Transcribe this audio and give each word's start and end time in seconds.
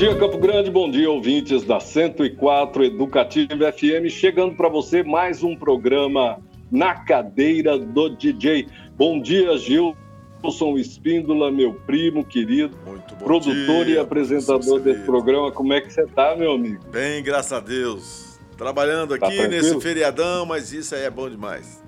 dia, 0.00 0.16
Campo 0.16 0.38
Grande. 0.38 0.70
Bom 0.70 0.90
dia, 0.90 1.10
ouvintes 1.10 1.62
da 1.62 1.78
104 1.78 2.84
Educativa 2.84 3.70
FM. 3.70 4.08
Chegando 4.08 4.54
para 4.54 4.66
você 4.66 5.02
mais 5.02 5.42
um 5.42 5.54
programa 5.54 6.40
na 6.72 6.94
cadeira 6.94 7.78
do 7.78 8.08
DJ. 8.08 8.66
Bom 8.96 9.20
dia, 9.20 9.58
Gilson 9.58 10.78
Espíndola, 10.78 11.52
meu 11.52 11.74
primo 11.74 12.24
querido, 12.24 12.74
produtor 13.18 13.84
dia, 13.84 13.96
e 13.96 13.98
apresentador 13.98 14.80
desse 14.80 15.02
programa. 15.02 15.52
Como 15.52 15.74
é 15.74 15.82
que 15.82 15.92
você 15.92 16.06
tá, 16.06 16.34
meu 16.34 16.52
amigo? 16.52 16.82
Bem, 16.90 17.22
graças 17.22 17.52
a 17.52 17.60
Deus. 17.60 18.40
Trabalhando 18.56 19.18
tá 19.18 19.26
aqui 19.26 19.36
tá 19.36 19.48
nesse 19.48 19.78
feriadão, 19.82 20.46
mas 20.46 20.72
isso 20.72 20.94
aí 20.94 21.02
é 21.02 21.10
bom 21.10 21.28
demais. 21.28 21.84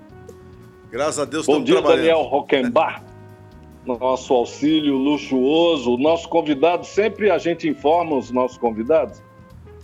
Graças 0.91 1.17
a 1.17 1.25
Deus, 1.25 1.47
Bom 1.47 1.63
dia, 1.63 1.81
Daniel 1.81 2.21
Rockenbach 2.21 3.01
nosso 3.85 4.33
auxílio 4.33 4.95
luxuoso. 4.95 5.93
O 5.93 5.97
nosso 5.97 6.27
convidado, 6.29 6.85
sempre 6.85 7.29
a 7.29 7.37
gente 7.37 7.67
informa 7.67 8.15
os 8.15 8.31
nossos 8.31 8.57
convidados 8.57 9.21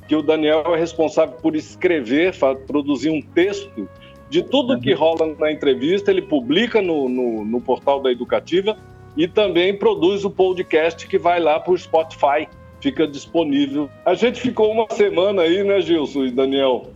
que 0.10 0.16
o 0.16 0.24
Daniel 0.24 0.64
é 0.74 0.80
responsável 0.80 1.38
por 1.40 1.56
escrever, 1.56 2.34
produzir 2.66 3.12
um 3.12 3.22
texto 3.22 3.88
de 4.28 4.42
tudo 4.42 4.80
que 4.80 4.92
rola 4.92 5.36
na 5.38 5.52
entrevista, 5.52 6.10
ele 6.10 6.24
publica 6.24 6.82
no, 6.82 7.08
no, 7.08 7.46
no 7.46 7.62
portal 7.62 8.02
da 8.02 8.12
Educativa 8.12 8.76
e 9.16 9.28
também 9.28 9.78
produz 9.78 10.26
o 10.26 10.30
podcast 10.32 11.08
que 11.08 11.20
vai 11.20 11.40
lá 11.40 11.60
para 11.60 11.74
o 11.74 11.78
Spotify, 11.78 12.48
fica 12.82 13.08
disponível. 13.08 13.88
A 14.04 14.16
gente 14.16 14.42
ficou 14.42 14.72
uma 14.72 14.88
semana 14.90 15.44
aí, 15.44 15.64
né, 15.64 15.80
Gilson 15.80 16.26
e 16.26 16.32
Daniel? 16.32 16.88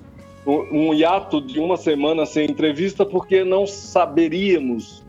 Um, 0.46 0.90
um 0.90 0.94
hiato 0.94 1.40
de 1.40 1.60
uma 1.60 1.78
semana 1.78 2.26
sem 2.26 2.50
entrevista, 2.50 3.06
porque 3.06 3.44
não 3.44 3.68
saberíamos 3.68 5.04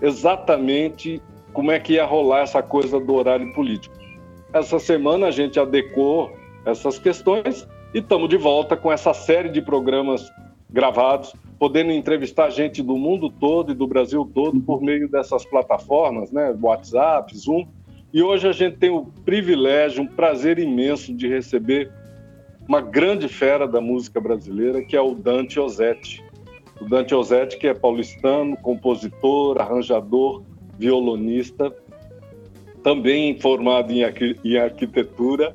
exatamente 0.00 1.20
como 1.58 1.72
é 1.72 1.80
que 1.80 1.94
ia 1.94 2.04
rolar 2.04 2.42
essa 2.42 2.62
coisa 2.62 3.00
do 3.00 3.14
horário 3.16 3.52
político. 3.52 3.92
Essa 4.52 4.78
semana 4.78 5.26
a 5.26 5.30
gente 5.32 5.58
adequou 5.58 6.30
essas 6.64 7.00
questões 7.00 7.66
e 7.92 7.98
estamos 7.98 8.28
de 8.28 8.36
volta 8.36 8.76
com 8.76 8.92
essa 8.92 9.12
série 9.12 9.48
de 9.48 9.60
programas 9.60 10.30
gravados, 10.70 11.34
podendo 11.58 11.90
entrevistar 11.90 12.50
gente 12.50 12.80
do 12.80 12.96
mundo 12.96 13.28
todo 13.28 13.72
e 13.72 13.74
do 13.74 13.88
Brasil 13.88 14.30
todo 14.32 14.60
por 14.60 14.80
meio 14.80 15.08
dessas 15.08 15.44
plataformas, 15.44 16.30
né, 16.30 16.56
WhatsApp, 16.62 17.36
Zoom. 17.36 17.66
E 18.14 18.22
hoje 18.22 18.46
a 18.46 18.52
gente 18.52 18.76
tem 18.76 18.90
o 18.90 19.06
privilégio, 19.24 20.04
um 20.04 20.06
prazer 20.06 20.60
imenso 20.60 21.12
de 21.12 21.26
receber 21.26 21.90
uma 22.68 22.80
grande 22.80 23.26
fera 23.26 23.66
da 23.66 23.80
música 23.80 24.20
brasileira, 24.20 24.80
que 24.84 24.96
é 24.96 25.00
o 25.00 25.12
Dante 25.12 25.58
Ozzetti. 25.58 26.24
O 26.80 26.84
Dante 26.84 27.16
Ozzetti, 27.16 27.58
que 27.58 27.66
é 27.66 27.74
paulistano, 27.74 28.56
compositor, 28.58 29.60
arranjador, 29.60 30.44
violonista, 30.78 31.74
também 32.82 33.38
formado 33.38 33.92
em, 33.92 34.02
em 34.44 34.56
arquitetura. 34.56 35.54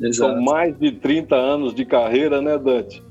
Exato. 0.00 0.32
São 0.32 0.42
mais 0.42 0.78
de 0.78 0.92
30 0.92 1.34
anos 1.34 1.74
de 1.74 1.84
carreira, 1.84 2.40
né, 2.40 2.56
Dante? 2.56 3.02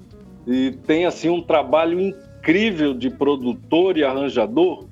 E 0.46 0.72
tem 0.86 1.06
assim 1.06 1.30
um 1.30 1.42
trabalho 1.42 2.00
incrível 2.00 2.94
de 2.94 3.10
produtor 3.10 3.98
e 3.98 4.04
arranjador 4.04 4.87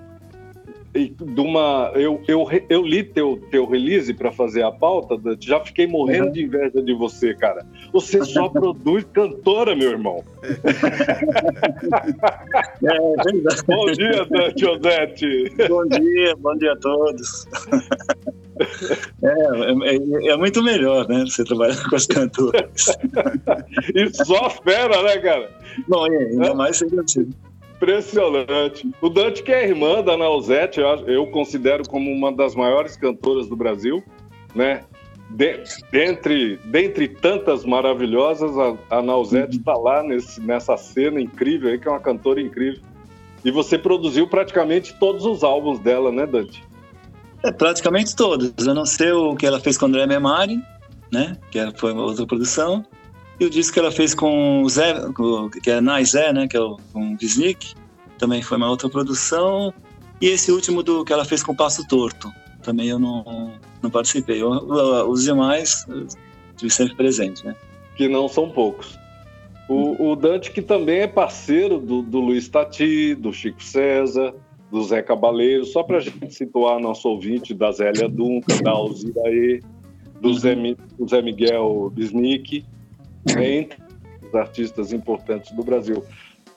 de 0.96 1.42
uma 1.42 1.92
eu, 1.96 2.22
eu, 2.28 2.48
eu 2.70 2.82
li 2.82 3.04
teu, 3.04 3.38
teu 3.52 3.66
release 3.66 4.14
para 4.14 4.32
fazer 4.32 4.64
a 4.64 4.72
pauta, 4.72 5.20
já 5.42 5.60
fiquei 5.60 5.86
morrendo 5.86 6.28
uhum. 6.28 6.32
de 6.32 6.44
inveja 6.44 6.82
de 6.82 6.94
você, 6.94 7.34
cara. 7.34 7.66
Você 7.92 8.24
só 8.24 8.48
produz 8.50 9.04
cantora, 9.12 9.76
meu 9.76 9.92
irmão. 9.92 10.24
É, 12.84 12.96
é 12.96 13.64
bom 13.68 13.86
dia, 13.92 14.26
Dante 14.26 14.66
Odete. 14.66 15.54
Bom 15.68 15.86
dia, 15.88 16.36
bom 16.38 16.56
dia 16.56 16.72
a 16.72 16.78
todos. 16.78 17.46
É, 19.22 19.28
é, 19.28 19.96
é, 19.96 20.32
é, 20.32 20.38
muito 20.38 20.64
melhor, 20.64 21.08
né? 21.10 21.26
Você 21.26 21.44
trabalhar 21.44 21.90
com 21.90 21.96
as 21.96 22.06
cantoras. 22.06 22.98
e 23.94 24.26
só 24.26 24.50
fera, 24.50 25.04
né, 25.04 25.18
cara? 25.18 25.50
Bom, 25.88 26.06
ainda 26.06 26.48
é? 26.48 26.54
mais 26.54 26.78
sendo 26.78 27.02
assim. 27.02 27.30
Impressionante. 27.86 28.90
O 29.00 29.10
Dante, 29.10 29.44
que 29.44 29.52
é 29.52 29.68
irmã 29.68 30.02
da 30.02 30.18
Nausete, 30.18 30.82
eu 31.06 31.28
considero 31.28 31.88
como 31.88 32.12
uma 32.12 32.32
das 32.32 32.56
maiores 32.56 32.98
cantoras 32.98 33.48
do 33.48 33.56
Brasil, 33.56 34.04
né? 34.56 34.84
De, 35.30 35.64
dentre, 35.92 36.58
dentre 36.66 37.08
tantas 37.08 37.64
maravilhosas, 37.64 38.58
a, 38.58 38.98
a 38.98 39.02
Nausete 39.04 39.58
está 39.58 39.74
lá 39.78 40.02
nesse, 40.02 40.42
nessa 40.42 40.76
cena 40.78 41.22
incrível 41.22 41.70
aí, 41.70 41.78
que 41.78 41.88
é 41.88 41.92
uma 41.92 42.00
cantora 42.00 42.42
incrível. 42.42 42.82
E 43.44 43.52
você 43.52 43.78
produziu 43.78 44.28
praticamente 44.28 44.96
todos 45.00 45.24
os 45.24 45.44
álbuns 45.44 45.78
dela, 45.78 46.12
né, 46.12 46.26
Dante? 46.26 46.64
É, 47.44 47.52
praticamente 47.52 48.16
todos. 48.16 48.68
A 48.68 48.74
não 48.74 48.86
ser 48.86 49.14
o 49.14 49.36
que 49.36 49.46
ela 49.46 49.60
fez 49.60 49.78
com 49.78 49.86
André 49.86 50.08
Memari, 50.08 50.58
né? 51.12 51.38
Que 51.52 51.60
foi 51.78 51.94
uma 51.94 52.04
outra 52.04 52.26
produção. 52.26 52.84
E 53.40 53.46
o 53.46 53.50
disco 53.50 53.74
que 53.74 53.80
ela 53.80 53.92
fez 53.92 54.14
com 54.14 54.64
o 54.64 54.70
Zé, 54.70 54.94
que 55.62 55.70
é 55.70 55.82
Nai 55.82 56.06
Zé, 56.06 56.32
né? 56.32 56.48
Que 56.48 56.56
é 56.56 56.62
o, 56.62 56.78
com 56.94 57.14
o 57.14 57.18
Visnik, 57.18 57.74
também 58.18 58.42
foi 58.42 58.58
uma 58.58 58.70
outra 58.70 58.90
produção. 58.90 59.74
E 60.22 60.28
esse 60.28 60.52
último 60.52 60.82
do 60.82 61.04
que 61.04 61.12
ela 61.12 61.26
fez 61.26 61.44
com 61.44 61.52
o 61.52 61.56
Passo 61.56 61.86
Torto, 61.88 62.32
também 62.64 62.88
eu 62.88 62.98
não, 62.98 63.54
não 63.82 63.90
participei. 63.90 64.42
Eu, 64.42 64.52
os 65.10 65.24
demais, 65.24 65.86
tive 66.56 66.72
sempre 66.72 66.96
presente, 66.96 67.46
né? 67.46 67.56
Que 67.96 68.08
não 68.08 68.28
são 68.28 68.50
poucos. 68.50 68.98
O, 69.68 70.12
o 70.12 70.16
Dante, 70.16 70.52
que 70.52 70.62
também 70.62 71.00
é 71.00 71.08
parceiro 71.08 71.80
do, 71.80 72.02
do 72.02 72.20
Luiz 72.20 72.48
Tati, 72.48 73.16
do 73.16 73.34
Chico 73.34 73.64
César, 73.64 74.34
do 74.72 74.84
Zé 74.84 75.02
Cabaleiro, 75.02 75.66
só 75.66 75.84
para 75.84 75.98
a 75.98 76.00
gente 76.00 76.34
situar 76.34 76.80
nosso 76.80 77.10
ouvinte 77.10 77.54
da 77.54 77.72
Zélia 77.72 78.08
Dunca, 78.08 78.62
da 78.62 78.72
Alziraê, 78.72 79.60
do 80.22 80.34
Zé, 80.34 80.56
do 80.56 81.08
Zé 81.08 81.22
Miguel 81.22 81.92
Bisnick, 81.94 82.66
entre 83.30 83.78
os 84.22 84.36
artistas 84.36 84.94
importantes 84.94 85.52
do 85.52 85.64
Brasil. 85.64 86.04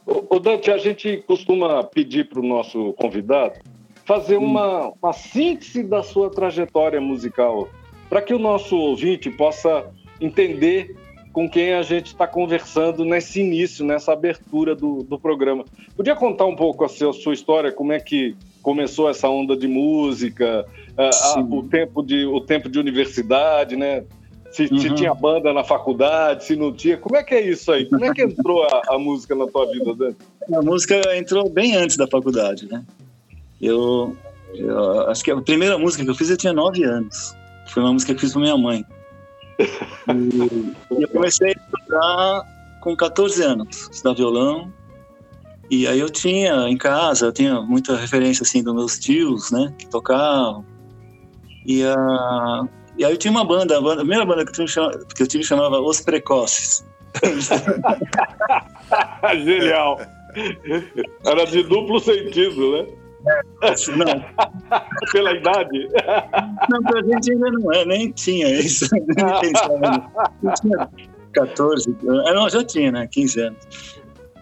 O 0.07 0.39
Dante, 0.39 0.71
a 0.71 0.79
gente 0.79 1.19
costuma 1.27 1.85
pedir 1.85 2.29
para 2.29 2.41
o 2.41 2.47
nosso 2.47 2.95
convidado 2.95 3.61
fazer 4.09 4.39
uma, 4.39 4.91
uma 5.03 5.13
síntese 5.13 5.83
da 5.83 6.03
sua 6.03 6.31
trajetória 6.31 6.99
musical, 6.99 7.69
para 8.09 8.23
que 8.23 8.33
o 8.33 8.39
nosso 8.39 8.75
ouvinte 8.75 9.29
possa 9.29 9.85
entender 10.19 10.97
com 11.31 11.47
quem 11.47 11.75
a 11.75 11.83
gente 11.83 12.07
está 12.07 12.27
conversando 12.27 13.05
nesse 13.05 13.41
início, 13.41 13.85
nessa 13.85 14.15
abertura 14.15 14.75
do, 14.75 15.03
do 15.03 15.19
programa. 15.19 15.63
Podia 15.95 16.17
contar 16.17 16.47
um 16.47 16.57
pouco 16.57 16.87
a 16.87 16.89
sua, 16.89 17.11
a 17.11 17.13
sua 17.13 17.35
história, 17.35 17.71
como 17.71 17.93
é 17.93 18.01
que 18.01 18.35
começou 18.63 19.11
essa 19.11 19.29
onda 19.29 19.55
de 19.55 19.69
música, 19.69 20.67
a, 20.97 21.39
a, 21.39 21.41
o, 21.41 21.63
tempo 21.65 22.03
de, 22.03 22.25
o 22.25 22.41
tempo 22.41 22.71
de 22.71 22.79
universidade, 22.79 23.77
né? 23.77 24.05
Se, 24.59 24.65
uhum. 24.65 24.79
se, 24.81 24.91
tinha 24.95 25.15
banda 25.15 25.53
na 25.53 25.63
faculdade, 25.63 26.43
se 26.43 26.57
não 26.57 26.73
tinha. 26.73 26.97
Como 26.97 27.15
é 27.15 27.23
que 27.23 27.33
é 27.33 27.49
isso 27.49 27.71
aí? 27.71 27.89
Como 27.89 28.05
é 28.05 28.13
que 28.13 28.23
entrou 28.23 28.65
a, 28.65 28.83
a 28.89 28.99
música 28.99 29.33
na 29.37 29.47
tua 29.47 29.71
vida, 29.71 29.95
Dani? 29.95 30.17
A 30.53 30.61
música 30.61 31.01
entrou 31.17 31.49
bem 31.49 31.77
antes 31.77 31.97
da 31.97 32.09
faculdade, 32.09 32.67
né? 32.69 32.85
Eu, 33.63 34.17
eu, 34.53 35.09
acho 35.09 35.23
que 35.23 35.31
a 35.31 35.41
primeira 35.41 35.79
música 35.79 36.03
que 36.03 36.11
eu 36.11 36.15
fiz 36.17 36.29
eu 36.29 36.37
tinha 36.37 36.53
nove 36.53 36.83
anos. 36.83 37.37
Foi 37.69 37.85
uma 37.85 37.93
música 37.93 38.13
que 38.13 38.17
eu 38.17 38.21
fiz 38.21 38.33
para 38.33 38.43
minha 38.43 38.57
mãe. 38.57 38.85
E 40.99 41.03
eu 41.03 41.09
comecei 41.09 41.51
a 41.51 41.53
estudar 41.53 42.43
com 42.81 42.97
14 42.97 43.41
anos, 43.45 43.89
estudar 43.93 44.15
violão. 44.15 44.73
E 45.71 45.87
aí 45.87 46.01
eu 46.01 46.11
tinha 46.11 46.69
em 46.69 46.77
casa, 46.77 47.27
eu 47.27 47.33
tinha 47.33 47.61
muita 47.61 47.97
referência 47.97 48.43
assim 48.43 48.61
dos 48.61 48.75
meus 48.75 48.99
tios, 48.99 49.53
né, 49.53 49.73
que 49.79 49.87
tocavam. 49.87 50.65
E 51.65 51.85
a 51.85 52.69
e 52.99 53.05
aí 53.05 53.13
eu 53.13 53.17
tinha 53.17 53.31
uma 53.31 53.45
banda, 53.45 53.79
a, 53.79 53.81
banda, 53.81 54.03
a 54.03 54.05
primeira 54.05 54.27
banda 54.27 54.45
que 54.45 54.61
eu 54.61 54.67
tive, 54.67 55.05
que 55.15 55.23
eu 55.23 55.27
tive 55.27 55.45
chamava 55.45 55.81
Os 55.81 56.01
Precoces. 56.01 56.85
Genial! 59.45 60.01
Era 61.25 61.47
de 61.47 61.63
duplo 61.63 62.01
sentido, 62.01 62.73
né? 62.73 62.87
É, 63.63 63.75
não. 63.97 64.25
Pela 65.13 65.33
idade? 65.33 65.89
Não, 66.69 66.83
pra 66.83 67.03
gente 67.03 67.33
ainda 67.33 67.51
não 67.51 67.73
é, 67.73 67.85
nem 67.85 68.11
tinha 68.13 68.49
isso. 68.49 68.87
Nem 68.93 69.41
pensava. 69.41 70.11
Eu 70.43 70.53
tinha 70.55 70.89
14, 71.33 71.97
ah, 72.27 72.35
não, 72.35 72.49
já 72.49 72.65
tinha, 72.65 72.91
né? 72.91 73.07
15 73.11 73.41
anos. 73.41 73.59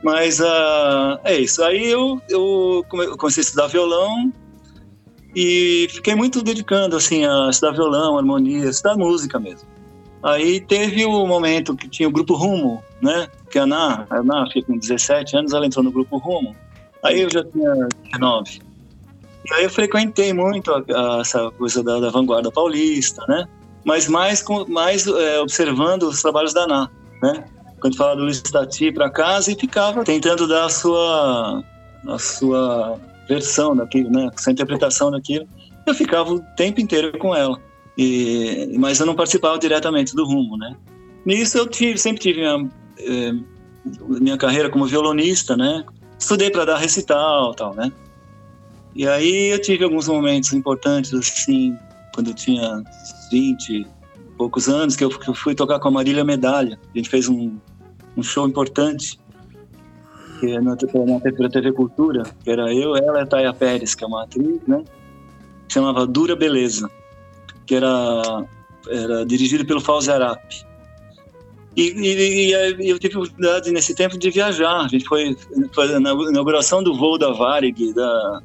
Mas 0.03 0.41
uh, 0.41 1.19
é 1.25 1.37
isso. 1.37 1.63
Aí 1.65 1.91
eu, 1.91 2.21
eu 2.29 2.85
comecei 2.89 3.41
a 3.41 3.45
estudar 3.45 3.67
violão 3.67 4.33
e 5.37 5.87
fiquei 5.91 6.15
muito 6.15 6.43
dedicando 6.43 6.97
assim 6.97 7.27
a 7.27 7.51
estudar 7.51 7.73
violão, 7.73 8.17
harmonia, 8.17 8.71
estudar 8.71 8.97
música 8.97 9.39
mesmo. 9.39 9.69
Aí 10.23 10.63
teve 10.63 11.05
o 11.05 11.27
momento 11.27 11.77
que 11.77 11.87
tinha 11.91 12.09
o 12.09 12.11
grupo 12.11 12.35
Rumo, 12.35 12.83
né? 13.03 13.29
Que 13.51 13.59
a 13.59 13.65
Ana, 13.65 14.07
a 14.09 14.17
Ana 14.17 14.47
fica 14.51 14.67
com 14.69 14.79
17 14.79 15.37
anos, 15.37 15.53
ela 15.53 15.67
entrou 15.67 15.85
no 15.85 15.93
grupo 15.93 16.17
Rumo. 16.17 16.57
Aí 17.05 17.21
eu 17.21 17.31
já 17.31 17.45
tinha 17.45 17.71
19. 18.05 18.63
E 19.45 19.55
aí 19.55 19.65
eu 19.65 19.71
frequentei 19.71 20.33
muito 20.33 20.73
a, 20.73 20.79
a, 20.79 21.21
essa 21.21 21.51
coisa 21.51 21.83
da, 21.85 22.01
da, 22.01 22.09
vanguarda 22.09 22.51
paulista, 22.51 23.23
né? 23.29 23.47
Mas 23.85 24.09
mais, 24.09 24.43
mais 24.69 25.07
é, 25.07 25.39
observando 25.39 26.05
os 26.05 26.23
trabalhos 26.23 26.55
da 26.55 26.63
Ana, 26.63 26.91
né? 27.23 27.45
Quando 27.79 27.95
falava 27.95 28.17
do 28.17 28.23
Luiz 28.23 28.41
Tati 28.41 28.91
para 28.91 29.11
casa 29.11 29.53
e 29.53 29.55
ficava 29.55 30.03
tentando 30.03 30.49
dar 30.49 30.65
a 30.65 30.71
sua, 30.71 31.63
a 32.09 32.19
sua 32.19 32.99
versão 33.29 33.75
daquilo, 33.75 34.11
né? 34.11 34.29
Essa 34.35 34.51
interpretação 34.51 35.11
daquilo. 35.11 35.47
Eu 35.87 35.95
ficava 35.95 36.33
o 36.33 36.41
tempo 36.57 36.81
inteiro 36.81 37.17
com 37.19 37.35
ela. 37.35 37.61
E, 37.97 38.77
mas 38.79 39.01
eu 39.01 39.07
não 39.07 39.15
participava 39.15 39.59
diretamente 39.59 40.15
do 40.15 40.25
rumo, 40.25 40.57
né? 40.57 40.77
Nisso 41.25 41.59
eu 41.59 41.67
tive, 41.67 41.99
sempre 41.99 42.21
tive 42.21 42.41
minha, 42.41 42.71
eh, 42.99 43.33
minha 44.21 44.37
carreira 44.37 44.69
como 44.69 44.87
violonista, 44.87 45.57
né? 45.57 45.85
Estudei 46.19 46.51
para 46.51 46.65
dar 46.65 46.77
recital, 46.77 47.55
tal, 47.55 47.75
né? 47.75 47.91
E 48.95 49.07
aí 49.07 49.49
eu 49.53 49.61
tive 49.61 49.85
alguns 49.85 50.09
momentos 50.09 50.53
importantes 50.53 51.13
assim, 51.13 51.77
quando 52.15 52.29
eu 52.29 52.35
tinha 52.35 52.83
20 53.31 53.87
poucos 54.37 54.69
anos, 54.69 54.97
que 54.97 55.05
eu, 55.05 55.11
que 55.11 55.29
eu 55.29 55.35
fui 55.35 55.55
tocar 55.55 55.79
com 55.79 55.89
a 55.89 55.91
Marília 55.91 56.25
Medalha. 56.25 56.79
A 56.95 56.99
gente 56.99 57.09
fez 57.09 57.29
um, 57.29 57.57
um 58.17 58.23
show 58.23 58.47
importante 58.49 59.19
que 60.41 60.59
na, 60.61 60.77
na 60.77 61.49
TV 61.51 61.73
Cultura, 61.73 62.23
que 62.43 62.51
era 62.51 62.73
eu, 62.73 62.97
ela 62.97 63.19
e 63.19 63.23
a 63.23 63.27
Taya 63.27 63.53
Pérez, 63.53 63.95
que 63.95 64.05
é 64.05 64.07
uma 64.07 64.25
atriz, 64.25 64.61
né? 64.67 64.85
Que 65.67 65.75
chamava 65.75 66.07
Dura 66.07 66.37
Beleza, 66.37 66.91
que 67.67 67.75
era, 67.75 68.45
era 68.89 69.27
dirigido 69.27 69.65
pelo 69.65 69.81
Fauzi 69.81 70.11
Arap. 70.11 70.43
E, 71.77 71.83
e, 71.91 72.55
e, 72.55 72.89
eu 72.89 72.99
tive 72.99 73.17
oportunidade 73.17 73.71
nesse 73.71 73.95
tempo 73.95 74.19
de 74.19 74.31
viajar. 74.31 74.85
A 74.85 74.89
gente 74.89 75.05
foi 75.05 75.37
na 76.01 76.13
inauguração 76.13 76.83
do 76.83 76.97
voo 76.97 77.19
da 77.19 77.33
Varig, 77.33 77.93
da, 77.93 78.41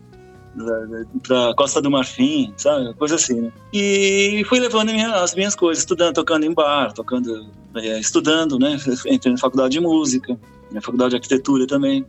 para 1.25 1.53
Costa 1.55 1.81
do 1.81 1.89
Marfim, 1.89 2.53
sabe? 2.57 2.93
Coisa 2.95 3.15
assim, 3.15 3.39
né? 3.41 3.51
E 3.71 4.43
fui 4.47 4.59
levando 4.59 4.91
minha, 4.91 5.15
as 5.15 5.33
minhas 5.33 5.55
coisas, 5.55 5.81
estudando, 5.81 6.13
tocando 6.13 6.45
em 6.45 6.53
bar, 6.53 6.91
tocando, 6.91 7.47
é, 7.75 7.99
estudando, 7.99 8.59
né? 8.59 8.77
Entrei 9.07 9.31
na 9.31 9.39
faculdade 9.39 9.73
de 9.73 9.79
música, 9.79 10.37
na 10.71 10.81
faculdade 10.81 11.11
de 11.11 11.15
arquitetura 11.17 11.67
também. 11.67 12.05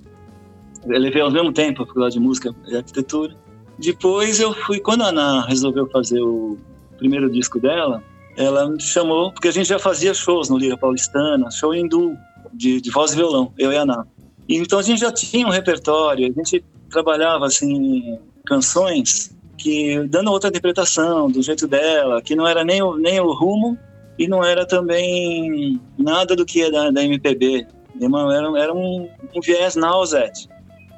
Eu 0.84 0.98
levei 0.98 1.22
ao 1.22 1.30
mesmo 1.30 1.52
tempo 1.52 1.82
a 1.82 1.86
faculdade 1.86 2.14
de 2.14 2.20
música 2.20 2.54
e 2.66 2.76
arquitetura. 2.76 3.36
Depois 3.78 4.40
eu 4.40 4.52
fui, 4.52 4.80
quando 4.80 5.02
a 5.02 5.08
Ana 5.08 5.46
resolveu 5.46 5.86
fazer 5.88 6.20
o 6.20 6.58
primeiro 6.98 7.30
disco 7.30 7.58
dela, 7.58 8.02
ela 8.36 8.68
me 8.68 8.80
chamou, 8.80 9.32
porque 9.32 9.48
a 9.48 9.52
gente 9.52 9.68
já 9.68 9.78
fazia 9.78 10.14
shows 10.14 10.48
no 10.48 10.58
Lira 10.58 10.76
Paulistana, 10.76 11.50
show 11.50 11.74
hindu, 11.74 12.16
de, 12.52 12.80
de 12.80 12.90
voz 12.90 13.12
e 13.12 13.16
violão, 13.16 13.52
eu 13.58 13.72
e 13.72 13.76
a 13.76 13.82
Ana. 13.82 14.06
Então 14.48 14.78
a 14.78 14.82
gente 14.82 15.00
já 15.00 15.12
tinha 15.12 15.46
um 15.46 15.50
repertório, 15.50 16.28
a 16.28 16.32
gente 16.32 16.64
trabalhava 16.90 17.46
assim 17.46 18.18
canções 18.44 19.34
que 19.56 20.00
dando 20.08 20.30
outra 20.30 20.48
interpretação 20.48 21.30
do 21.30 21.40
jeito 21.42 21.66
dela, 21.68 22.20
que 22.20 22.34
não 22.34 22.46
era 22.46 22.64
nem 22.64 22.82
o, 22.82 22.96
nem 22.96 23.20
o 23.20 23.32
rumo 23.32 23.78
e 24.18 24.26
não 24.26 24.44
era 24.44 24.66
também 24.66 25.80
nada 25.96 26.34
do 26.34 26.44
que 26.44 26.62
é 26.62 26.70
da, 26.70 26.90
da 26.90 27.02
MPB. 27.02 27.66
Era, 28.00 28.60
era 28.60 28.74
um, 28.74 29.08
um 29.34 29.40
viés 29.40 29.76
Nausete, 29.76 30.48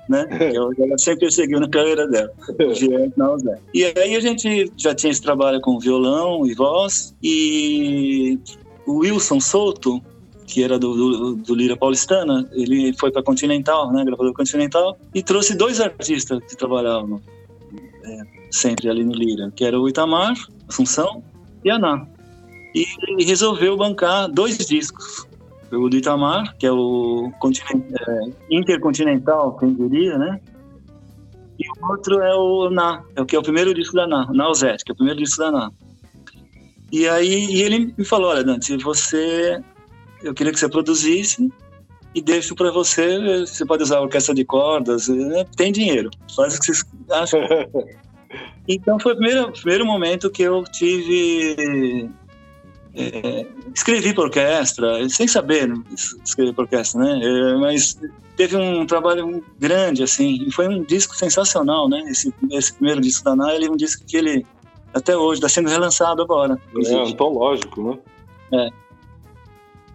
né? 0.08 0.26
Que 0.75 0.82
ela 0.82 0.99
sempre 0.99 1.20
perseguiu 1.20 1.61
na 1.61 1.69
carreira 1.69 2.06
dela, 2.06 2.31
viés 2.58 3.12
Nausete. 3.17 3.62
E 3.73 3.85
aí 3.85 4.17
a 4.17 4.20
gente 4.20 4.70
já 4.76 4.94
tinha 4.94 5.11
esse 5.11 5.23
trabalho 5.23 5.61
com 5.61 5.79
violão 5.79 6.46
e 6.46 6.55
voz 6.55 7.14
e 7.23 8.38
o 8.87 8.99
Wilson 8.99 9.41
Souto, 9.41 10.02
que 10.46 10.62
era 10.62 10.79
do, 10.79 10.94
do, 10.94 11.35
do, 11.37 11.55
Lira 11.55 11.76
Paulistana, 11.76 12.49
ele 12.52 12.93
foi 12.99 13.11
para 13.11 13.23
Continental, 13.23 13.90
né, 13.93 14.05
gravador 14.05 14.32
Continental, 14.35 14.97
e 15.14 15.23
trouxe 15.23 15.56
dois 15.56 15.81
artistas 15.81 16.38
que 16.44 16.56
trabalhavam 16.56 17.20
é, 18.05 18.20
sempre 18.50 18.88
ali 18.88 19.05
no 19.05 19.12
Lira, 19.12 19.50
que 19.55 19.64
era 19.64 19.79
o 19.79 19.88
Itamar, 19.88 20.35
Assunção 20.69 21.23
e 21.64 21.70
a 21.70 21.79
Ná. 21.79 22.06
E 22.75 22.87
ele 23.08 23.25
resolveu 23.25 23.76
bancar 23.76 24.29
dois 24.29 24.58
discos. 24.58 25.26
O 25.72 25.88
do 25.88 25.96
Itamar, 25.96 26.56
que 26.56 26.66
é 26.66 26.72
o 26.72 27.32
é, 27.32 28.20
Intercontinental, 28.50 29.56
quem 29.56 29.75
diria, 29.75 30.19
né? 30.19 30.40
E 31.58 31.64
o 31.69 31.90
outro 31.90 32.20
é 32.20 32.34
o 32.34 32.70
Ná, 32.70 33.02
é 33.14 33.22
o 33.22 33.26
que 33.26 33.37
é 33.37 33.38
o 33.38 33.43
primeiro 33.43 33.72
disco 33.72 33.94
da 33.94 34.06
Ná, 34.06 34.28
Nausete, 34.32 34.84
que 34.84 34.93
é 34.93 34.94
o 34.94 34.96
primeiro 34.96 35.20
disco 35.20 35.38
da 35.38 35.50
Ná. 35.50 35.70
E 36.93 37.08
aí 37.08 37.46
e 37.46 37.62
ele 37.62 37.94
me 37.96 38.05
falou, 38.05 38.31
olha, 38.31 38.44
Dante, 38.44 38.76
você, 38.76 39.61
eu 40.22 40.34
queria 40.34 40.52
que 40.52 40.58
você 40.58 40.69
produzisse 40.69 41.50
e 42.14 42.22
deixo 42.22 42.55
para 42.55 42.70
você. 42.70 43.40
Você 43.40 43.66
pode 43.66 43.82
usar 43.82 43.99
a 43.99 44.02
orquestra 44.02 44.34
de 44.34 44.44
cordas, 44.44 45.08
né? 45.08 45.44
tem 45.56 45.72
dinheiro, 45.72 46.11
faz 46.34 46.55
o 46.55 46.61
que 46.61 46.66
vocês 46.66 46.84
acham. 47.11 47.40
então 48.69 48.99
foi 48.99 49.12
o 49.12 49.16
primeiro, 49.16 49.52
primeiro 49.52 49.87
momento 49.87 50.31
que 50.31 50.43
eu 50.43 50.62
tive. 50.64 52.08
É, 52.96 53.46
escrevi 53.75 54.14
para 54.14 54.25
orquestra, 54.25 55.08
sem 55.08 55.26
saber 55.26 55.73
escrever 56.25 56.52
para 56.52 56.62
orquestra, 56.62 57.00
né? 57.00 57.20
É, 57.23 57.56
mas 57.56 57.99
teve 58.37 58.56
um 58.56 58.87
trabalho 58.87 59.44
grande, 59.58 60.02
assim, 60.02 60.44
e 60.46 60.52
foi 60.52 60.69
um 60.69 60.82
disco 60.85 61.17
sensacional, 61.17 61.88
né? 61.88 62.00
Esse, 62.06 62.32
esse 62.52 62.73
primeiro 62.75 63.00
disco 63.00 63.25
da 63.25 63.35
Nile, 63.35 63.69
um 63.69 63.76
disco 63.76 64.05
que 64.06 64.17
ele, 64.17 64.46
até 64.93 65.17
hoje, 65.17 65.38
está 65.38 65.49
sendo 65.49 65.69
relançado 65.69 66.23
agora. 66.23 66.56
É 66.87 66.94
antológico, 66.94 67.82
né? 67.82 67.99
É. 68.52 68.85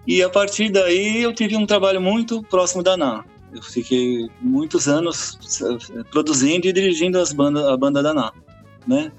E 0.06 0.24
a 0.24 0.30
partir 0.30 0.70
daí 0.70 1.22
eu 1.22 1.34
tive 1.34 1.56
um 1.56 1.66
trabalho 1.66 2.02
muito 2.02 2.42
próximo 2.44 2.84
da 2.84 2.98
NA. 2.98 3.24
Eu 3.54 3.62
fiquei 3.62 4.30
muitos 4.42 4.88
anos 4.88 5.38
eh, 5.62 6.04
produzindo 6.12 6.68
e 6.68 6.74
dirigindo 6.74 7.20
as 7.20 7.32
bandas, 7.32 7.64
a 7.66 7.78
banda 7.78 8.04
da 8.04 8.14
NA, 8.14 8.32
né? 8.88 9.12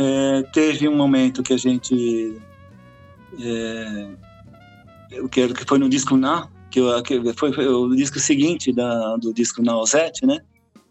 É, 0.00 0.42
teve 0.52 0.88
um 0.88 0.96
momento 0.96 1.42
que 1.42 1.52
a 1.52 1.56
gente 1.56 2.40
é, 3.40 4.08
quero 5.30 5.52
que 5.52 5.64
foi 5.64 5.78
no 5.78 5.88
disco 5.88 6.16
Na, 6.16 6.48
que, 6.70 6.78
eu, 6.78 7.02
que 7.02 7.32
foi, 7.34 7.52
foi, 7.52 7.66
o 7.66 7.94
disco 7.96 8.20
seguinte 8.20 8.72
da, 8.72 9.16
do 9.16 9.34
disco 9.34 9.60
Na 9.60 9.76
Ozete, 9.76 10.24
né? 10.24 10.38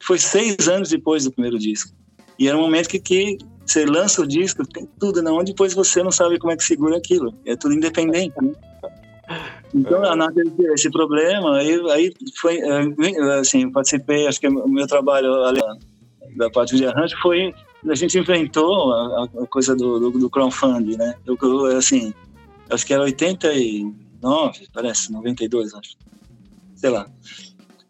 Foi 0.04 0.20
seis 0.20 0.68
anos 0.68 0.90
depois 0.90 1.24
do 1.24 1.32
primeiro 1.32 1.58
disco. 1.58 1.96
E 2.38 2.50
era 2.50 2.58
um 2.58 2.62
momento 2.62 2.90
que, 2.90 3.00
que 3.00 3.38
você 3.66 3.86
lança 3.86 4.22
o 4.22 4.28
disco, 4.28 4.68
tem 4.68 4.88
tudo 5.00 5.22
não, 5.22 5.44
depois 5.44 5.74
você 5.74 6.04
não 6.04 6.12
sabe 6.12 6.38
como 6.38 6.52
é 6.52 6.58
que 6.58 6.64
segura 6.64 6.98
aquilo. 6.98 7.34
É 7.46 7.56
tudo 7.56 7.76
independente, 7.76 8.36
né? 8.42 8.52
Então, 9.74 10.04
a 10.04 10.16
NAT 10.16 10.34
teve 10.34 10.74
esse 10.74 10.90
problema, 10.90 11.58
aí, 11.58 11.80
aí 11.92 12.14
foi, 12.40 12.60
assim, 13.40 13.70
participei, 13.70 14.28
acho 14.28 14.40
que 14.40 14.48
o 14.48 14.68
meu 14.68 14.88
trabalho 14.88 15.30
da 16.36 16.50
parte 16.50 16.76
de 16.76 16.86
arranjo 16.86 17.16
foi, 17.22 17.54
a 17.86 17.96
gente 17.96 18.18
inventou 18.18 18.94
a, 18.94 19.24
a 19.26 19.48
coisa 19.48 19.76
do, 19.76 20.00
do, 20.00 20.12
do, 20.12 20.30
crowdfunding, 20.30 20.98
né? 20.98 21.16
Eu, 21.26 21.38
assim, 21.78 22.14
acho 22.70 22.86
que 22.86 22.94
era 22.94 23.04
89, 23.04 24.68
parece, 24.74 25.12
92, 25.12 25.74
acho. 25.74 25.96
Sei 26.76 26.90
lá. 26.90 27.08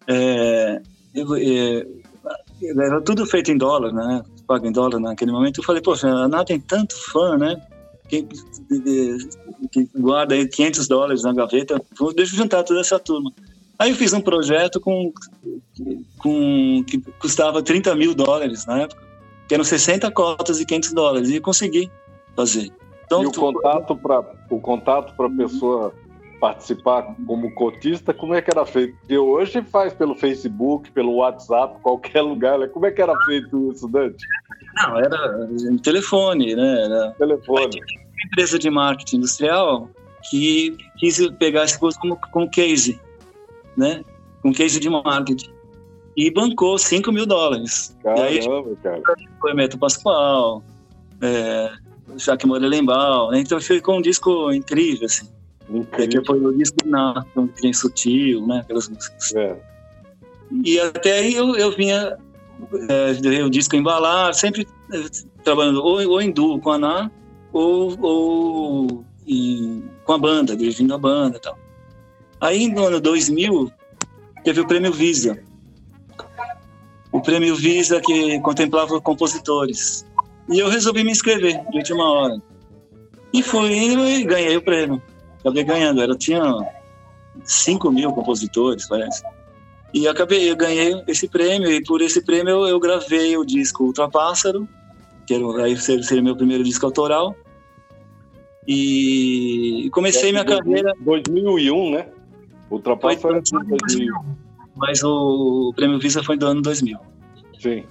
É, 0.07 0.81
eu, 1.13 1.35
é, 1.35 1.85
era 2.61 3.01
tudo 3.01 3.25
feito 3.25 3.51
em 3.51 3.57
dólar, 3.57 3.93
né? 3.93 4.23
pago 4.47 4.65
em 4.65 4.71
dólar 4.71 4.99
naquele 4.99 5.31
momento. 5.31 5.59
Eu 5.59 5.63
falei, 5.63 5.81
poxa, 5.81 6.07
a 6.07 6.25
Ana 6.25 6.45
tem 6.45 6.59
tanto 6.59 6.95
fã, 7.11 7.37
né? 7.37 7.61
Que, 8.07 8.25
que 9.71 9.89
guarda 9.94 10.33
aí 10.33 10.47
500 10.47 10.87
dólares 10.87 11.23
na 11.23 11.33
gaveta, 11.33 11.81
deixa 12.15 12.33
eu 12.33 12.37
juntar 12.37 12.63
toda 12.63 12.79
essa 12.79 12.97
turma. 12.97 13.33
Aí 13.77 13.91
eu 13.91 13.95
fiz 13.95 14.13
um 14.13 14.21
projeto 14.21 14.79
com, 14.79 15.11
com 16.17 16.83
que 16.87 16.99
custava 17.19 17.61
30 17.61 17.94
mil 17.95 18.15
dólares 18.15 18.65
na 18.65 18.83
época, 18.83 19.03
que 19.47 19.54
eram 19.54 19.63
60 19.63 20.11
cotas 20.11 20.57
de 20.57 20.66
500 20.66 20.94
dólares, 20.94 21.30
e 21.30 21.39
consegui 21.39 21.92
fazer. 22.35 22.71
Então, 23.06 23.23
e 23.23 23.27
o 23.27 23.31
tu... 23.31 23.39
contato 23.39 23.95
para 23.95 24.23
o 24.49 24.59
contato 24.59 25.16
para 25.16 25.27
a 25.27 25.30
pessoa 25.30 25.94
participar 26.39 27.16
como 27.25 27.51
cotista, 27.56 28.13
como 28.13 28.33
é 28.33 28.42
que 28.42 28.51
era 28.51 28.66
feito? 28.66 28.95
Porque 28.99 29.18
hoje 29.18 29.61
faz 29.63 29.94
pelo 29.94 30.16
Facebook, 30.16 30.92
pelo 30.92 31.16
WhatsApp, 31.16 31.80
qualquer 31.81 32.21
lugar. 32.21 32.59
Né? 32.59 32.68
Como 32.68 32.85
é 32.85 32.92
que 32.92 33.01
era 33.01 33.18
feito 33.25 33.71
isso, 33.71 33.87
Dante? 33.87 34.23
Não, 34.75 34.97
era 34.99 35.49
telefone, 35.81 36.56
né? 36.56 36.83
Era... 36.83 37.11
Telefone. 37.18 37.80
Uma 37.80 38.27
empresa 38.27 38.59
de 38.59 38.69
marketing 38.69 39.18
industrial 39.18 39.89
que 40.30 40.77
quis 40.97 41.27
pegar 41.37 41.63
esse 41.63 41.80
curso 41.80 41.99
como, 41.99 42.18
como 42.31 42.49
case, 42.49 42.99
né? 43.75 44.04
Com 44.42 44.54
case 44.54 44.80
de 44.80 44.89
marketing. 44.89 45.56
E 46.18 46.31
bancou 46.31 46.80
5 46.80 47.12
mil 47.12 47.28
dólares. 47.28 47.95
Caramba, 48.02 48.31
e 48.31 48.40
aí, 48.40 48.76
cara. 48.81 49.02
Foi 49.40 49.54
Meto 49.54 49.78
Pascoal, 49.78 50.64
é, 51.21 51.71
Jacques 52.18 52.47
Morelembal, 52.47 53.30
né? 53.30 53.40
Então 53.42 53.62
ficou 53.62 54.00
um 54.00 54.02
disco 54.02 54.52
incrível, 54.52 55.06
assim. 55.06 55.28
É 55.92 56.07
que 56.07 56.26
foi 56.26 56.40
o 56.40 56.57
disco 56.57 56.78
na 56.86 57.26
bem 57.62 57.74
sutil, 57.74 58.45
né? 58.47 58.62
Aquelas 58.62 58.90
músicas. 58.90 59.36
É. 59.36 59.56
E 60.64 60.80
até 60.80 61.19
aí 61.19 61.36
eu, 61.36 61.56
eu 61.56 61.76
vinha 61.76 62.18
é, 62.90 63.44
o 63.44 63.50
disco 63.50 63.76
embalar, 63.76 64.33
sempre 64.33 64.68
é, 64.94 65.04
trabalhando 65.44 65.83
ou, 65.83 66.02
ou 66.09 66.21
em 66.21 66.31
duo 66.31 66.59
com 66.59 66.71
a 66.71 66.76
Ana, 66.76 67.12
ou, 67.52 67.95
ou 68.02 69.06
em, 69.28 69.83
com 70.06 70.14
a 70.14 70.18
banda, 70.18 70.56
dirigindo 70.56 70.94
a 70.94 70.97
banda 70.97 71.38
e 71.38 71.42
tal. 71.42 71.57
Aí 72.40 72.68
no 72.69 72.86
ano 72.86 73.02
2000 73.02 73.71
teve 74.44 74.62
o 74.62 74.68
prêmio 74.68 74.92
Visa. 74.92 75.44
O 77.18 77.21
prêmio 77.21 77.56
Visa 77.56 78.00
que 78.00 78.40
contemplava 78.42 79.02
compositores. 79.02 80.06
E 80.50 80.59
eu 80.59 80.69
resolvi 80.69 81.04
me 81.04 81.12
inscrever 81.12 81.59
de 81.69 81.78
última 81.78 82.04
hora. 82.04 82.42
E 83.33 83.44
fui 83.44 83.71
e 83.74 84.24
ganhei 84.24 84.56
o 84.56 84.62
prêmio 84.62 85.02
acabei 85.40 85.64
ganhando. 85.64 86.02
Era, 86.02 86.16
tinha 86.16 86.42
5 87.44 87.92
mil 87.92 88.12
compositores, 88.12 88.88
parece. 88.88 89.24
E 89.94 90.07
acabei, 90.07 90.52
eu 90.52 90.56
ganhei 90.56 91.02
esse 91.07 91.28
prêmio, 91.28 91.71
e 91.71 91.81
por 91.83 92.02
esse 92.02 92.21
prêmio 92.21 92.52
eu, 92.52 92.68
eu 92.68 92.80
gravei 92.80 93.38
o 93.38 93.45
disco 93.45 93.86
Ultrapássaro 93.86 94.68
que 95.26 95.33
era, 95.33 95.64
aí 95.64 95.76
seria 95.76 96.24
meu 96.24 96.38
primeiro 96.38 96.64
disco 96.64 96.86
autoral. 96.86 97.36
E 98.66 99.90
comecei 99.92 100.30
é, 100.30 100.31
minha 100.31 100.45
carreira. 100.45 100.94
2001, 101.02 101.92
né? 101.92 102.07
Foi 102.69 102.81
2000. 103.66 104.14
Mas 104.77 105.03
o, 105.03 105.69
o 105.69 105.73
prêmio 105.73 105.99
Visa 105.99 106.23
foi 106.23 106.37
do 106.37 106.45
ano 106.47 106.61
2000. 106.61 106.97
Sim. 107.59 107.83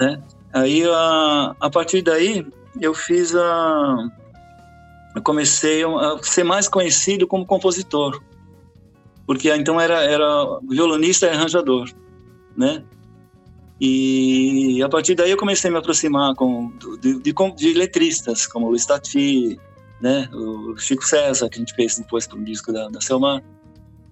Né? 0.00 0.22
Aí, 0.52 0.84
a, 0.84 1.56
a 1.60 1.70
partir 1.70 2.02
daí, 2.02 2.46
eu 2.80 2.94
fiz 2.94 3.34
a. 3.34 4.08
Eu 5.14 5.22
comecei 5.22 5.84
a 5.84 6.18
ser 6.22 6.44
mais 6.44 6.68
conhecido 6.68 7.26
como 7.26 7.46
compositor. 7.46 8.20
Porque 9.26 9.50
então 9.54 9.80
era, 9.80 10.02
era 10.02 10.58
violonista 10.68 11.26
e 11.26 11.30
arranjador, 11.30 11.88
né? 12.56 12.84
E 13.80 14.82
a 14.82 14.88
partir 14.88 15.14
daí 15.14 15.30
eu 15.30 15.36
comecei 15.36 15.68
a 15.68 15.72
me 15.72 15.78
aproximar 15.78 16.34
com, 16.34 16.72
de, 17.00 17.20
de, 17.20 17.34
de 17.56 17.72
letristas, 17.72 18.46
como 18.46 18.68
o 18.68 18.78
Stati, 18.78 19.58
né? 20.00 20.28
o 20.32 20.76
Chico 20.76 21.04
César, 21.04 21.48
que 21.48 21.56
a 21.56 21.58
gente 21.58 21.74
fez 21.74 21.98
depois 21.98 22.26
para 22.26 22.38
um 22.38 22.44
disco 22.44 22.72
da, 22.72 22.88
da 22.88 23.00
Selmar, 23.00 23.42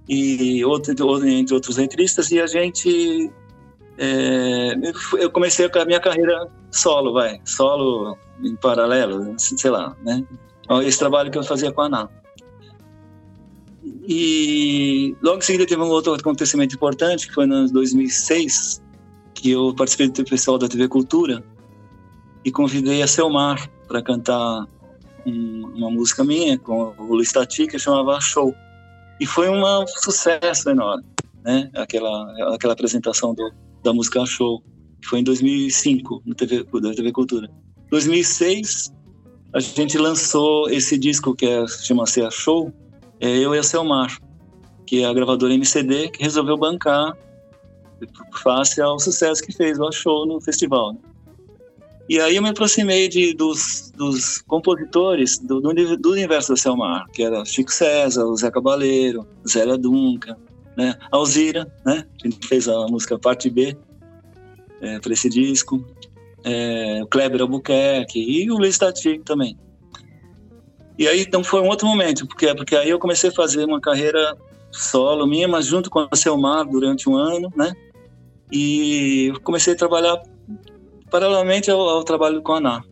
e 0.09 0.64
outro, 0.64 0.92
entre 1.26 1.54
outros 1.54 1.76
letristas, 1.76 2.30
e 2.30 2.40
a 2.40 2.47
gente. 2.47 3.30
É, 3.99 4.73
eu 5.18 5.30
comecei 5.30 5.66
a 5.66 5.85
minha 5.85 6.00
carreira 6.00 6.49
solo, 6.71 7.12
vai, 7.12 7.40
solo 7.44 8.16
em 8.42 8.56
paralelo, 8.56 9.35
sei 9.38 9.71
lá, 9.71 9.94
né? 10.02 10.25
Esse 10.85 10.99
trabalho 10.99 11.30
que 11.30 11.38
eu 11.38 11.44
fazia 11.44 11.71
com 11.71 11.82
a 11.82 11.87
Ana. 11.87 12.11
E 14.09 15.16
logo 15.23 15.38
em 15.38 15.42
seguida 15.42 15.66
teve 15.66 15.82
um 15.82 15.88
outro 15.88 16.14
acontecimento 16.14 16.75
importante, 16.75 17.28
que 17.28 17.35
foi 17.35 17.47
no 17.47 17.71
2006, 17.71 18.82
que 19.35 19.50
eu 19.50 19.75
participei 19.75 20.09
do 20.09 20.25
pessoal 20.25 20.59
da 20.59 20.68
TV 20.68 20.88
Cultura 20.88 21.44
e 22.44 22.50
convidei 22.50 23.02
a 23.02 23.06
Selmar 23.06 23.71
para 23.87 24.02
cantar 24.02 24.66
um, 25.26 25.73
uma 25.75 25.90
música 25.90 26.25
minha 26.25 26.59
com 26.59 26.94
o 26.99 27.14
Luiz 27.14 27.32
Tati, 27.32 27.66
que 27.66 27.78
chamava 27.78 28.21
Show. 28.21 28.54
E 29.22 29.26
foi 29.26 29.48
um 29.48 29.62
sucesso 29.86 30.68
enorme, 30.68 31.04
né? 31.44 31.70
Aquela, 31.76 32.52
aquela 32.52 32.72
apresentação 32.72 33.32
do, 33.32 33.52
da 33.84 33.92
música 33.92 34.26
Show, 34.26 34.60
que 35.00 35.06
foi 35.06 35.20
em 35.20 35.22
2005, 35.22 36.24
no 36.26 36.34
TV, 36.34 36.64
da 36.64 36.92
TV 36.92 37.12
Cultura. 37.12 37.48
2006, 37.88 38.92
a 39.54 39.60
gente 39.60 39.96
lançou 39.96 40.68
esse 40.70 40.98
disco 40.98 41.36
que 41.36 41.46
é, 41.46 41.64
chama-se 41.68 42.20
A 42.20 42.32
Show, 42.32 42.72
é 43.20 43.28
eu 43.38 43.54
e 43.54 43.58
a 43.60 43.62
Selmar, 43.62 44.18
que 44.84 45.04
é 45.04 45.06
a 45.06 45.14
gravadora 45.14 45.54
MCD, 45.54 46.08
que 46.08 46.24
resolveu 46.24 46.56
bancar 46.56 47.16
face 48.42 48.80
ao 48.80 48.98
sucesso 48.98 49.40
que 49.40 49.52
fez 49.52 49.78
o 49.78 49.92
show 49.92 50.26
no 50.26 50.40
festival. 50.40 50.94
Né? 50.94 50.98
E 52.09 52.21
aí 52.21 52.37
eu 52.37 52.42
me 52.42 52.49
aproximei 52.49 53.09
de, 53.09 53.32
dos, 53.32 53.92
dos 53.97 54.38
compositores 54.38 55.38
do, 55.38 55.61
do, 55.61 55.97
do, 55.97 56.11
universo 56.11 56.50
da 56.50 56.56
Selmar, 56.56 57.06
que 57.12 57.23
era 57.23 57.44
Chico 57.44 57.73
César, 57.73 58.25
o 58.25 58.37
Zé 58.37 58.50
Cabaleiro, 58.50 59.26
Zélia 59.49 59.78
Duncan, 59.78 60.37
né? 60.76 60.97
Alzira, 61.11 61.73
né? 61.87 62.04
A 62.23 62.28
gente 62.28 62.47
fez 62.47 62.68
a 62.68 62.87
música 62.88 63.18
Parte 63.18 63.49
B 63.49 63.76
é, 64.80 64.99
para 64.99 65.12
esse 65.12 65.28
disco, 65.28 65.85
é, 66.44 67.00
o 67.02 67.06
Kleber 67.06 67.42
Albuquerque 67.42 68.18
e 68.18 68.50
o 68.50 68.56
Luiz 68.56 68.76
Tati 68.76 69.21
também. 69.25 69.56
E 70.99 71.09
aí 71.09 71.23
então 71.23 71.42
foi 71.42 71.61
um 71.61 71.68
outro 71.68 71.87
momento, 71.87 72.26
porque 72.26 72.54
porque 72.54 72.76
aí 72.76 72.90
eu 72.90 72.99
comecei 72.99 73.30
a 73.30 73.32
fazer 73.32 73.64
uma 73.64 73.80
carreira 73.80 74.37
solo 74.71 75.26
minha, 75.26 75.47
mas 75.47 75.66
junto 75.66 75.88
com 75.88 76.00
a 76.11 76.16
Selmar 76.16 76.66
durante 76.66 77.09
um 77.09 77.16
ano, 77.16 77.50
né? 77.56 77.73
E 78.50 79.32
comecei 79.44 79.73
a 79.73 79.76
trabalhar 79.76 80.21
paralelamente 81.12 81.71
ao, 81.71 81.78
ao 81.78 82.02
trabalho 82.02 82.40
com 82.42 82.54
a 82.54 82.57
ANA. 82.57 82.85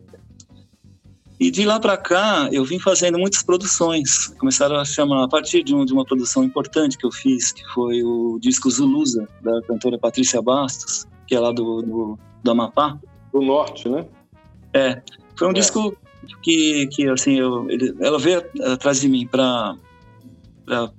E 1.39 1.49
de 1.49 1.65
lá 1.65 1.79
para 1.79 1.97
cá, 1.97 2.47
eu 2.51 2.63
vim 2.63 2.77
fazendo 2.77 3.17
muitas 3.17 3.41
produções. 3.41 4.27
Começaram 4.37 4.75
a 4.75 4.85
chamar, 4.85 5.23
a 5.23 5.27
partir 5.27 5.63
de, 5.63 5.73
um, 5.73 5.83
de, 5.83 5.91
uma 5.91 6.05
produção 6.05 6.43
importante 6.43 6.99
que 6.99 7.05
eu 7.05 7.11
fiz, 7.11 7.51
que 7.51 7.65
foi 7.73 8.03
o 8.03 8.37
disco 8.39 8.69
Zulusa, 8.69 9.27
da 9.41 9.59
cantora 9.63 9.97
Patrícia 9.97 10.39
Bastos, 10.39 11.07
que 11.25 11.33
é 11.33 11.39
lá 11.39 11.51
do, 11.51 11.81
do, 11.81 12.19
do 12.43 12.51
Amapá. 12.51 12.99
Do 13.33 13.41
norte, 13.41 13.89
né? 13.89 14.05
É. 14.71 15.01
Foi 15.35 15.47
um 15.47 15.51
é. 15.51 15.55
disco 15.55 15.97
que, 16.43 16.85
que 16.87 17.09
assim, 17.09 17.39
eu, 17.39 17.67
ele, 17.71 17.95
ela 17.99 18.19
veio 18.19 18.43
atrás 18.71 19.01
de 19.01 19.09
mim 19.09 19.25
para 19.25 19.75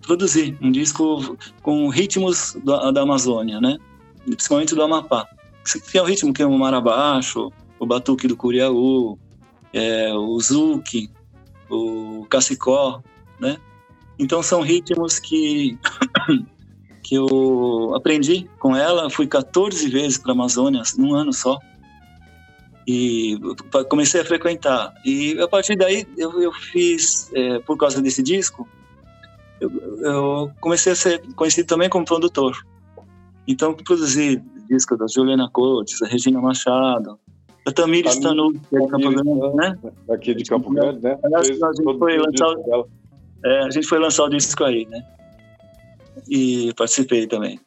produzir 0.04 0.58
um 0.60 0.72
disco 0.72 1.36
com 1.62 1.88
ritmos 1.88 2.58
da, 2.64 2.90
da 2.90 3.02
Amazônia, 3.02 3.60
né? 3.60 3.78
principalmente 4.24 4.74
do 4.74 4.82
Amapá. 4.82 5.28
Que 5.90 5.98
é 5.98 6.02
o 6.02 6.04
ritmo 6.04 6.32
que 6.32 6.42
é 6.42 6.46
o 6.46 6.58
Marabaixo, 6.58 7.50
o 7.78 7.86
Batuque 7.86 8.26
do 8.26 8.36
Curiaú, 8.36 9.18
é, 9.72 10.12
o 10.14 10.38
Zuki, 10.40 11.10
o 11.70 12.26
Cacicó, 12.28 13.02
né? 13.40 13.56
Então 14.18 14.42
são 14.42 14.60
ritmos 14.60 15.18
que 15.18 15.78
que 17.02 17.14
eu 17.16 17.92
aprendi 17.94 18.48
com 18.58 18.76
ela, 18.76 19.10
fui 19.10 19.26
14 19.26 19.88
vezes 19.88 20.18
para 20.18 20.32
Amazônia 20.32 20.82
num 20.96 21.14
ano 21.14 21.32
só. 21.32 21.58
E 22.86 23.38
comecei 23.88 24.20
a 24.20 24.24
frequentar. 24.24 24.92
E 25.04 25.40
a 25.40 25.46
partir 25.46 25.76
daí 25.76 26.06
eu, 26.16 26.42
eu 26.42 26.52
fiz, 26.52 27.30
é, 27.34 27.60
por 27.60 27.76
causa 27.76 28.02
desse 28.02 28.22
disco, 28.22 28.68
eu, 29.60 29.70
eu 30.00 30.52
comecei 30.60 30.92
a 30.92 30.96
ser 30.96 31.22
conhecido 31.34 31.66
também 31.66 31.88
como 31.88 32.04
produtor. 32.04 32.56
Então, 33.46 33.74
produzi 33.74 34.42
disco 34.68 34.96
da 34.96 35.06
Juliana 35.06 35.48
Coates, 35.50 36.00
da 36.00 36.06
Regina 36.06 36.40
Machado, 36.40 37.18
da 37.64 37.72
Tamires 37.72 38.18
Tanu, 38.18 38.52
que 38.52 38.76
é 38.76 38.80
de 38.80 38.86
Campo 38.88 39.10
Grande, 39.10 39.56
né? 39.56 39.78
Aqui 40.10 40.34
de 40.34 40.44
Campo 40.44 40.70
Grande, 40.70 41.00
né? 41.02 41.18
a, 41.22 41.42
gente 41.42 41.98
foi 41.98 42.18
lançar, 42.18 42.54
é, 43.44 43.58
a 43.60 43.70
gente 43.70 43.86
foi 43.86 43.98
lançar 43.98 44.24
o 44.24 44.28
disco 44.28 44.64
aí, 44.64 44.86
né? 44.86 45.04
E 46.28 46.72
participei 46.74 47.26
também. 47.26 47.60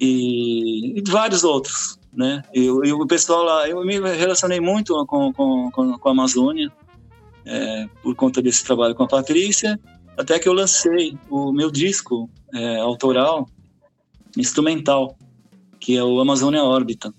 E, 0.00 0.98
e 0.98 1.02
vários 1.08 1.44
outros, 1.44 1.98
né? 2.12 2.42
E, 2.54 2.64
e, 2.64 2.92
o 2.92 3.06
pessoal 3.06 3.42
lá, 3.42 3.68
eu 3.68 3.84
me 3.84 3.98
relacionei 3.98 4.60
muito 4.60 4.94
com, 5.06 5.32
com, 5.32 5.70
com, 5.70 5.98
com 5.98 6.08
a 6.08 6.12
Amazônia, 6.12 6.70
é, 7.46 7.88
por 8.02 8.14
conta 8.14 8.42
desse 8.42 8.64
trabalho 8.64 8.94
com 8.94 9.04
a 9.04 9.08
Patrícia, 9.08 9.80
até 10.16 10.38
que 10.38 10.48
eu 10.48 10.52
lancei 10.52 11.16
o 11.30 11.50
meu 11.52 11.70
disco 11.70 12.28
é, 12.54 12.78
autoral, 12.78 13.48
instrumental, 14.36 15.16
que 15.80 15.96
é 15.96 16.04
o 16.04 16.20
Amazônia 16.20 16.62
Órbita, 16.62 17.12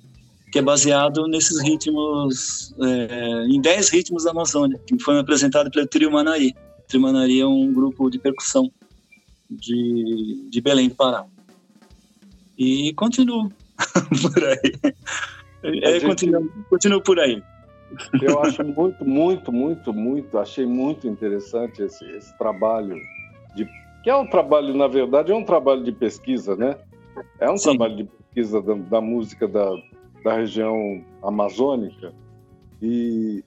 que 0.51 0.59
é 0.59 0.61
baseado 0.61 1.27
nesses 1.27 1.61
ritmos, 1.61 2.73
é, 2.79 3.45
em 3.47 3.59
10 3.59 3.89
ritmos 3.89 4.23
da 4.25 4.31
Amazônia, 4.31 4.79
que 4.85 4.97
foi 4.99 5.17
apresentado 5.19 5.71
pelo 5.71 5.87
Trio 5.87 6.11
Manaí. 6.11 6.53
O 6.79 6.87
Trio 6.87 7.01
Manaí 7.01 7.39
é 7.39 7.47
um 7.47 7.73
grupo 7.73 8.09
de 8.09 8.19
percussão 8.19 8.71
de, 9.49 10.47
de 10.49 10.61
Belém 10.61 10.89
do 10.89 10.95
Pará. 10.95 11.25
E 12.57 12.93
continuo 12.93 13.51
por 14.21 14.43
aí. 14.43 14.93
É, 15.63 15.93
gente, 15.93 16.05
continuo, 16.05 16.51
continuo 16.69 17.01
por 17.01 17.19
aí. 17.19 17.41
Eu 18.21 18.41
acho 18.41 18.63
muito, 18.63 19.03
muito, 19.03 19.51
muito, 19.51 19.93
muito, 19.93 20.37
achei 20.37 20.65
muito 20.65 21.07
interessante 21.07 21.81
esse, 21.81 22.05
esse 22.11 22.37
trabalho 22.37 22.95
de 23.55 23.67
que 24.03 24.09
é 24.09 24.15
um 24.15 24.25
trabalho, 24.25 24.75
na 24.75 24.87
verdade, 24.87 25.31
é 25.31 25.35
um 25.35 25.43
trabalho 25.43 25.83
de 25.83 25.91
pesquisa, 25.91 26.55
né? 26.55 26.75
É 27.39 27.49
um 27.51 27.57
Sim. 27.57 27.77
trabalho 27.77 27.97
de 27.97 28.09
pesquisa 28.31 28.61
da, 28.61 28.73
da 28.73 29.01
música 29.01 29.47
da, 29.47 29.69
da 30.23 30.33
região 30.35 31.03
amazônica. 31.21 32.13
E 32.81 33.43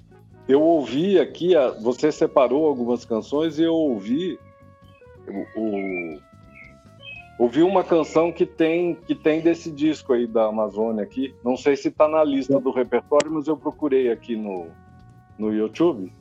eu 0.46 0.62
ouvi 0.62 1.18
aqui, 1.18 1.54
você 1.82 2.12
separou 2.12 2.66
algumas 2.66 3.04
canções 3.04 3.58
e 3.58 3.62
eu 3.62 3.74
ouvi 3.74 4.38
o, 5.26 5.60
o, 5.60 6.20
ouvi 7.38 7.62
uma 7.62 7.82
canção 7.82 8.30
que 8.30 8.44
tem 8.44 8.94
que 8.94 9.14
tem 9.14 9.40
desse 9.40 9.70
disco 9.70 10.12
aí 10.12 10.26
da 10.26 10.46
Amazônia 10.46 11.02
aqui. 11.02 11.34
Não 11.42 11.56
sei 11.56 11.76
se 11.76 11.88
está 11.88 12.06
na 12.06 12.22
lista 12.22 12.60
do 12.60 12.70
repertório, 12.70 13.32
mas 13.32 13.48
eu 13.48 13.56
procurei 13.56 14.12
aqui 14.12 14.36
no, 14.36 14.66
no 15.38 15.52
YouTube. 15.52 16.12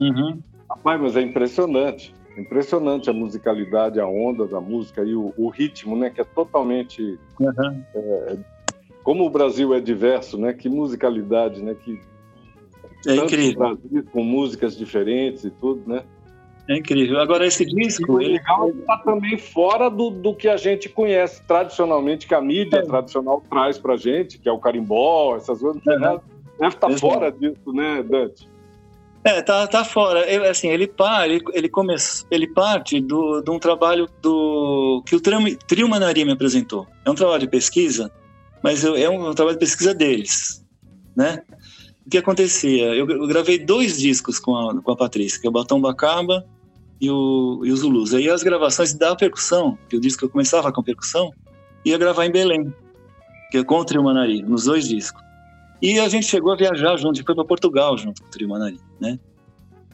Uhum. 0.00 0.40
Rapaz, 0.70 1.00
mas 1.00 1.16
é 1.16 1.20
impressionante. 1.20 2.14
Impressionante 2.36 3.08
a 3.08 3.12
musicalidade, 3.12 4.00
a 4.00 4.06
onda 4.06 4.46
da 4.46 4.60
música 4.60 5.02
e 5.02 5.14
o, 5.14 5.32
o 5.36 5.48
ritmo, 5.48 5.96
né? 5.96 6.10
Que 6.10 6.20
é 6.20 6.24
totalmente. 6.24 7.18
Uhum. 7.38 7.82
É, 7.94 8.36
como 9.02 9.24
o 9.24 9.30
Brasil 9.30 9.72
é 9.74 9.80
diverso, 9.80 10.36
né? 10.36 10.52
Que 10.52 10.68
musicalidade, 10.68 11.62
né? 11.62 11.74
Que 11.74 12.00
é 13.06 13.16
incrível. 13.16 13.58
Brasil, 13.58 14.04
com 14.10 14.24
músicas 14.24 14.76
diferentes 14.76 15.44
e 15.44 15.50
tudo, 15.50 15.82
né? 15.86 16.02
É 16.68 16.78
incrível. 16.78 17.20
Agora, 17.20 17.46
esse 17.46 17.64
disco. 17.64 18.20
E 18.20 18.32
legal 18.32 18.70
está 18.70 18.96
também 18.98 19.36
fora 19.36 19.90
do, 19.90 20.10
do 20.10 20.34
que 20.34 20.48
a 20.48 20.56
gente 20.56 20.88
conhece 20.88 21.42
tradicionalmente, 21.46 22.26
que 22.26 22.34
a 22.34 22.40
mídia 22.40 22.78
é. 22.78 22.82
tradicional 22.82 23.42
traz 23.48 23.78
para 23.78 23.96
gente, 23.96 24.38
que 24.38 24.48
é 24.48 24.52
o 24.52 24.58
carimbó, 24.58 25.36
essas 25.36 25.60
coisas. 25.60 25.82
Uhum. 25.86 26.20
Deve 26.58 26.74
estar 26.74 26.88
tá 26.88 26.98
fora 26.98 27.30
disso, 27.30 27.72
né, 27.72 28.02
Dante? 28.02 28.48
É, 29.24 29.40
tá, 29.40 29.66
tá 29.66 29.84
fora. 29.84 30.30
Ele, 30.30 30.46
assim, 30.46 30.68
ele, 30.68 30.86
par, 30.86 31.28
ele, 31.28 31.42
ele, 31.54 31.68
come, 31.68 31.94
ele 32.30 32.46
parte 32.48 33.00
do, 33.00 33.40
de 33.40 33.50
um 33.50 33.58
trabalho 33.58 34.06
do 34.20 35.02
que 35.06 35.16
o 35.16 35.20
Trio 35.20 35.88
Manaria 35.88 36.26
me 36.26 36.32
apresentou. 36.32 36.86
É 37.04 37.10
um 37.10 37.14
trabalho 37.14 37.40
de 37.40 37.48
pesquisa, 37.48 38.12
mas 38.62 38.84
é 38.84 39.08
um, 39.08 39.30
um 39.30 39.34
trabalho 39.34 39.56
de 39.56 39.64
pesquisa 39.64 39.94
deles, 39.94 40.62
né? 41.16 41.42
o 42.06 42.10
que 42.10 42.18
acontecia? 42.18 42.94
Eu, 42.94 43.08
eu, 43.08 43.26
gravei 43.26 43.58
dois 43.58 43.98
discos 43.98 44.38
com 44.38 44.54
a, 44.54 44.82
com 44.82 44.92
a 44.92 44.96
Patrícia, 44.96 45.40
que 45.40 45.46
é 45.46 45.50
o 45.50 45.52
Batom 45.52 45.80
Bacaba 45.80 46.44
e 47.00 47.10
o, 47.10 47.62
e 47.64 47.72
o 47.72 47.76
Zulus. 47.76 48.12
Aí 48.12 48.28
as 48.28 48.42
gravações 48.42 48.92
da 48.92 49.16
percussão, 49.16 49.78
que 49.88 49.96
o 49.96 50.00
disco 50.00 50.24
eu 50.24 50.28
começava 50.28 50.70
com 50.70 50.82
percussão, 50.82 51.32
ia 51.84 51.96
gravar 51.96 52.26
em 52.26 52.30
Belém, 52.30 52.72
que 53.50 53.58
é 53.58 53.64
com 53.64 53.78
o 53.78 53.84
Trio 53.84 54.02
Manari, 54.02 54.42
nos 54.42 54.64
dois 54.64 54.86
discos. 54.86 55.23
E 55.84 56.00
a 56.00 56.08
gente 56.08 56.24
chegou 56.24 56.50
a 56.50 56.56
viajar 56.56 56.96
junto, 56.96 57.22
foi 57.22 57.34
para 57.34 57.44
Portugal 57.44 57.98
junto 57.98 58.22
com 58.22 58.28
o 58.28 58.30
Trio 58.30 58.48
Manari, 58.48 58.80
né? 58.98 59.18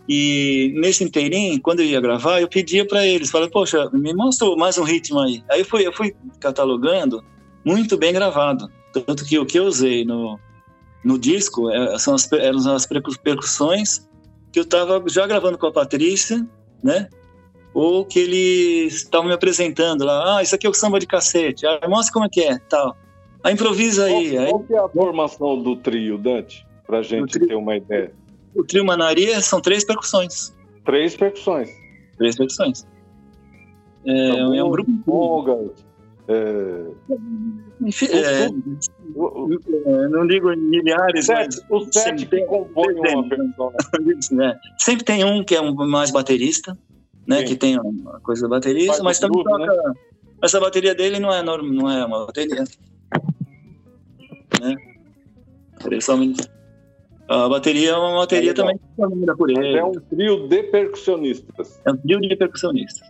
E 0.08 0.72
nesse 0.76 1.02
inteirinho, 1.02 1.60
quando 1.60 1.80
eu 1.80 1.86
ia 1.86 2.00
gravar, 2.00 2.40
eu 2.40 2.46
pedia 2.46 2.86
para 2.86 3.04
eles, 3.04 3.28
falei, 3.28 3.50
poxa, 3.50 3.90
me 3.92 4.14
mostra 4.14 4.54
mais 4.54 4.78
um 4.78 4.84
ritmo 4.84 5.18
aí. 5.18 5.42
Aí 5.50 5.62
eu 5.62 5.64
fui, 5.64 5.84
eu 5.84 5.92
fui 5.92 6.14
catalogando, 6.38 7.24
muito 7.64 7.96
bem 7.96 8.12
gravado. 8.12 8.70
Tanto 8.92 9.24
que 9.24 9.36
o 9.36 9.44
que 9.44 9.58
eu 9.58 9.64
usei 9.64 10.04
no, 10.04 10.38
no 11.04 11.18
disco 11.18 11.68
é, 11.68 11.98
são 11.98 12.14
as, 12.14 12.30
eram 12.30 12.72
as 12.72 12.86
percussões 12.86 14.08
que 14.52 14.60
eu 14.60 14.62
estava 14.62 15.02
já 15.08 15.26
gravando 15.26 15.58
com 15.58 15.66
a 15.66 15.72
Patrícia, 15.72 16.46
né? 16.84 17.08
Ou 17.74 18.04
que 18.04 18.20
eles 18.20 18.94
estavam 18.94 19.26
me 19.26 19.34
apresentando 19.34 20.04
lá, 20.04 20.36
ah, 20.38 20.42
isso 20.42 20.54
aqui 20.54 20.68
é 20.68 20.70
o 20.70 20.74
samba 20.74 21.00
de 21.00 21.06
cacete, 21.08 21.66
ah, 21.66 21.80
mostra 21.88 22.12
como 22.12 22.26
é 22.26 22.28
que 22.28 22.42
é, 22.42 22.58
tal. 22.68 22.96
Aí 23.42 23.54
improvisa 23.54 24.04
aí. 24.04 24.32
Qual, 24.32 24.42
aí... 24.42 24.50
qual 24.50 24.64
é 24.70 24.84
a 24.84 24.88
formação 24.88 25.62
do 25.62 25.76
trio, 25.76 26.18
Dante? 26.18 26.66
Pra 26.86 27.02
gente 27.02 27.38
ter 27.38 27.54
uma 27.54 27.76
ideia. 27.76 28.12
O 28.54 28.64
trio 28.64 28.84
Manaria 28.84 29.40
são 29.40 29.60
três 29.60 29.84
percussões. 29.84 30.54
Três 30.84 31.16
percussões. 31.16 31.70
Três 32.18 32.36
percussões. 32.36 32.86
É, 34.04 34.28
tá 34.32 34.56
é 34.56 34.64
um 34.64 34.70
grupo. 34.70 34.90
Bom, 35.06 35.70
é... 36.28 36.86
Enfim, 37.82 38.06
é, 38.06 38.44
é, 38.44 40.08
não 40.08 40.26
digo 40.26 40.54
milhares, 40.56 41.26
sete, 41.26 41.60
mas. 41.68 41.82
Os 41.82 41.88
sete 41.92 42.26
que 42.26 42.44
compõem 42.44 42.94
uma 42.94 43.28
pessoa. 43.28 43.72
Né? 44.32 44.58
Sempre 44.78 45.04
tem 45.04 45.24
um 45.24 45.42
que 45.42 45.56
é 45.56 45.60
um 45.60 45.74
mais 45.74 46.10
baterista, 46.10 46.78
né? 47.26 47.38
Sim. 47.38 47.44
Que 47.46 47.56
tem 47.56 47.80
uma 47.80 48.20
coisa 48.20 48.42
da 48.42 48.48
baterista, 48.48 48.92
Faz 48.92 49.02
mas 49.02 49.18
também 49.18 49.42
tudo, 49.42 49.50
toca. 49.50 49.66
Né? 49.66 49.94
Essa 50.42 50.60
bateria 50.60 50.94
dele 50.94 51.18
não 51.18 51.32
é, 51.32 51.42
normal, 51.42 51.72
não 51.72 51.90
é 51.90 52.04
uma 52.04 52.26
bateria. 52.26 52.64
Né? 54.60 54.76
A 57.28 57.48
bateria 57.48 57.90
é 57.90 57.96
uma 57.96 58.18
bateria 58.18 58.50
é 58.50 58.54
também 58.54 58.78
por 59.36 59.50
ele. 59.50 59.78
É 59.78 59.84
um 59.84 59.92
trio 59.92 60.48
de 60.48 60.62
percussionistas. 60.64 61.80
É 61.84 61.92
um 61.92 61.96
trio 61.96 62.20
de 62.20 62.36
percussionistas. 62.36 63.08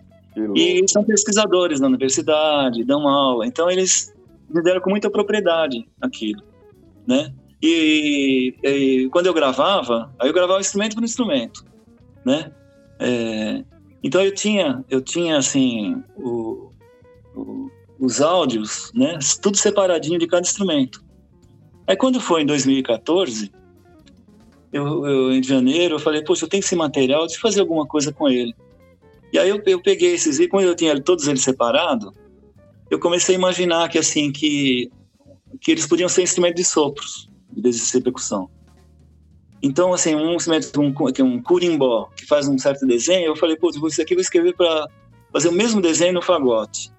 E 0.55 0.85
são 0.89 1.03
pesquisadores 1.03 1.81
na 1.81 1.89
universidade, 1.89 2.85
dão 2.85 3.09
aula. 3.09 3.47
Então 3.47 3.71
eles 3.71 4.15
lideram 4.51 4.81
com 4.81 4.91
muita 4.91 5.11
propriedade 5.11 5.89
aquilo, 6.01 6.43
né? 7.07 7.33
E, 7.63 8.55
e, 8.63 9.09
quando 9.11 9.27
eu 9.27 9.35
gravava, 9.35 10.13
aí 10.19 10.29
eu 10.29 10.35
gravava 10.35 10.61
instrumento 10.61 10.95
por 10.95 11.05
instrumento, 11.05 11.65
né? 12.25 12.51
É, 12.99 13.65
então 14.03 14.23
eu 14.23 14.35
tinha, 14.35 14.85
eu 14.89 15.01
tinha 15.01 15.37
assim 15.37 16.03
o, 16.17 16.73
o, 17.35 17.71
os 17.99 18.21
áudios, 18.21 18.91
né? 18.95 19.19
Tudo 19.43 19.57
separadinho 19.57 20.19
de 20.19 20.27
cada 20.27 20.43
instrumento. 20.43 21.05
Aí 21.91 21.97
quando 21.97 22.21
foi 22.21 22.43
em 22.43 22.47
2014, 22.47 23.51
eu, 24.73 25.05
eu 25.05 25.33
em 25.33 25.43
janeiro, 25.43 25.97
eu 25.97 25.99
falei, 25.99 26.23
poxa, 26.23 26.45
eu 26.45 26.49
tenho 26.49 26.61
esse 26.61 26.77
material, 26.77 27.25
eu 27.25 27.41
fazer 27.41 27.59
alguma 27.59 27.85
coisa 27.85 28.13
com 28.13 28.29
ele. 28.29 28.55
E 29.33 29.39
aí 29.41 29.49
eu, 29.49 29.61
eu 29.67 29.83
peguei 29.83 30.15
esses 30.15 30.39
e 30.39 30.47
quando 30.47 30.67
eu 30.67 30.77
tinha 30.77 31.01
todos 31.01 31.27
eles 31.27 31.43
separados, 31.43 32.13
eu 32.89 33.01
comecei 33.01 33.35
a 33.35 33.39
imaginar 33.39 33.89
que 33.89 33.99
assim 33.99 34.31
que 34.31 34.89
que 35.61 35.73
eles 35.73 35.85
podiam 35.85 36.09
ser 36.09 36.23
instrumentos 36.23 36.63
de 36.63 36.65
sopros, 36.65 37.29
em 37.57 37.61
vez 37.61 37.75
de 37.75 37.83
ser 37.83 38.01
percussão. 38.03 38.49
Então, 39.61 39.93
assim, 39.93 40.15
um 40.15 40.37
instrumento, 40.37 40.81
um, 40.81 40.95
é 41.13 41.23
um 41.25 41.43
curimbó, 41.43 42.09
que 42.17 42.25
faz 42.25 42.47
um 42.47 42.57
certo 42.57 42.87
desenho, 42.87 43.27
eu 43.27 43.37
falei, 43.37 43.57
pô, 43.57 43.69
isso 43.69 44.01
aqui 44.01 44.15
eu 44.15 44.17
vou 44.17 44.23
escrever 44.23 44.55
para 44.55 44.87
fazer 45.33 45.49
o 45.49 45.53
mesmo 45.53 45.81
desenho 45.81 46.13
no 46.13 46.23
fagote. 46.23 46.93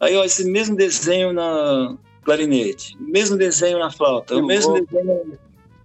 Aí, 0.00 0.16
ó, 0.16 0.24
esse 0.24 0.50
mesmo 0.50 0.74
desenho 0.74 1.32
na 1.32 1.96
clarinete, 2.22 2.96
mesmo 3.00 3.36
desenho 3.36 3.78
na 3.78 3.90
flauta, 3.90 4.36
o 4.36 4.46
mesmo 4.46 4.74
desenho 4.74 5.38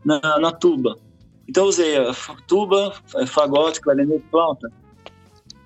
na, 0.03 0.39
na 0.39 0.51
tuba. 0.51 0.97
Então, 1.47 1.63
eu 1.63 1.69
usei 1.69 1.97
a 1.97 2.13
tuba, 2.47 2.93
fagote, 3.27 3.81
clarinete, 3.81 4.23
flauta 4.29 4.71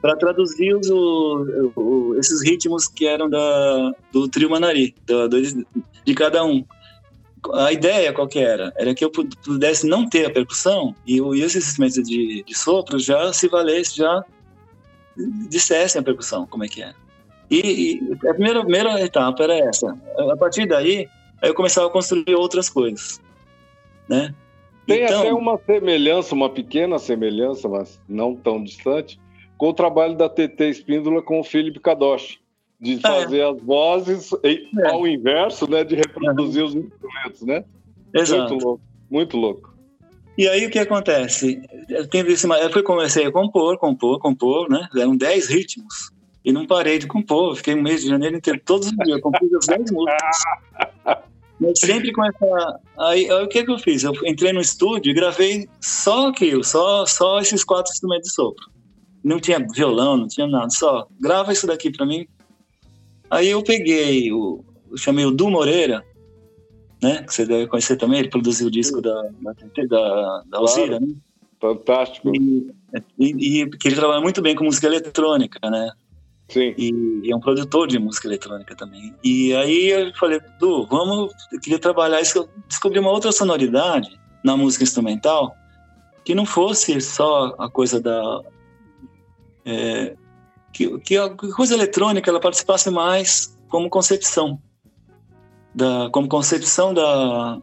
para 0.02 0.16
traduzir 0.16 0.74
os, 0.76 0.90
o, 0.90 1.72
o, 1.76 2.16
esses 2.18 2.42
ritmos 2.44 2.88
que 2.88 3.06
eram 3.06 3.30
da, 3.30 3.92
do 4.12 4.28
trio 4.28 4.50
Manari, 4.50 4.96
do, 5.06 5.28
do, 5.28 5.42
de 5.42 6.16
cada 6.16 6.44
um. 6.44 6.64
A 7.54 7.72
ideia 7.72 8.12
qual 8.12 8.28
que 8.28 8.40
era? 8.40 8.74
Era 8.78 8.94
que 8.94 9.04
eu 9.04 9.12
pudesse 9.12 9.88
não 9.88 10.08
ter 10.08 10.26
a 10.26 10.30
percussão 10.30 10.96
e, 11.06 11.20
e 11.20 11.42
esses 11.42 11.68
instrumentos 11.68 12.04
de, 12.04 12.44
de 12.44 12.58
sopro 12.58 13.00
já 13.00 13.32
se 13.32 13.48
valesse, 13.48 13.98
já 13.98 14.24
dissessem 15.50 16.00
a 16.00 16.04
percussão, 16.04 16.46
como 16.46 16.64
é 16.64 16.68
que 16.68 16.82
é. 16.82 16.94
E, 17.50 18.00
e 18.00 18.28
a 18.28 18.34
primeira, 18.34 18.62
primeira 18.62 19.02
etapa 19.02 19.44
era 19.44 19.58
essa. 19.58 19.98
A 20.18 20.38
partir 20.38 20.68
daí, 20.68 21.08
aí 21.42 21.50
eu 21.50 21.54
começava 21.54 21.88
a 21.88 21.92
construir 21.92 22.36
outras 22.36 22.70
coisas, 22.70 23.20
né? 24.08 24.34
Tem 24.86 25.04
então, 25.04 25.20
até 25.22 25.34
uma 25.34 25.60
semelhança, 25.66 26.34
uma 26.34 26.50
pequena 26.50 26.98
semelhança, 26.98 27.68
mas 27.68 28.02
não 28.08 28.36
tão 28.36 28.64
distante, 28.64 29.20
com 29.58 29.70
o 29.70 29.74
trabalho 29.74 30.16
da 30.16 30.28
TT 30.28 30.70
Espíndola 30.70 31.22
com 31.22 31.40
o 31.40 31.44
Felipe 31.44 31.80
Kadosh, 31.80 32.40
de 32.80 32.96
é. 32.96 33.00
fazer 33.00 33.40
é. 33.40 33.50
as 33.50 33.62
vozes 33.62 34.32
é. 34.44 34.88
ao 34.90 35.08
inverso, 35.08 35.70
né, 35.70 35.84
de 35.84 35.96
reproduzir 35.96 36.64
os 36.64 36.74
instrumentos, 36.74 37.42
né? 37.42 37.64
Exato. 38.14 38.54
Muito 38.54 38.66
louco, 38.66 38.84
muito 39.10 39.38
louco. 39.38 39.80
E 40.38 40.48
aí 40.48 40.66
o 40.66 40.70
que 40.70 40.80
acontece? 40.80 41.62
Eu, 41.90 42.08
tenho 42.08 42.26
eu 42.26 42.84
comecei 42.84 43.26
a 43.26 43.32
compor, 43.32 43.78
compor, 43.78 44.20
compor, 44.20 44.70
né? 44.70 44.88
Eram 44.96 45.18
10 45.18 45.48
ritmos. 45.48 46.12
E 46.44 46.52
não 46.52 46.66
parei 46.66 46.98
de 47.00 47.08
compor. 47.08 47.56
Fiquei 47.56 47.76
um 47.76 47.82
mês 47.82 48.02
de 48.02 48.10
janeiro 48.10 48.38
inteiro, 48.38 48.62
todos 48.66 48.88
os 48.88 48.94
dias, 49.06 49.22
compus 49.22 49.54
as 49.54 49.66
10 49.66 49.92
músicas. 49.92 50.38
Mas 51.60 51.78
sempre 51.80 52.14
com 52.14 52.24
essa. 52.24 52.80
Aí, 52.98 53.30
aí, 53.30 53.44
o 53.44 53.48
que, 53.48 53.66
que 53.66 53.72
eu 53.72 53.78
fiz? 53.78 54.04
Eu 54.04 54.14
entrei 54.26 54.54
no 54.54 54.62
estúdio 54.62 55.12
e 55.12 55.14
gravei 55.14 55.68
só 55.82 56.30
aquilo, 56.30 56.64
só, 56.64 57.06
só 57.06 57.40
esses 57.40 57.66
quatro 57.66 57.92
instrumentos 57.92 58.30
de 58.30 58.34
sopro 58.34 58.66
não 59.24 59.40
tinha 59.40 59.60
violão, 59.60 60.18
não 60.18 60.28
tinha 60.28 60.48
nada, 60.48 60.70
só 60.70 61.08
grava 61.20 61.52
isso 61.52 61.68
daqui 61.68 61.92
para 61.92 62.06
mim. 62.06 62.26
Aí 63.30 63.50
eu 63.50 63.64
peguei, 63.64 64.32
o, 64.32 64.64
eu 64.90 64.98
chamei 64.98 65.26
o 65.26 65.32
Du 65.32 65.50
Moreira, 65.50 66.04
né, 67.02 67.24
que 67.24 67.34
você 67.34 67.46
deve 67.46 67.68
conhecer 67.68 67.98
também, 67.98 68.20
ele 68.20 68.30
produziu 68.30 68.68
o 68.68 68.72
disco 68.72 69.02
da, 69.02 69.14
da, 69.42 69.54
da, 69.88 70.44
da 70.48 70.58
Alzira, 70.58 71.00
né? 71.00 71.08
Fantástico. 71.62 72.32
E, 72.34 72.72
e, 73.18 73.62
e, 73.62 73.70
que 73.70 73.88
ele 73.88 73.96
trabalha 73.96 74.22
muito 74.22 74.42
bem 74.42 74.56
com 74.56 74.64
música 74.64 74.88
eletrônica, 74.88 75.60
né? 75.70 75.92
Sim. 76.50 76.74
E, 76.78 77.22
e, 77.24 77.32
é 77.32 77.36
um 77.36 77.40
produtor 77.40 77.88
de 77.88 78.00
música 78.00 78.28
eletrônica 78.28 78.76
também. 78.76 79.16
E 79.24 79.54
aí 79.56 79.90
eu 79.90 80.14
falei, 80.16 80.40
Du, 80.60 80.86
vamos, 80.88 81.32
eu 81.52 81.60
queria 81.60 81.80
trabalhar 81.80 82.20
isso, 82.20 82.40
eu 82.40 82.50
descobri 82.68 83.00
uma 83.00 83.12
outra 83.12 83.32
sonoridade 83.32 84.20
na 84.44 84.58
música 84.58 84.84
instrumental 84.84 85.56
que 86.26 86.36
não 86.36 86.46
fosse 86.46 87.00
só 87.02 87.56
a 87.58 87.70
coisa 87.70 88.00
da, 88.00 88.42
é, 89.66 90.16
que, 90.74 91.00
que 91.00 91.18
a 91.18 91.30
coisa 91.30 91.74
eletrônica 91.74 92.30
ela 92.30 92.40
participasse 92.40 92.90
mais 92.90 93.58
como 93.68 93.90
concepção, 93.90 94.62
da, 95.74 96.10
como 96.12 96.28
concepção 96.28 96.94
da 96.94 97.60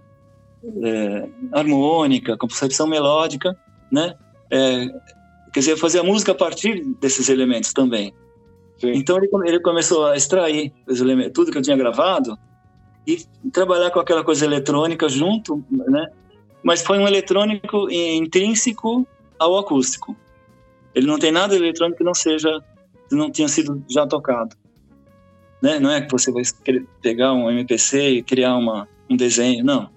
é, 0.82 1.28
harmônica, 1.52 2.36
concepção 2.36 2.86
melódica, 2.86 3.56
né? 3.90 4.14
É, 4.50 4.86
quer 5.52 5.60
dizer, 5.60 5.76
fazer 5.76 6.00
a 6.00 6.04
música 6.04 6.32
a 6.32 6.34
partir 6.34 6.84
desses 7.00 7.28
elementos 7.28 7.72
também. 7.72 8.14
Sim. 8.78 8.92
Então 8.94 9.16
ele, 9.16 9.28
ele 9.46 9.60
começou 9.60 10.06
a 10.06 10.16
extrair 10.16 10.72
tudo 11.32 11.50
que 11.50 11.58
eu 11.58 11.62
tinha 11.62 11.76
gravado 11.76 12.38
e 13.06 13.18
trabalhar 13.52 13.90
com 13.90 14.00
aquela 14.00 14.24
coisa 14.24 14.44
eletrônica 14.44 15.08
junto, 15.08 15.64
né? 15.70 16.08
Mas 16.62 16.82
foi 16.82 16.98
um 16.98 17.06
eletrônico 17.06 17.88
intrínseco 17.90 19.06
ao 19.38 19.56
acústico. 19.56 20.16
Ele 20.94 21.06
não 21.06 21.18
tem 21.18 21.30
nada 21.30 21.54
eletrônico 21.54 21.98
que 21.98 22.04
não 22.04 22.14
seja, 22.14 22.60
que 23.08 23.14
não 23.14 23.30
tenha 23.30 23.48
sido 23.48 23.82
já 23.88 24.06
tocado. 24.06 24.56
Né? 25.62 25.78
Não 25.78 25.90
é 25.90 26.00
que 26.00 26.10
você 26.10 26.32
vai 26.32 26.42
pegar 27.00 27.32
um 27.32 27.50
MPC 27.50 28.08
e 28.08 28.22
criar 28.22 28.56
uma, 28.56 28.88
um 29.08 29.16
desenho, 29.16 29.64
não. 29.64 29.88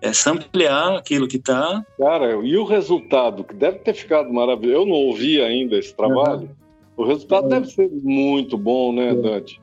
É 0.00 0.12
samplear 0.12 0.96
aquilo 0.96 1.26
que 1.26 1.36
está. 1.36 1.84
Cara, 1.98 2.32
e 2.44 2.56
o 2.56 2.64
resultado, 2.64 3.44
que 3.44 3.54
deve 3.54 3.78
ter 3.78 3.94
ficado 3.94 4.32
maravilhoso. 4.32 4.82
Eu 4.82 4.86
não 4.86 4.94
ouvi 4.94 5.40
ainda 5.40 5.76
esse 5.76 5.94
trabalho. 5.94 6.42
Uhum. 6.42 6.65
O 6.96 7.04
resultado 7.04 7.48
deve 7.48 7.66
ser 7.66 7.90
muito 7.90 8.56
bom, 8.56 8.92
né, 8.92 9.14
Dante? 9.14 9.60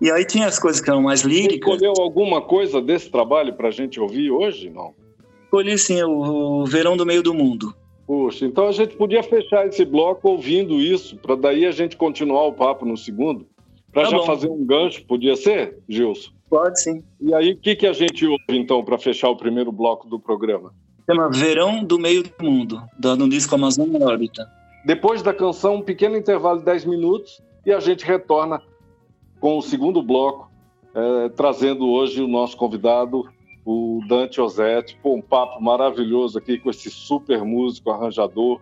E 0.00 0.10
aí 0.10 0.24
tinha 0.24 0.46
as 0.46 0.58
coisas 0.58 0.80
que 0.80 0.88
eram 0.88 1.02
mais 1.02 1.20
líricas. 1.20 1.78
Você 1.78 1.86
escolheu 1.86 2.02
alguma 2.02 2.40
coisa 2.40 2.80
desse 2.80 3.10
trabalho 3.10 3.52
para 3.52 3.68
a 3.68 3.70
gente 3.70 4.00
ouvir 4.00 4.30
hoje, 4.30 4.70
não? 4.70 4.94
Escolhi, 5.44 5.76
sim, 5.76 6.02
o, 6.02 6.64
Verão 6.64 6.96
do 6.96 7.04
Meio 7.04 7.22
do 7.22 7.34
Mundo. 7.34 7.74
Puxa, 8.06 8.46
então 8.46 8.66
a 8.66 8.72
gente 8.72 8.96
podia 8.96 9.22
fechar 9.22 9.66
esse 9.66 9.84
bloco 9.84 10.28
ouvindo 10.28 10.80
isso, 10.80 11.16
para 11.16 11.36
daí 11.36 11.66
a 11.66 11.70
gente 11.70 11.96
continuar 11.96 12.46
o 12.46 12.52
papo 12.52 12.86
no 12.86 12.96
segundo, 12.96 13.46
para 13.92 14.04
tá 14.04 14.10
já 14.10 14.16
bom. 14.16 14.26
fazer 14.26 14.48
um 14.48 14.64
gancho, 14.64 15.04
podia 15.04 15.36
ser, 15.36 15.78
Gilson? 15.88 16.30
Pode 16.48 16.82
sim. 16.82 17.04
E 17.20 17.32
aí, 17.34 17.52
o 17.52 17.56
que, 17.56 17.76
que 17.76 17.86
a 17.86 17.92
gente 17.92 18.26
ouve 18.26 18.42
então 18.50 18.82
para 18.82 18.98
fechar 18.98 19.28
o 19.28 19.36
primeiro 19.36 19.70
bloco 19.70 20.08
do 20.08 20.18
programa? 20.18 20.72
chama 21.10 21.28
Verão 21.28 21.84
do 21.84 21.98
Meio 21.98 22.22
do 22.22 22.30
Mundo, 22.40 22.82
no 23.18 23.28
disco 23.28 23.54
Amazônia 23.54 23.98
na 23.98 24.06
Órbita. 24.06 24.48
Depois 24.84 25.22
da 25.22 25.34
canção, 25.34 25.76
um 25.76 25.82
pequeno 25.82 26.16
intervalo 26.16 26.58
de 26.58 26.64
10 26.64 26.84
minutos 26.86 27.42
e 27.64 27.72
a 27.72 27.80
gente 27.80 28.04
retorna 28.04 28.62
com 29.38 29.58
o 29.58 29.62
segundo 29.62 30.02
bloco, 30.02 30.50
é, 30.94 31.28
trazendo 31.30 31.88
hoje 31.88 32.22
o 32.22 32.28
nosso 32.28 32.56
convidado, 32.56 33.28
o 33.64 34.00
Dante 34.08 34.40
Osetti. 34.40 34.98
Pô, 35.02 35.14
um 35.14 35.22
papo 35.22 35.62
maravilhoso 35.62 36.38
aqui 36.38 36.58
com 36.58 36.70
esse 36.70 36.90
super 36.90 37.44
músico, 37.44 37.90
arranjador. 37.90 38.60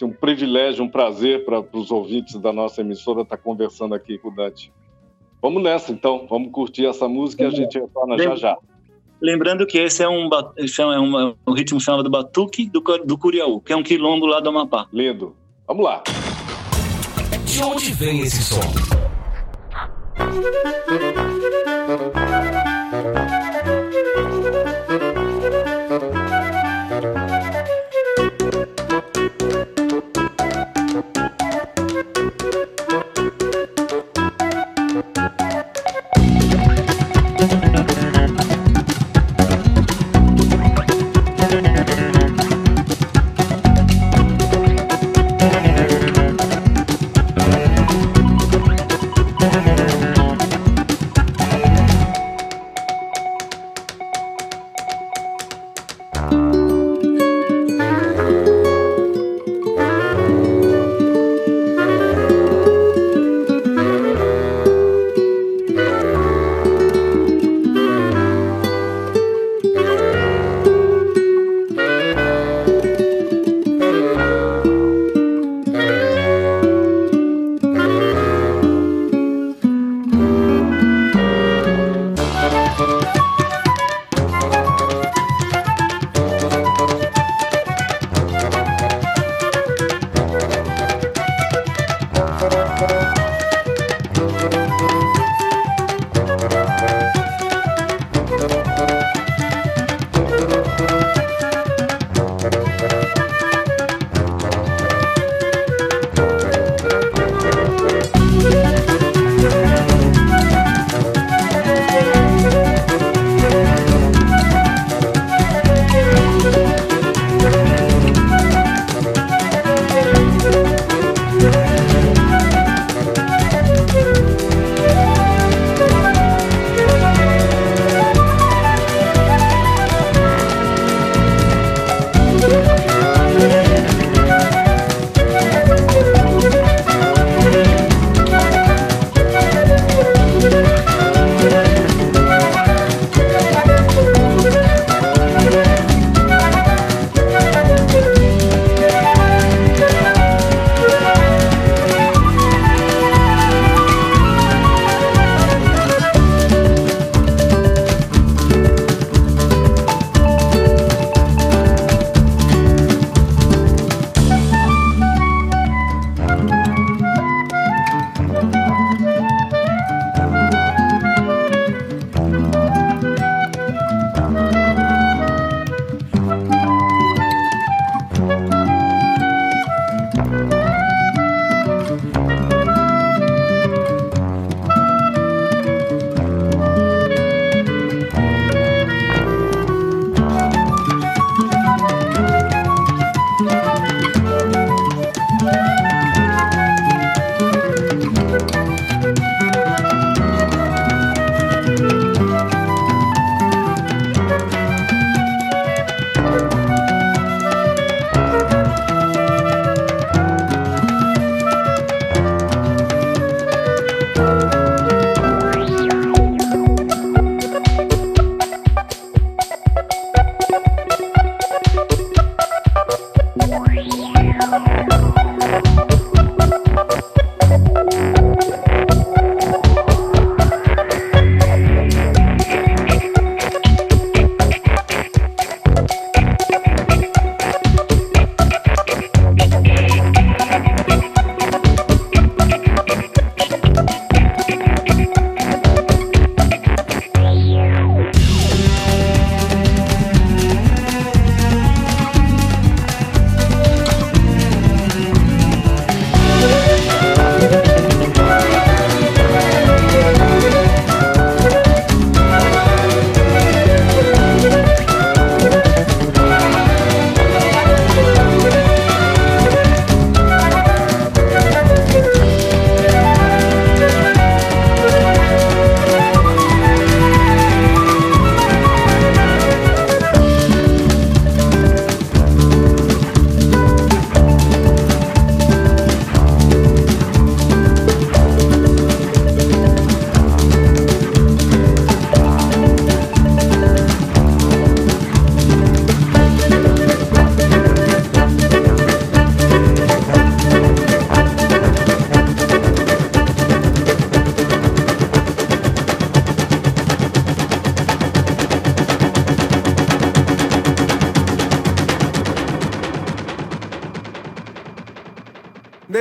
É 0.00 0.04
um 0.04 0.12
privilégio, 0.12 0.84
um 0.84 0.88
prazer 0.88 1.44
para 1.44 1.64
os 1.72 1.90
ouvintes 1.90 2.38
da 2.38 2.52
nossa 2.52 2.82
emissora 2.82 3.22
estar 3.22 3.38
conversando 3.38 3.94
aqui 3.94 4.18
com 4.18 4.28
o 4.28 4.34
Dante. 4.34 4.72
Vamos 5.40 5.62
nessa, 5.62 5.92
então. 5.92 6.26
Vamos 6.28 6.50
curtir 6.50 6.86
essa 6.86 7.08
música 7.08 7.44
e 7.44 7.46
a 7.46 7.50
gente 7.50 7.78
retorna 7.78 8.18
já 8.18 8.34
já. 8.34 8.58
Lembrando 9.20 9.66
que 9.66 9.78
esse 9.78 10.02
é 10.02 10.08
um, 10.08 10.28
esse 10.56 10.80
é 10.80 10.86
um, 10.86 11.34
um 11.46 11.52
ritmo 11.52 11.80
chamado 11.80 12.10
Batuque 12.10 12.68
do, 12.68 12.80
do 13.04 13.16
Curiaú, 13.18 13.60
que 13.60 13.72
é 13.72 13.76
um 13.76 13.82
quilombo 13.82 14.26
lá 14.26 14.40
do 14.40 14.50
Amapá. 14.50 14.86
Lindo. 14.92 15.34
Vamos 15.66 15.84
lá. 15.84 16.02
De 17.44 17.62
onde 17.62 17.92
vem 17.92 18.20
esse 18.20 18.42
som? 18.42 18.60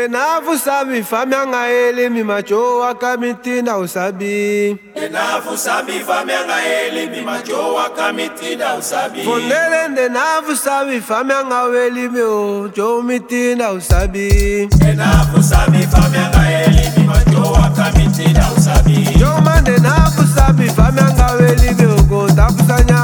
Denavu 0.05 0.55
sabi 0.55 1.01
famyanga 1.01 1.67
ele 1.67 2.09
mi 2.09 2.23
macho 2.23 2.83
akamitinda 2.83 3.77
usabi. 3.77 4.77
Enough 4.95 5.57
sabi 5.57 5.93
famyanga 6.07 6.57
ele 6.61 7.09
mi 7.09 7.21
macho 7.21 7.79
akamitinda 7.79 8.77
usabi. 8.77 9.23
Fondele 9.23 10.05
enough 10.05 10.55
sabi 10.55 11.01
famyanga 11.01 11.59
eli 11.85 12.07
mi 12.07 12.21
o 12.21 12.67
jo 12.67 13.01
mitinda 13.01 13.71
usabi. 13.73 14.69
Enough 14.91 15.41
sabi 15.41 15.81
famyanga 15.93 16.43
ele 16.53 16.85
mi 16.97 17.03
macho 17.07 17.41
akamitinda 17.65 18.45
usabi. 18.55 19.19
Yo 19.19 19.41
man 19.41 19.65
enough 19.65 20.21
sabi 20.35 20.67
famyanga 20.69 21.27
eli 21.49 21.73
mi 21.79 21.85
o 21.85 21.97
go 22.03 22.27
takusanya 22.27 22.94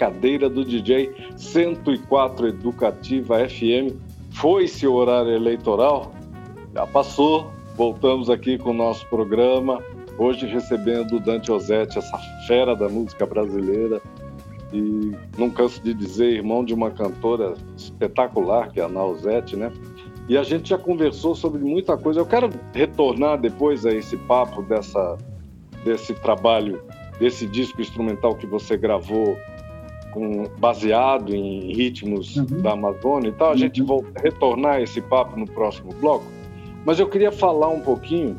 Cadeira 0.00 0.48
do 0.48 0.64
DJ 0.64 1.14
104 1.36 2.48
Educativa 2.48 3.46
FM. 3.46 3.94
Foi-se 4.30 4.86
o 4.86 4.94
horário 4.94 5.30
eleitoral? 5.30 6.10
Já 6.74 6.86
passou. 6.86 7.50
Voltamos 7.76 8.30
aqui 8.30 8.56
com 8.56 8.70
o 8.70 8.72
nosso 8.72 9.06
programa. 9.10 9.84
Hoje 10.16 10.46
recebendo 10.46 11.16
o 11.16 11.20
Dante 11.20 11.52
Ozzetti, 11.52 11.98
essa 11.98 12.16
fera 12.46 12.74
da 12.74 12.88
música 12.88 13.26
brasileira. 13.26 14.00
E 14.72 15.12
não 15.36 15.50
canso 15.50 15.82
de 15.82 15.92
dizer, 15.92 16.30
irmão 16.30 16.64
de 16.64 16.72
uma 16.72 16.90
cantora 16.90 17.52
espetacular, 17.76 18.70
que 18.70 18.80
é 18.80 18.84
a 18.84 18.88
Nausete, 18.88 19.54
né? 19.54 19.70
E 20.30 20.38
a 20.38 20.42
gente 20.42 20.70
já 20.70 20.78
conversou 20.78 21.34
sobre 21.34 21.62
muita 21.62 21.98
coisa. 21.98 22.20
Eu 22.20 22.26
quero 22.26 22.48
retornar 22.72 23.38
depois 23.38 23.84
a 23.84 23.92
esse 23.92 24.16
papo 24.16 24.62
dessa, 24.62 25.18
desse 25.84 26.14
trabalho 26.14 26.80
desse 27.20 27.46
disco 27.46 27.80
instrumental 27.80 28.34
que 28.34 28.46
você 28.46 28.78
gravou 28.78 29.36
com, 30.12 30.44
baseado 30.58 31.34
em 31.34 31.72
ritmos 31.72 32.36
Uhum. 32.36 32.62
da 32.62 32.72
Amazônia 32.72 33.28
e 33.28 33.32
tal. 33.32 33.52
A 33.52 33.56
gente 33.56 33.82
vai 33.82 33.98
retornar 34.22 34.80
esse 34.80 35.00
papo 35.00 35.38
no 35.38 35.46
próximo 35.46 35.92
bloco. 36.00 36.24
Mas 36.84 36.98
eu 36.98 37.08
queria 37.08 37.32
falar 37.32 37.68
um 37.68 37.80
pouquinho 37.80 38.38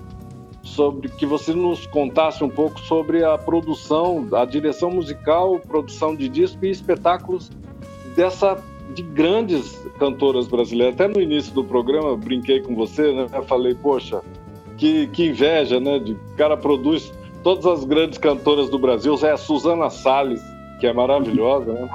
sobre 0.63 1.09
que 1.09 1.25
você 1.25 1.53
nos 1.53 1.85
contasse 1.87 2.43
um 2.43 2.49
pouco 2.49 2.79
sobre 2.81 3.23
a 3.23 3.37
produção, 3.37 4.27
a 4.33 4.45
direção 4.45 4.91
musical, 4.91 5.59
produção 5.59 6.15
de 6.15 6.29
disco 6.29 6.65
e 6.65 6.69
espetáculos 6.69 7.49
dessa 8.15 8.57
de 8.93 9.03
grandes 9.03 9.77
cantoras 9.97 10.47
brasileiras. 10.47 10.95
Até 10.95 11.07
no 11.07 11.21
início 11.21 11.53
do 11.53 11.63
programa 11.63 12.09
eu 12.09 12.17
brinquei 12.17 12.59
com 12.61 12.75
você, 12.75 13.11
né? 13.13 13.27
Eu 13.33 13.43
falei, 13.43 13.73
poxa, 13.73 14.21
que, 14.77 15.07
que 15.07 15.27
inveja, 15.27 15.79
né? 15.79 15.99
De 15.99 16.15
cara 16.35 16.57
produz 16.57 17.13
todas 17.43 17.65
as 17.65 17.83
grandes 17.85 18.17
cantoras 18.17 18.69
do 18.69 18.77
Brasil, 18.77 19.17
é 19.23 19.31
a 19.31 19.37
Suzana 19.37 19.89
Salles, 19.89 20.41
que 20.81 20.87
é 20.87 20.91
maravilhosa, 20.91 21.73
né? 21.73 21.89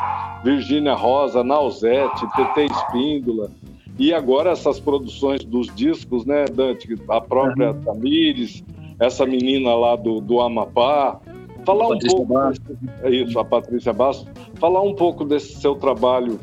Virgínia 0.44 0.94
Rosa, 0.94 1.42
Nausete, 1.42 2.24
TT 2.28 2.66
Espíndola. 2.66 3.50
E 3.98 4.14
agora 4.14 4.50
essas 4.50 4.78
produções 4.78 5.44
dos 5.44 5.74
discos, 5.74 6.24
né, 6.24 6.44
Dante? 6.44 6.96
A 7.08 7.20
própria 7.20 7.74
Tamires, 7.74 8.62
essa 9.00 9.26
menina 9.26 9.74
lá 9.74 9.96
do, 9.96 10.20
do 10.20 10.40
Amapá. 10.40 11.18
Falar 11.64 11.88
um 11.88 11.98
pouco. 11.98 12.26
Bastos. 12.26 12.76
Isso, 13.10 13.38
a 13.40 13.44
Patrícia 13.44 13.92
Bastos. 13.92 14.28
Falar 14.54 14.82
um 14.82 14.94
pouco 14.94 15.24
desse 15.24 15.60
seu 15.60 15.74
trabalho 15.74 16.38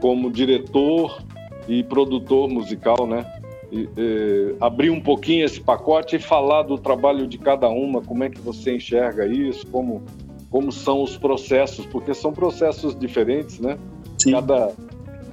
como 0.00 0.32
diretor 0.32 1.22
e 1.68 1.84
produtor 1.84 2.48
musical, 2.48 3.06
né? 3.06 3.24
E, 3.70 3.88
eh, 3.96 4.54
abrir 4.60 4.90
um 4.90 5.00
pouquinho 5.00 5.44
esse 5.44 5.60
pacote 5.60 6.16
e 6.16 6.18
falar 6.18 6.62
do 6.62 6.76
trabalho 6.76 7.26
de 7.26 7.38
cada 7.38 7.68
uma, 7.68 8.02
como 8.02 8.24
é 8.24 8.30
que 8.30 8.40
você 8.40 8.74
enxerga 8.76 9.26
isso, 9.26 9.66
como, 9.68 10.02
como 10.54 10.70
são 10.70 11.02
os 11.02 11.16
processos, 11.16 11.84
porque 11.86 12.14
são 12.14 12.32
processos 12.32 12.96
diferentes, 12.96 13.58
né? 13.58 13.76
Sim. 14.16 14.30
Cada, 14.30 14.70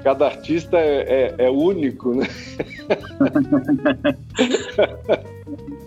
cada 0.03 0.25
artista 0.25 0.79
é, 0.79 1.35
é, 1.37 1.45
é 1.45 1.49
único, 1.51 2.15
né? 2.15 2.27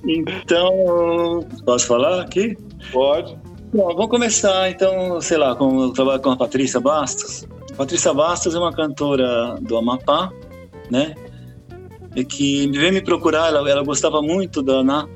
Então, 0.06 1.40
posso 1.64 1.86
falar 1.86 2.20
aqui? 2.20 2.56
Pode. 2.92 3.36
Bom, 3.72 3.86
vamos 3.86 4.08
começar 4.08 4.70
então, 4.70 5.18
sei 5.20 5.38
lá, 5.38 5.56
com 5.56 5.78
o 5.78 5.92
trabalho 5.92 6.20
com 6.20 6.30
a 6.30 6.36
Patrícia 6.36 6.78
Bastos. 6.78 7.48
Patrícia 7.74 8.12
Bastos 8.12 8.54
é 8.54 8.58
uma 8.58 8.72
cantora 8.72 9.56
do 9.62 9.78
Amapá, 9.78 10.30
né? 10.90 11.14
E 12.14 12.22
que 12.24 12.70
veio 12.70 12.92
me 12.92 13.00
procurar, 13.00 13.48
ela, 13.48 13.68
ela 13.68 13.82
gostava 13.82 14.20
muito 14.20 14.62
da 14.62 14.74
Ana, 14.74 15.08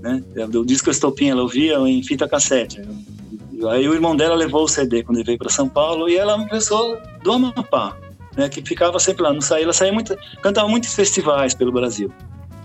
né? 0.00 0.24
Do 0.48 0.64
disco 0.64 0.90
Estopim, 0.90 1.28
ela 1.28 1.42
ouvia 1.42 1.76
em 1.80 2.02
fita 2.02 2.26
cassete. 2.26 2.82
Aí 3.68 3.88
o 3.88 3.94
irmão 3.94 4.16
dela 4.16 4.34
levou 4.34 4.64
o 4.64 4.68
CD 4.68 5.02
quando 5.02 5.18
ele 5.18 5.26
veio 5.26 5.38
para 5.38 5.50
São 5.50 5.68
Paulo 5.68 6.08
e 6.08 6.16
ela 6.16 6.32
é 6.32 6.34
uma 6.36 6.48
pessoa 6.48 7.00
do 7.22 7.32
Amapá, 7.32 7.96
né? 8.36 8.48
Que 8.48 8.62
ficava 8.62 8.98
sempre 8.98 9.22
lá, 9.22 9.32
não 9.32 9.40
saía, 9.40 9.64
ela 9.64 9.72
saía 9.72 9.92
muito, 9.92 10.16
cantava 10.42 10.68
muitos 10.68 10.94
festivais 10.94 11.54
pelo 11.54 11.72
Brasil, 11.72 12.12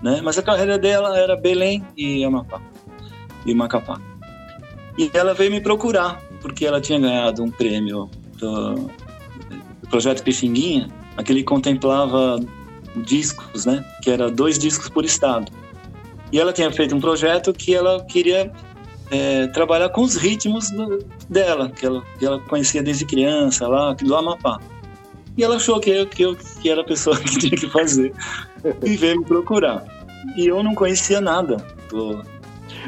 né? 0.02 0.20
Mas 0.22 0.38
a 0.38 0.42
carreira 0.42 0.78
dela 0.78 1.18
era 1.18 1.36
Belém 1.36 1.84
e 1.96 2.24
Amapá 2.24 2.60
e 3.44 3.54
Macapá. 3.54 4.00
E 4.98 5.10
ela 5.14 5.34
veio 5.34 5.50
me 5.50 5.60
procurar, 5.60 6.20
porque 6.40 6.66
ela 6.66 6.80
tinha 6.80 6.98
ganhado 6.98 7.42
um 7.42 7.50
prêmio 7.50 8.10
do, 8.38 8.74
do 8.74 9.88
projeto 9.88 10.22
Pixinguinha, 10.22 10.88
aquele 11.16 11.40
que 11.40 11.46
contemplava 11.46 12.40
discos, 12.96 13.64
né? 13.64 13.84
Que 14.02 14.10
era 14.10 14.30
dois 14.30 14.58
discos 14.58 14.88
por 14.88 15.04
estado. 15.04 15.50
E 16.32 16.38
ela 16.38 16.52
tinha 16.52 16.70
feito 16.70 16.94
um 16.94 17.00
projeto 17.00 17.52
que 17.52 17.74
ela 17.74 18.04
queria 18.04 18.52
é, 19.10 19.46
trabalhar 19.48 19.88
com 19.90 20.02
os 20.02 20.16
ritmos 20.16 20.70
do, 20.70 21.04
dela, 21.28 21.68
que 21.70 21.84
ela, 21.86 22.02
que 22.18 22.24
ela 22.26 22.38
conhecia 22.40 22.82
desde 22.82 23.04
criança, 23.04 23.66
lá 23.68 23.92
do 23.94 24.14
Amapá. 24.14 24.58
E 25.36 25.44
ela 25.44 25.56
achou 25.56 25.80
que 25.80 25.90
eu, 25.90 26.06
que 26.06 26.22
eu 26.22 26.36
que 26.36 26.68
era 26.70 26.80
a 26.80 26.84
pessoa 26.84 27.16
que 27.20 27.38
tinha 27.38 27.56
que 27.56 27.68
fazer 27.68 28.12
e 28.84 28.96
veio 28.96 29.20
me 29.20 29.24
procurar. 29.24 29.84
E 30.36 30.46
eu 30.46 30.62
não 30.62 30.74
conhecia 30.74 31.20
nada 31.20 31.56
do, 31.88 32.22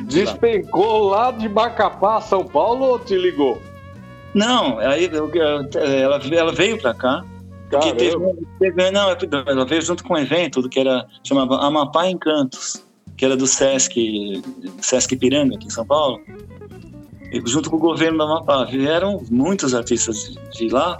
Despencou 0.06 1.08
lá 1.08 1.30
de 1.30 1.48
Macapá, 1.48 2.20
São 2.20 2.44
Paulo, 2.44 2.85
ou 2.85 2.98
te 2.98 3.16
ligou? 3.16 3.61
Não, 4.35 4.78
aí 4.78 5.11
eu- 5.12 5.30
ela, 5.74 6.20
ela 6.35 6.52
veio 6.52 6.80
para 6.80 6.94
cá. 6.94 7.24
Porque 7.70 7.92
teve, 7.94 8.16
teve- 8.58 8.90
não, 8.90 9.08
ela 9.46 9.64
veio 9.64 9.80
junto 9.82 10.04
com 10.04 10.14
um 10.14 10.18
evento 10.18 10.66
que 10.68 10.78
era 10.78 11.06
chamava 11.24 11.56
Amapá 11.56 12.06
Encantos, 12.08 12.85
que 13.22 13.26
era 13.26 13.37
do 13.37 13.46
Sesc, 13.46 14.42
Sesc 14.80 15.14
Piranga 15.14 15.54
aqui 15.54 15.68
em 15.68 15.70
São 15.70 15.87
Paulo. 15.87 16.20
Junto 17.44 17.70
com 17.70 17.76
o 17.76 17.78
governo 17.78 18.18
do 18.18 18.24
Amapá 18.24 18.64
vieram 18.64 19.22
muitos 19.30 19.76
artistas 19.76 20.35
de, 20.52 20.68
lá 20.68 20.98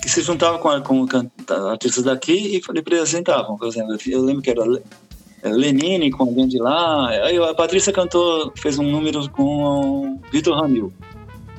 que 0.00 0.08
se 0.08 0.22
juntavam 0.22 0.58
com, 0.58 1.06
com 1.06 1.30
artistas 1.68 2.04
daqui 2.04 2.56
e 2.56 2.78
apresentavam. 2.78 3.58
Por 3.58 3.68
exemplo, 3.68 3.98
eu 4.06 4.22
lembro 4.22 4.40
que 4.40 4.48
era 4.48 4.62
é, 5.42 5.50
Lenine 5.50 6.10
com 6.10 6.22
alguém 6.22 6.48
de 6.48 6.56
lá. 6.56 7.10
Aí 7.10 7.36
a 7.36 7.52
Patrícia 7.52 7.92
cantou, 7.92 8.50
fez 8.56 8.78
um 8.78 8.90
número 8.90 9.28
com 9.28 10.14
o 10.14 10.20
Vitor 10.32 10.58
Ramil, 10.58 10.90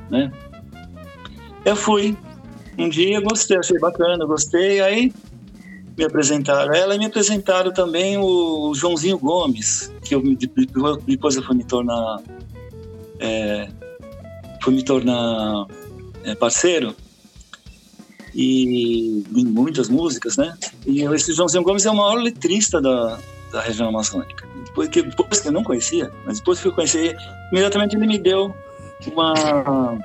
né? 0.10 0.32
Eu 1.64 1.76
fui. 1.76 2.18
Um 2.80 2.90
dia 2.90 3.22
gostei, 3.22 3.58
achei 3.58 3.78
bacana, 3.78 4.26
gostei. 4.26 4.82
Aí 4.82 5.14
me 6.00 6.06
apresentaram 6.06 6.74
ela 6.74 6.98
me 6.98 7.06
apresentaram 7.06 7.74
também 7.74 8.18
o 8.18 8.74
Joãozinho 8.74 9.20
Gomes, 9.20 9.94
que 10.02 10.16
eu, 10.16 10.24
depois 11.06 11.36
eu 11.36 11.44
fui 11.44 11.58
me 11.58 11.66
tornar. 11.66 12.22
é, 13.20 13.68
fui 14.64 14.76
me 14.76 14.84
tornar 14.84 15.68
é, 16.24 16.36
parceiro 16.36 16.96
e 18.34 19.24
em 19.36 19.46
muitas 19.46 19.90
músicas, 19.90 20.38
né? 20.38 20.58
E 20.86 21.04
esse 21.04 21.34
Joãozinho 21.34 21.64
Gomes 21.64 21.86
é 21.86 21.92
o 21.92 21.96
maior 21.96 22.16
letrista 22.16 22.80
da, 22.80 23.20
da 23.52 23.62
região 23.62 23.90
amazônica. 23.90 24.48
Depois 24.68 24.88
que, 24.88 25.02
depois 25.02 25.42
que 25.42 25.50
eu 25.50 25.52
não 25.52 25.64
conhecia, 25.66 26.10
mas 26.26 26.40
depois 26.40 26.62
que 26.62 26.68
eu 26.70 26.72
conheci, 26.72 27.14
imediatamente 27.52 27.98
ele 27.98 28.08
me 28.08 28.18
deu 28.18 28.56
uma, 29.12 30.00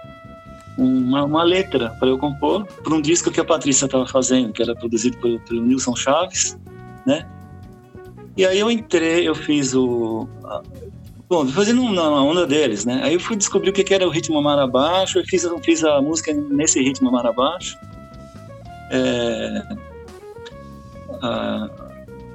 uma, 0.76 1.24
uma 1.24 1.42
letra 1.42 1.90
para 2.00 2.08
eu 2.08 2.18
compor 2.18 2.64
para 2.66 2.94
um 2.94 3.00
disco 3.00 3.30
que 3.30 3.40
a 3.40 3.44
Patrícia 3.44 3.84
estava 3.86 4.06
fazendo, 4.06 4.52
que 4.52 4.62
era 4.62 4.74
produzido 4.74 5.16
pelo, 5.18 5.38
pelo 5.40 5.62
Nilson 5.62 5.94
Chaves, 5.94 6.58
né? 7.06 7.26
E 8.36 8.44
aí 8.44 8.58
eu 8.58 8.70
entrei, 8.70 9.28
eu 9.28 9.34
fiz 9.34 9.74
o... 9.74 10.28
a- 10.44 10.62
Bom, 11.26 11.46
fazendo 11.48 11.82
na 11.90 12.10
onda 12.22 12.46
deles, 12.46 12.84
né? 12.84 13.00
Aí 13.02 13.14
eu 13.14 13.20
fui 13.20 13.34
descobrir 13.34 13.70
o 13.70 13.72
que 13.72 13.94
era 13.94 14.06
o 14.06 14.10
ritmo 14.10 14.40
mar 14.42 14.58
abaixo, 14.58 15.18
eu 15.18 15.24
fiz, 15.24 15.42
eu 15.42 15.58
fiz 15.60 15.82
a 15.82 16.00
música 16.02 16.32
nesse 16.32 16.80
ritmo 16.82 17.10
mar 17.10 17.26
abaixo. 17.26 17.76
É, 18.90 19.62
ah, 21.22 21.68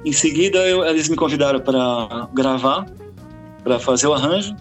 em 0.04 0.12
seguida, 0.12 0.58
eu- 0.66 0.84
eles 0.84 1.08
me 1.08 1.16
convidaram 1.16 1.60
para 1.60 2.28
gravar, 2.34 2.84
para 3.62 3.78
fazer 3.78 4.06
o 4.08 4.12
arranjo. 4.12 4.56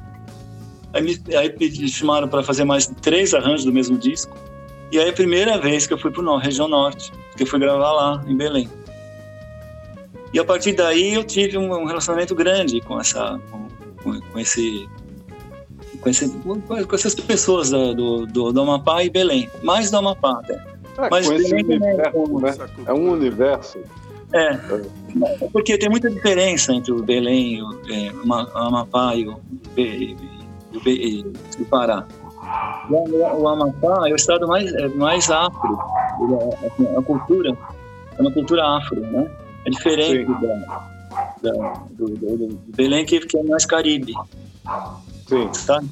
Aí 0.93 1.01
me, 1.01 1.35
aí 1.35 1.55
me 1.59 1.87
chamaram 1.87 2.27
para 2.27 2.43
fazer 2.43 2.63
mais 2.63 2.87
três 3.01 3.33
arranjos 3.33 3.65
do 3.65 3.71
mesmo 3.71 3.97
disco. 3.97 4.35
E 4.91 4.99
aí 4.99 5.09
a 5.09 5.13
primeira 5.13 5.59
vez 5.59 5.85
que 5.85 5.93
eu 5.93 5.97
fui 5.97 6.09
para 6.09 6.39
região 6.39 6.67
norte, 6.67 7.11
que 7.37 7.43
eu 7.43 7.47
fui 7.47 7.59
gravar 7.59 7.91
lá 7.91 8.23
em 8.27 8.35
Belém. 8.35 8.67
E 10.33 10.39
a 10.39 10.45
partir 10.45 10.73
daí 10.73 11.13
eu 11.13 11.23
tive 11.23 11.57
um, 11.57 11.85
relacionamento 11.85 12.35
grande 12.35 12.81
com 12.81 12.99
essa, 12.99 13.39
com, 13.51 14.19
com 14.19 14.39
esse, 14.39 14.87
com, 16.01 16.09
esse, 16.09 16.29
com 16.29 16.95
essas 16.95 17.15
pessoas 17.15 17.69
do, 17.69 18.25
do, 18.25 18.51
do 18.51 18.61
Amapá 18.61 19.03
e 19.03 19.09
Belém, 19.09 19.49
mais 19.63 19.91
do 19.91 19.97
Amapá 19.97 20.39
até. 20.39 20.53
É, 20.53 21.09
Mas 21.09 21.27
Belém 21.27 21.63
também, 21.63 21.95
universo, 22.13 22.63
né? 22.63 22.69
É 22.85 22.93
um 22.93 23.11
universo. 23.11 23.79
É, 24.31 24.59
porque 25.51 25.77
tem 25.77 25.89
muita 25.89 26.09
diferença 26.09 26.73
entre 26.73 26.91
o 26.91 27.01
Belém, 27.01 27.63
o, 27.63 27.79
é, 27.89 28.11
Amapá 28.55 29.15
e 29.15 29.27
o, 29.27 29.39
e- 29.75 30.15
e 30.71 30.77
o, 30.77 30.81
Be- 30.83 30.91
e 30.91 31.61
o 31.61 31.65
Pará. 31.65 32.05
O, 32.89 33.47
Amapá 33.47 34.07
é 34.09 34.11
o 34.13 34.15
estado 34.15 34.47
mais, 34.47 34.71
é 34.73 34.87
mais 34.89 35.29
afro, 35.29 35.77
é- 36.31 36.65
assim, 36.67 36.97
a 36.97 37.01
cultura 37.01 37.57
é 38.17 38.21
uma 38.21 38.31
cultura 38.31 38.65
afro, 38.77 38.99
né? 39.01 39.29
É 39.65 39.69
diferente 39.69 40.31
da, 40.41 40.89
da- 41.43 41.73
do, 41.91 42.07
do- 42.09 42.37
do 42.37 42.59
Belém, 42.75 43.05
que, 43.05 43.19
que 43.19 43.37
é 43.37 43.43
mais 43.43 43.65
Caribe, 43.65 44.13
Sim. 45.27 45.49
sabe? 45.53 45.87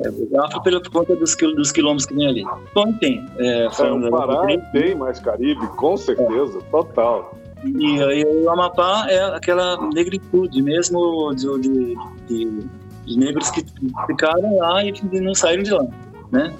É, 0.00 0.38
afro 0.38 0.60
pela, 0.62 0.80
por 0.82 0.90
conta 0.90 1.16
dos, 1.16 1.34
dos 1.36 1.72
quilombos 1.72 2.04
que 2.04 2.14
tem 2.14 2.26
ali. 2.26 2.44
Bom, 2.74 2.88
enfim, 2.88 3.24
é, 3.38 3.66
É, 3.66 3.70
falando 3.70 4.06
o 4.06 4.10
Pará 4.10 4.46
tem 4.72 4.94
mais 4.94 5.18
Caribe, 5.20 5.66
com 5.68 5.96
certeza, 5.96 6.60
total. 6.70 7.34
E 7.64 8.02
aí 8.02 8.24
o 8.26 8.50
Amapá 8.50 9.06
é 9.08 9.24
aquela 9.34 9.80
negritude 9.88 10.60
mesmo 10.60 11.32
de, 11.34 11.46
de, 11.60 11.96
de- 12.28 12.68
de 13.06 13.18
negros 13.18 13.50
que 13.50 13.64
ficaram 14.06 14.58
lá 14.58 14.84
e 14.84 15.20
não 15.20 15.34
saíram 15.34 15.62
de 15.62 15.70
lá, 15.70 15.86
né? 16.32 16.54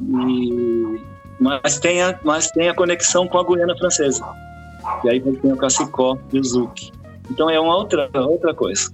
E, 0.00 1.00
mas, 1.40 1.78
tem 1.78 2.02
a, 2.02 2.18
mas 2.24 2.50
tem 2.50 2.68
a 2.68 2.74
conexão 2.74 3.26
com 3.26 3.38
a 3.38 3.44
Guiana 3.44 3.76
Francesa. 3.76 4.24
E 5.04 5.10
aí 5.10 5.20
tem 5.20 5.52
o 5.52 5.56
Cacicó 5.56 6.18
e 6.32 6.40
o 6.40 6.44
Zuc. 6.44 6.90
Então 7.30 7.48
é 7.50 7.58
uma 7.60 7.76
outra, 7.76 8.08
outra 8.14 8.54
coisa. 8.54 8.90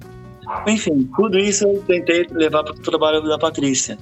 Enfim, 0.67 1.09
tudo 1.17 1.39
isso 1.39 1.65
eu 1.65 1.83
tentei 1.87 2.27
levar 2.31 2.65
para 2.65 2.75
o 2.75 2.79
trabalho 2.81 3.23
da 3.23 3.39
Patrícia. 3.39 3.99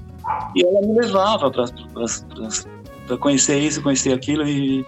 E 0.54 0.64
ela 0.64 0.80
me 0.80 0.94
levava 0.94 1.50
para 1.50 3.16
conhecer 3.18 3.58
isso, 3.58 3.82
conhecer 3.82 4.12
aquilo. 4.12 4.46
E, 4.46 4.84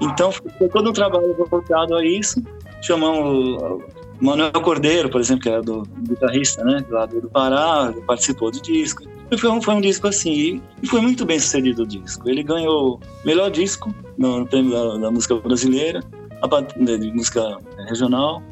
então 0.00 0.32
foi 0.32 0.68
todo 0.68 0.90
um 0.90 0.92
trabalho 0.92 1.34
voltado 1.50 1.94
a 1.96 2.04
isso. 2.04 2.42
Chamamos 2.82 3.82
Manuel 4.24 4.52
Cordeiro, 4.52 5.08
por 5.10 5.20
exemplo, 5.20 5.42
que 5.42 5.48
era 5.48 5.62
do 5.62 5.82
guitarrista, 6.08 6.64
né, 6.64 6.84
lá 6.88 7.06
do 7.06 7.28
Pará, 7.28 7.92
participou 8.06 8.50
do 8.50 8.60
disco. 8.60 9.02
E 9.30 9.36
foi 9.38 9.50
um, 9.50 9.60
foi 9.60 9.74
um 9.74 9.80
disco 9.80 10.06
assim, 10.06 10.62
e- 10.82 10.86
foi 10.86 11.00
muito 11.00 11.24
bem 11.24 11.38
sucedido 11.38 11.82
o 11.82 11.86
disco. 11.86 12.28
Ele 12.28 12.42
ganhou 12.42 13.00
melhor 13.24 13.50
disco 13.50 13.94
no, 14.16 14.40
no 14.40 14.46
prêmio 14.46 14.72
da, 14.72 14.96
da 14.98 15.10
música 15.10 15.34
brasileira, 15.36 16.02
Pat- 16.48 16.74
de 16.76 17.12
música 17.12 17.58
regional. 17.88 18.42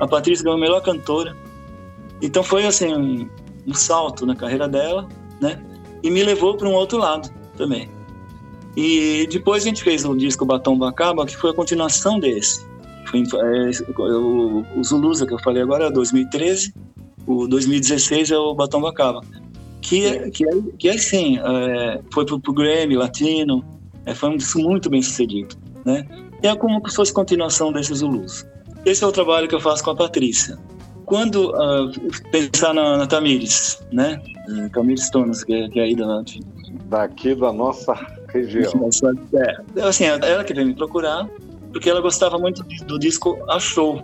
A 0.00 0.06
Patrícia 0.06 0.44
ganhou 0.44 0.58
melhor 0.58 0.80
cantora. 0.82 1.36
Então 2.22 2.42
foi 2.42 2.66
assim 2.66 2.94
um, 2.94 3.28
um 3.66 3.74
salto 3.74 4.24
na 4.26 4.34
carreira 4.34 4.66
dela, 4.68 5.06
né? 5.40 5.62
E 6.02 6.10
me 6.10 6.22
levou 6.24 6.56
para 6.56 6.68
um 6.68 6.72
outro 6.72 6.98
lado 6.98 7.30
também. 7.56 7.88
E 8.76 9.26
depois 9.30 9.62
a 9.64 9.66
gente 9.68 9.82
fez 9.82 10.04
o 10.04 10.14
disco 10.14 10.44
Batom 10.44 10.76
Bacaba, 10.78 11.24
que 11.26 11.36
foi 11.36 11.50
a 11.50 11.54
continuação 11.54 12.18
desse. 12.18 12.66
É, 13.22 13.70
o, 14.08 14.64
Zulusa, 14.84 15.26
que 15.26 15.34
eu 15.34 15.38
falei 15.38 15.62
agora, 15.62 15.86
é 15.86 15.90
2013. 15.90 16.74
O 17.26 17.46
2016 17.46 18.30
é 18.30 18.38
o 18.38 18.54
Batom 18.54 18.80
Bacaba. 18.80 19.20
Que, 19.80 20.06
é- 20.06 20.30
que, 20.30 20.44
é- 20.44 20.62
que 20.78 20.88
é 20.88 20.98
sim, 20.98 21.38
é, 21.38 22.00
foi 22.12 22.24
pro, 22.24 22.40
pro 22.40 22.52
Grammy 22.52 22.96
Latino, 22.96 23.64
é, 24.04 24.14
foi 24.14 24.30
um 24.30 24.36
disco 24.36 24.58
muito 24.60 24.88
bem 24.90 25.02
sucedido. 25.02 25.56
Né? 25.84 26.06
E 26.42 26.46
é 26.46 26.54
como 26.56 26.88
se 26.88 26.96
fosse 26.96 27.12
continuação 27.12 27.72
desse 27.72 27.94
Zulus. 27.94 28.44
Esse 28.84 29.02
é 29.02 29.06
o 29.06 29.12
trabalho 29.12 29.48
que 29.48 29.54
eu 29.54 29.60
faço 29.60 29.82
com 29.82 29.90
a 29.90 29.96
Patrícia. 29.96 30.58
Quando 31.04 31.54
ah, 31.54 31.90
pensar 32.32 32.74
na, 32.74 32.96
na 32.96 33.06
Tamires, 33.06 33.80
né? 33.92 34.20
Eh, 34.48 34.68
Tamires 34.70 35.08
Tonas, 35.10 35.44
que, 35.44 35.54
é- 35.54 35.68
que 35.68 35.78
é 35.78 35.84
aí 35.84 35.94
da, 35.94 36.22
Daqui 36.88 37.34
da 37.34 37.52
nossa 37.52 37.94
região. 38.28 38.88
é, 39.34 39.82
assim, 39.82 40.04
ela 40.04 40.44
que 40.44 40.52
veio 40.52 40.66
me 40.66 40.74
procurar, 40.74 41.28
porque 41.76 41.90
ela 41.90 42.00
gostava 42.00 42.38
muito 42.38 42.64
do, 42.86 42.98
disco 42.98 43.38
A 43.50 43.60
Show, 43.60 44.02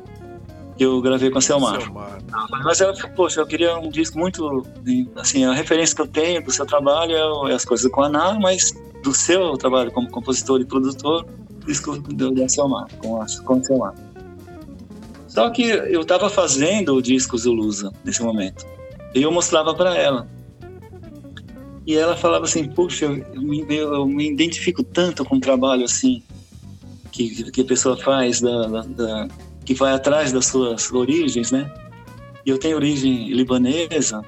que 0.77 0.85
eu 0.85 1.01
gravei 1.01 1.31
com 1.31 1.39
a 1.39 1.41
Selmar. 1.41 1.81
Selmar. 1.81 2.18
Mas 2.62 2.83
ela 2.83 2.95
falou, 2.95 3.16
poxa, 3.16 3.41
eu 3.41 3.47
queria 3.47 3.79
um 3.79 3.89
disco 3.89 4.18
muito. 4.18 4.62
Assim, 5.16 5.47
a 5.47 5.55
referência 5.55 5.97
que 5.97 6.03
eu 6.03 6.07
tenho 6.07 6.45
do 6.45 6.53
seu 6.53 6.66
trabalho 6.66 7.14
é, 7.47 7.51
é 7.51 7.55
as 7.55 7.64
coisas 7.64 7.91
com 7.91 8.03
a 8.03 8.09
Ana, 8.09 8.39
mas 8.39 8.79
do 9.03 9.14
seu 9.14 9.57
trabalho 9.57 9.91
como 9.91 10.07
compositor 10.11 10.61
e 10.61 10.66
produtor, 10.66 11.25
disco 11.64 11.97
da 11.99 12.47
Selmar, 12.47 12.89
com 12.99 13.23
a, 13.23 13.27
com 13.43 13.55
a 13.55 13.64
Selmar. 13.64 13.95
Só 15.27 15.49
que 15.49 15.62
eu 15.62 16.03
estava 16.03 16.29
fazendo 16.29 16.95
o 16.95 17.01
disco 17.01 17.39
Zulusa 17.39 17.91
nesse 18.05 18.23
momento. 18.23 18.66
E 19.14 19.23
eu 19.23 19.33
mostrava 19.33 19.75
para 19.75 19.97
ela. 19.97 20.29
E 21.87 21.97
ela 21.97 22.18
falava 22.18 22.45
assim, 22.45 22.68
puxa, 22.68 23.07
eu 23.07 23.41
me, 23.41 23.64
eu 23.70 24.07
me 24.07 24.31
identifico 24.31 24.85
tanto 24.85 25.25
com 25.25 25.37
o 25.37 25.41
trabalho 25.41 25.87
assim 25.87 26.23
que, 27.13 27.51
que 27.53 27.61
a 27.61 27.65
pessoa 27.65 27.97
faz, 27.97 28.41
da, 28.41 28.67
da- 28.67 28.83
da- 28.83 29.29
que 29.65 29.75
vai 29.75 29.93
atrás 29.95 30.33
das 30.33 30.47
suas 30.47 30.91
origens, 30.93 31.53
né? 31.53 31.71
E 32.45 32.51
eu 32.51 32.59
tenho 32.59 32.75
origem 32.77 33.29
libanesa, 33.33 34.23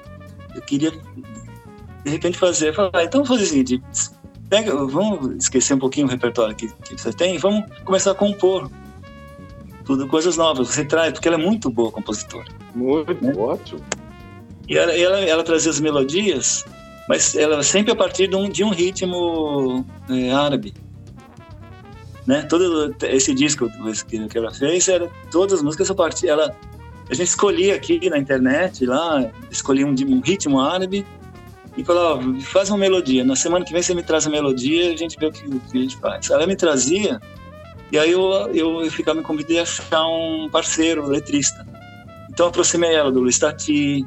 eu 0.55 0.61
queria 0.61 0.91
de 0.91 2.09
repente 2.11 2.37
fazer, 2.37 2.73
falar, 2.73 3.03
então 3.03 3.23
vamos 3.23 3.27
fazer 3.29 3.43
o 3.43 3.47
seguinte, 3.47 3.83
pega, 4.49 4.73
vamos 4.85 5.35
esquecer 5.43 5.73
um 5.73 5.79
pouquinho 5.79 6.07
o 6.07 6.09
repertório 6.09 6.55
que, 6.55 6.67
que 6.83 6.95
você 7.01 7.11
tem, 7.11 7.37
vamos 7.37 7.65
começar 7.83 8.11
a 8.11 8.15
compor 8.15 8.69
tudo 9.83 10.07
coisas 10.07 10.37
novas. 10.37 10.69
Você 10.69 10.85
traz, 10.85 11.13
porque 11.13 11.27
ela 11.27 11.37
é 11.37 11.43
muito 11.45 11.69
boa 11.69 11.91
compositora. 11.91 12.45
Muito 12.73 13.13
Né? 13.23 13.33
ótimo. 13.37 13.81
E 14.67 14.77
ela, 14.77 14.91
ela, 14.93 15.19
ela 15.19 15.43
trazia 15.43 15.69
as 15.69 15.79
melodias, 15.79 16.63
mas 17.09 17.35
ela 17.35 17.61
sempre 17.61 17.91
a 17.91 17.95
partir 17.95 18.27
de 18.27 18.35
um, 18.35 18.49
de 18.49 18.63
um 18.63 18.69
ritmo 18.69 19.85
eh, 20.09 20.31
árabe. 20.31 20.73
Né? 22.25 22.41
Todo 22.43 22.95
esse 23.03 23.33
disco 23.33 23.69
que, 24.07 24.37
ela 24.37 24.51
fez, 24.53 24.87
era, 24.87 25.09
todas 25.31 25.59
as 25.59 25.61
músicas 25.61 25.91
a 25.91 25.95
partir. 25.95 26.27
Ela, 26.27 26.55
a 27.09 27.13
gente 27.13 27.27
escolhia 27.27 27.75
aqui 27.75 28.09
na 28.09 28.17
internet, 28.17 28.85
lá, 28.85 29.31
escolhia 29.51 29.85
um, 29.85 29.93
um 30.07 30.21
ritmo 30.21 30.59
árabe 30.59 31.05
e 31.77 31.83
falava, 31.83 32.21
faz 32.41 32.69
uma 32.69 32.77
melodia. 32.77 33.23
Na 33.23 33.35
semana 33.35 33.63
que 33.63 33.71
vem 33.71 33.81
você 33.81 33.93
me 33.93 34.01
traz 34.01 34.25
a 34.25 34.29
melodia 34.29 34.89
e 34.89 34.93
a 34.93 34.97
gente 34.97 35.17
vê 35.19 35.27
o 35.27 35.31
que, 35.31 35.45
o 35.45 35.59
que 35.59 35.77
a 35.77 35.81
gente 35.81 35.97
faz. 35.97 36.29
Ela 36.29 36.47
me 36.47 36.55
trazia, 36.55 37.19
e 37.91 37.97
aí 37.97 38.11
eu, 38.11 38.31
eu, 38.53 38.83
eu 38.83 38.91
ficava, 38.91 39.19
me 39.19 39.23
convidei 39.23 39.59
a 39.59 39.63
achar 39.63 40.05
um 40.07 40.49
parceiro, 40.49 41.05
letrista. 41.07 41.65
Então 42.29 42.47
aproximei 42.47 42.93
ela 42.93 43.11
do 43.11 43.19
Luiz 43.19 43.37
Tati, 43.37 44.05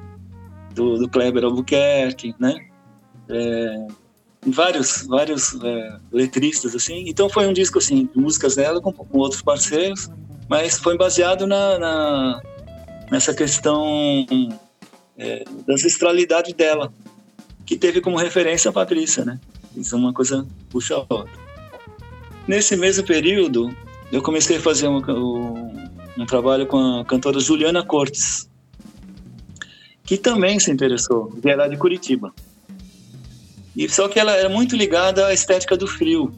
do, 0.74 0.98
do 0.98 1.08
Kleber 1.08 1.44
Albuquerque, 1.44 2.34
né? 2.38 2.56
É, 3.28 3.86
vários, 4.46 5.06
vários 5.06 5.54
é, 5.62 5.98
letristas, 6.12 6.74
assim. 6.74 7.04
Então 7.06 7.28
foi 7.28 7.46
um 7.46 7.52
disco, 7.52 7.78
assim, 7.78 8.08
de 8.12 8.20
músicas 8.20 8.56
dela 8.56 8.80
com, 8.80 8.92
com 8.92 9.18
outros 9.18 9.42
parceiros, 9.42 10.08
mas 10.48 10.78
foi 10.78 10.96
baseado 10.96 11.46
na, 11.46 11.78
na 11.78 12.42
nessa 13.10 13.34
questão 13.34 14.26
é, 15.16 15.44
da 15.66 15.74
ancestralidade 15.74 16.52
dela, 16.52 16.92
que 17.64 17.76
teve 17.76 18.00
como 18.00 18.16
referência 18.16 18.68
a 18.68 18.72
Patrícia, 18.72 19.24
né? 19.24 19.40
Isso 19.76 19.94
é 19.94 19.98
uma 19.98 20.12
coisa 20.12 20.46
puxa 20.70 20.94
a 20.94 20.98
outra. 20.98 21.48
Nesse 22.46 22.76
mesmo 22.76 23.04
período, 23.04 23.74
eu 24.10 24.22
comecei 24.22 24.56
a 24.56 24.60
fazer 24.60 24.88
um, 24.88 24.98
um, 24.98 25.90
um 26.18 26.26
trabalho 26.26 26.66
com 26.66 27.00
a 27.00 27.04
cantora 27.04 27.40
Juliana 27.40 27.84
Cortes, 27.84 28.48
que 30.04 30.16
também 30.16 30.58
se 30.58 30.70
interessou, 30.70 31.30
que 31.42 31.48
era 31.48 31.68
de 31.68 31.76
Curitiba. 31.76 32.32
E 33.78 33.88
só 33.88 34.08
que 34.08 34.18
ela 34.18 34.32
era 34.32 34.48
muito 34.48 34.74
ligada 34.74 35.28
à 35.28 35.32
estética 35.32 35.76
do 35.76 35.86
frio, 35.86 36.32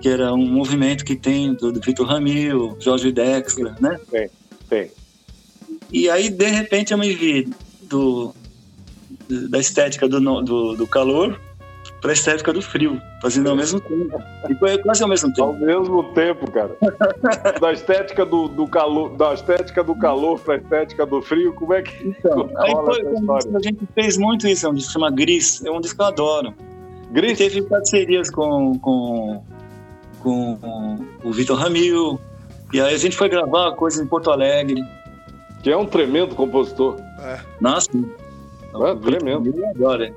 que 0.00 0.08
era 0.08 0.32
um 0.32 0.46
movimento 0.46 1.04
que 1.04 1.16
tem 1.16 1.52
do, 1.52 1.72
do 1.72 1.80
Vitor 1.80 2.06
Ramil, 2.06 2.76
Jorge 2.78 3.10
Dexter, 3.10 3.74
né? 3.82 3.98
Tem, 4.08 4.30
tem. 4.68 4.90
E 5.92 6.08
aí, 6.08 6.30
de 6.30 6.46
repente, 6.46 6.92
eu 6.92 6.98
me 6.98 7.12
vi 7.12 7.52
do, 7.82 8.32
da 9.28 9.58
estética 9.58 10.08
do, 10.08 10.20
do, 10.42 10.76
do 10.76 10.86
calor 10.86 11.40
para 12.00 12.10
a 12.10 12.12
estética 12.12 12.52
do 12.52 12.62
frio, 12.62 13.00
fazendo 13.20 13.50
ao 13.50 13.56
mesmo 13.56 13.80
tempo. 13.80 14.22
E 14.48 14.54
foi 14.54 14.78
quase 14.78 15.02
ao 15.02 15.08
mesmo 15.08 15.32
tempo. 15.32 15.48
Ao 15.48 15.54
mesmo 15.54 16.04
tempo, 16.14 16.50
cara. 16.50 16.76
da 17.60 17.72
estética 17.72 18.24
do, 18.24 18.48
do 18.48 18.66
calor, 18.66 19.16
da 19.16 19.34
estética 19.34 19.82
do 19.82 19.94
calor 19.96 20.38
para 20.38 20.54
a 20.54 20.56
estética 20.58 21.04
do 21.04 21.20
frio, 21.20 21.52
como 21.54 21.74
é 21.74 21.82
que 21.82 22.08
então, 22.08 22.50
aí 22.58 22.72
foi, 22.72 23.02
a 23.54 23.60
gente 23.60 23.88
fez 23.94 24.16
muito 24.16 24.46
isso, 24.46 24.66
é 24.66 24.70
um 24.70 24.74
disco 24.74 24.88
que 24.88 24.92
chama 24.92 25.10
Gris, 25.10 25.64
é 25.64 25.70
um 25.70 25.80
disco 25.80 25.96
que 25.96 26.02
eu 26.02 26.06
adoro. 26.06 26.54
Gris? 27.10 27.32
E 27.32 27.36
teve 27.36 27.62
parcerias 27.62 28.30
com, 28.30 28.78
com, 28.78 29.42
com 30.20 30.98
o 31.24 31.32
Vitor 31.32 31.58
Ramil, 31.58 32.20
e 32.72 32.80
aí 32.80 32.94
a 32.94 32.98
gente 32.98 33.16
foi 33.16 33.28
gravar 33.28 33.72
coisas 33.72 34.00
em 34.00 34.06
Porto 34.06 34.30
Alegre. 34.30 34.82
Que 35.62 35.72
é 35.72 35.76
um 35.76 35.86
tremendo 35.86 36.36
compositor. 36.36 36.96
É. 37.18 37.40
Nossa, 37.60 37.90
é, 37.92 38.94
tremendo. 38.94 39.52
Agora, 39.74 40.14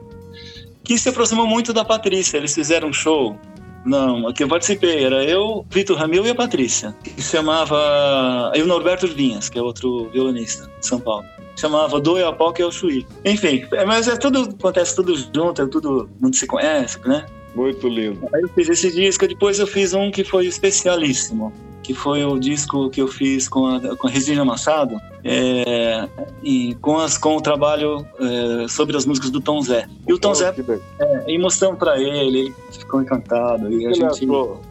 que 0.91 0.99
se 0.99 1.07
aproximou 1.07 1.47
muito 1.47 1.71
da 1.71 1.85
Patrícia. 1.85 2.37
Eles 2.37 2.53
fizeram 2.53 2.89
um 2.89 2.93
show. 2.93 3.39
Não, 3.85 4.27
aqui 4.27 4.43
eu 4.43 4.47
participei. 4.47 5.05
Era 5.05 5.23
eu, 5.23 5.65
Vitor 5.69 5.97
Ramil 5.97 6.25
e 6.25 6.29
a 6.29 6.35
Patrícia. 6.35 6.93
Que 7.01 7.21
chamava. 7.21 8.51
E 8.55 8.61
o 8.61 8.67
Norberto 8.67 9.07
Vinhas, 9.07 9.47
que 9.47 9.57
é 9.57 9.61
outro 9.61 10.09
violonista 10.09 10.69
de 10.79 10.85
São 10.85 10.99
Paulo. 10.99 11.25
Chamava 11.55 11.99
Do 11.99 12.15
Pau, 12.33 12.51
que 12.51 12.61
é 12.61 12.65
o 12.65 12.71
Chuí. 12.71 13.05
Enfim, 13.23 13.65
é, 13.71 13.85
mas 13.85 14.07
é 14.07 14.17
tudo. 14.17 14.53
Acontece 14.59 14.95
tudo 14.95 15.15
junto, 15.15 15.61
é 15.61 15.67
tudo. 15.67 16.09
Não 16.19 16.31
se 16.33 16.45
conhece, 16.45 16.99
né? 17.05 17.25
Muito 17.55 17.87
lindo. 17.87 18.27
Aí 18.33 18.41
eu 18.41 18.49
fiz 18.49 18.69
esse 18.69 18.91
disco, 18.91 19.27
depois 19.27 19.59
eu 19.59 19.67
fiz 19.67 19.93
um 19.93 20.09
que 20.09 20.23
foi 20.23 20.45
especialíssimo 20.45 21.51
que 21.81 21.93
foi 21.93 22.23
o 22.23 22.39
disco 22.39 22.89
que 22.89 23.01
eu 23.01 23.07
fiz 23.07 23.49
com 23.49 23.65
a, 23.65 23.97
com 23.97 24.07
a 24.07 24.09
Regina 24.09 24.45
Machado, 24.45 24.99
é, 25.23 26.07
e 26.43 26.75
com, 26.75 26.97
as, 26.97 27.17
com 27.17 27.35
o 27.35 27.41
trabalho 27.41 28.05
é, 28.19 28.67
sobre 28.67 28.95
as 28.95 29.05
músicas 29.05 29.29
do 29.29 29.41
Tom 29.41 29.61
Zé. 29.61 29.87
E 30.07 30.13
o 30.13 30.19
Tom 30.19 30.31
oh, 30.31 30.35
Zé, 30.35 30.53
é, 30.99 31.23
e 31.27 31.37
mostramos 31.37 31.77
para 31.77 31.99
ele, 31.99 32.39
ele 32.39 32.53
ficou 32.71 33.01
encantado. 33.01 33.71
E 33.71 33.85
a 33.85 33.89
ele 33.89 33.93
gente, 33.95 34.05
achou, 34.05 34.61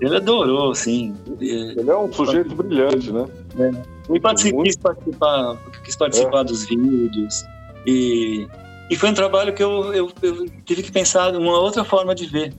Ele 0.00 0.16
adorou, 0.16 0.74
sim. 0.74 1.14
Ele 1.40 1.88
é 1.88 1.96
um 1.96 2.12
sujeito 2.12 2.54
brilhante, 2.54 3.12
né? 3.12 3.26
É. 3.58 4.14
E 4.14 4.20
participei, 4.20 4.62
quis 4.64 4.76
participar, 4.76 5.56
quis 5.84 5.96
participar 5.96 6.40
é. 6.40 6.44
dos 6.44 6.64
vídeos. 6.64 7.44
E, 7.86 8.46
e 8.90 8.96
foi 8.96 9.10
um 9.10 9.14
trabalho 9.14 9.52
que 9.52 9.62
eu, 9.62 9.92
eu, 9.92 10.12
eu 10.22 10.46
tive 10.64 10.82
que 10.82 10.92
pensar 10.92 11.34
uma 11.34 11.58
outra 11.58 11.84
forma 11.84 12.14
de 12.14 12.26
ver 12.26 12.52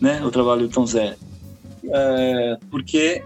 né, 0.00 0.22
o 0.24 0.30
trabalho 0.30 0.62
do 0.62 0.68
Tom 0.68 0.86
Zé 0.86 1.16
é, 1.92 2.56
porque 2.70 3.22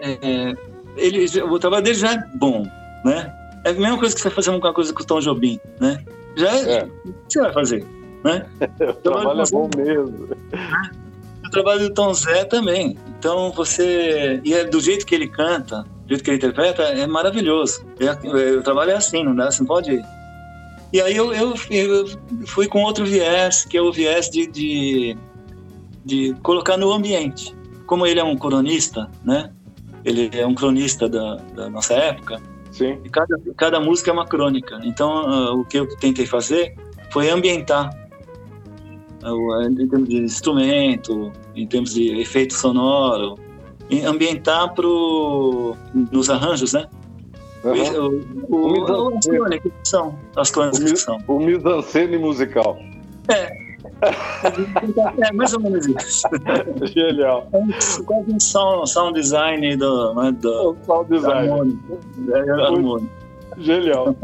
é, 0.00 0.54
ele, 0.96 1.26
o 1.42 1.58
trabalho 1.58 1.84
dele 1.84 1.96
já 1.96 2.14
é 2.14 2.24
bom, 2.34 2.66
né? 3.04 3.32
É 3.64 3.70
a 3.70 3.74
mesma 3.74 3.98
coisa 3.98 4.14
que 4.14 4.20
você 4.20 4.30
fazer 4.30 4.50
uma 4.50 4.72
coisa 4.72 4.92
com 4.92 5.02
o 5.02 5.06
Tom 5.06 5.20
Jobim, 5.20 5.58
né? 5.80 6.02
Já 6.36 6.48
é, 6.48 6.72
é. 6.78 6.84
o 6.84 7.12
que 7.12 7.32
você 7.32 7.40
vai 7.40 7.52
fazer, 7.52 7.86
né? 8.24 8.46
o 8.80 8.92
trabalho 8.94 9.40
é 9.40 9.50
bom 9.50 9.70
mesmo. 9.76 10.28
O 11.44 11.50
trabalho 11.50 11.80
do 11.80 11.94
Tom 11.94 12.14
Zé 12.14 12.44
também. 12.44 12.96
Então 13.18 13.52
você... 13.52 14.40
E 14.44 14.54
é 14.54 14.64
do 14.64 14.80
jeito 14.80 15.06
que 15.06 15.14
ele 15.14 15.28
canta, 15.28 15.82
do 15.82 16.08
jeito 16.08 16.24
que 16.24 16.30
ele 16.30 16.38
interpreta, 16.38 16.82
é 16.82 17.06
maravilhoso. 17.06 17.84
É, 18.00 18.06
é, 18.06 18.52
o 18.56 18.62
trabalho 18.62 18.92
é 18.92 18.96
assim, 18.96 19.22
não 19.22 19.34
dá? 19.34 19.50
Você 19.50 19.60
não 19.60 19.68
pode... 19.68 20.02
E 20.92 21.00
aí 21.00 21.16
eu, 21.16 21.32
eu, 21.32 21.54
eu, 21.70 22.06
fui 22.46 22.68
com 22.68 22.82
outro 22.82 23.06
viés, 23.06 23.64
que 23.64 23.76
é 23.76 23.82
o 23.82 23.90
viés 23.90 24.28
de, 24.28 24.46
de, 24.46 25.16
de 26.04 26.34
colocar 26.42 26.76
no 26.76 26.92
ambiente 26.92 27.54
como 27.92 28.06
ele 28.06 28.20
é 28.20 28.24
um 28.24 28.36
cronista, 28.36 29.10
né? 29.22 29.52
Ele 30.02 30.30
é 30.32 30.46
um 30.46 30.54
cronista 30.54 31.08
da, 31.10 31.36
da 31.54 31.68
nossa 31.68 31.92
época. 31.92 32.40
Sim. 32.70 32.98
E 33.04 33.10
cada, 33.10 33.38
cada 33.54 33.80
música 33.80 34.10
é 34.10 34.14
uma 34.14 34.26
crônica. 34.26 34.80
Então, 34.82 35.26
uh, 35.28 35.60
o 35.60 35.64
que 35.66 35.78
eu 35.78 35.86
tentei 35.96 36.24
fazer 36.24 36.74
foi 37.10 37.28
ambientar 37.28 37.90
uh, 39.22 39.62
em 39.62 39.86
termos 39.86 40.08
de 40.08 40.16
instrumento, 40.16 41.30
em 41.54 41.66
termos 41.66 41.92
de 41.92 42.18
efeito 42.18 42.54
sonoro, 42.54 43.34
ambientar 44.06 44.72
pro, 44.74 45.76
nos 46.10 46.30
arranjos, 46.30 46.72
né? 46.72 46.88
Uhum. 47.64 48.44
O, 48.48 48.56
o, 48.56 49.10
o, 49.10 49.16
as 49.16 49.26
crônicas 49.26 49.72
são. 49.84 50.18
As 50.36 50.50
crônicas 50.50 50.92
o, 50.92 50.96
são. 50.96 51.18
O 51.28 51.38
mise 51.38 52.18
musical. 52.18 52.78
É, 53.28 53.62
é 54.02 55.32
mais 55.32 55.54
ou 55.54 55.60
menos 55.60 55.86
isso. 55.86 56.22
Genial. 56.92 57.48
É 57.52 58.02
quase 58.04 58.32
um 58.32 58.40
sound, 58.40 58.90
sound 58.90 59.20
design 59.20 59.76
do. 59.76 60.14
Né, 60.14 60.32
do 60.32 60.76
sound 60.84 61.08
design. 61.08 61.50
Harmônico. 61.50 63.08
É, 63.58 63.60
Genial. 63.60 64.16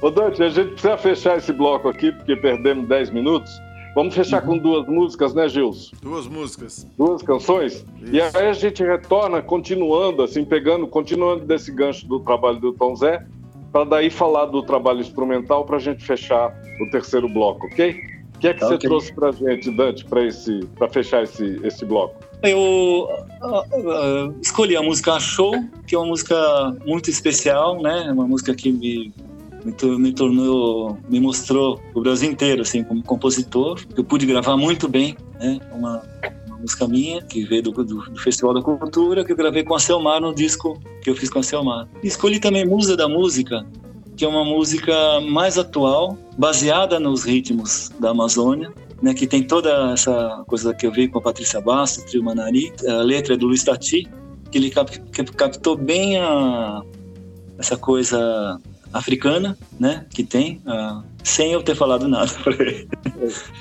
Ô 0.00 0.10
Dante, 0.10 0.42
a 0.42 0.48
gente 0.48 0.72
precisa 0.72 0.96
fechar 0.96 1.36
esse 1.36 1.52
bloco 1.52 1.88
aqui, 1.88 2.10
porque 2.12 2.34
perdemos 2.36 2.88
10 2.88 3.10
minutos. 3.10 3.50
Vamos 3.94 4.14
fechar 4.14 4.42
uhum. 4.42 4.48
com 4.48 4.58
duas 4.58 4.86
músicas, 4.88 5.34
né, 5.34 5.48
Gilson? 5.48 5.94
Duas 6.02 6.26
músicas. 6.26 6.86
Duas 6.98 7.22
canções? 7.22 7.84
Isso. 8.02 8.12
E 8.12 8.20
aí 8.20 8.48
a 8.48 8.52
gente 8.52 8.82
retorna, 8.82 9.40
continuando, 9.40 10.22
assim, 10.22 10.44
pegando, 10.44 10.86
continuando 10.86 11.44
desse 11.44 11.70
gancho 11.70 12.06
do 12.08 12.18
trabalho 12.20 12.58
do 12.58 12.72
Tom 12.72 12.96
Zé, 12.96 13.24
para 13.72 13.84
daí 13.84 14.10
falar 14.10 14.46
do 14.46 14.62
trabalho 14.62 15.00
instrumental 15.00 15.64
para 15.64 15.76
a 15.76 15.80
gente 15.80 16.04
fechar 16.04 16.52
o 16.80 16.90
terceiro 16.90 17.28
bloco, 17.28 17.66
ok? 17.66 18.14
O 18.34 18.38
que 18.38 18.48
é 18.48 18.54
que 18.54 18.60
tá, 18.60 18.66
você 18.66 18.74
okay. 18.74 18.88
trouxe 18.88 19.14
para 19.14 19.28
a 19.28 19.32
gente, 19.32 19.70
Dante, 19.70 20.04
para 20.04 20.88
fechar 20.88 21.22
esse, 21.22 21.60
esse 21.64 21.84
bloco? 21.84 22.16
Eu 22.42 22.58
uh, 22.58 24.28
uh, 24.28 24.34
escolhi 24.42 24.76
a 24.76 24.82
música 24.82 25.18
Show, 25.18 25.52
que 25.86 25.94
é 25.94 25.98
uma 25.98 26.08
música 26.08 26.36
muito 26.84 27.08
especial, 27.08 27.80
né? 27.80 28.10
Uma 28.12 28.26
música 28.26 28.54
que 28.54 28.70
me, 28.70 29.12
me, 29.64 30.12
tornou, 30.12 30.98
me 31.08 31.18
mostrou 31.18 31.80
o 31.94 32.00
Brasil 32.00 32.30
inteiro, 32.30 32.62
assim, 32.62 32.84
como 32.84 33.02
compositor. 33.02 33.80
Eu 33.96 34.04
pude 34.04 34.26
gravar 34.26 34.56
muito 34.56 34.88
bem, 34.88 35.16
né? 35.40 35.58
Uma, 35.72 36.02
uma 36.46 36.58
música 36.58 36.86
minha, 36.86 37.22
que 37.22 37.44
veio 37.44 37.62
do, 37.62 37.72
do, 37.72 37.84
do, 37.84 38.20
Festival 38.20 38.54
da 38.54 38.62
Cultura, 38.62 39.24
que 39.24 39.32
eu 39.32 39.36
gravei 39.36 39.64
com 39.64 39.74
a 39.74 39.80
Selmar 39.80 40.20
no 40.20 40.34
disco 40.34 40.78
que 41.02 41.08
eu 41.08 41.16
fiz 41.16 41.30
com 41.30 41.38
a 41.38 41.42
Selmar. 41.42 41.88
Escolhi 42.02 42.38
também 42.38 42.66
Musa 42.66 42.96
da 42.96 43.08
Música, 43.08 43.66
que 44.16 44.24
é 44.24 44.28
uma 44.28 44.44
música 44.44 45.20
mais 45.22 45.58
atual, 45.58 46.16
baseada 46.38 47.00
nos 47.00 47.24
ritmos 47.24 47.90
da 47.98 48.10
Amazônia, 48.10 48.72
né, 49.02 49.12
que 49.12 49.26
tem 49.26 49.42
toda 49.42 49.92
essa 49.92 50.44
coisa 50.46 50.72
que 50.72 50.86
eu 50.86 50.92
vi 50.92 51.08
com 51.08 51.18
a 51.18 51.22
Patrícia 51.22 51.60
Bastos, 51.60 52.04
Trio 52.04 52.22
Manari, 52.22 52.72
a 52.86 53.02
letra 53.02 53.34
é 53.34 53.36
do 53.36 53.46
Luiz 53.46 53.64
Tati, 53.64 54.06
que 54.50 54.58
ele 54.58 54.70
cap 54.70 54.98
captou 55.36 55.76
bem 55.76 56.16
a, 56.18 56.80
essa 57.58 57.76
coisa 57.76 58.58
africana, 58.94 59.58
né, 59.78 60.06
que 60.08 60.22
tem, 60.22 60.62
uh, 60.64 61.02
sem 61.24 61.52
eu 61.52 61.62
ter 61.62 61.74
falado 61.74 62.06
nada 62.06 62.30
para 62.44 62.54
ele. 62.54 62.88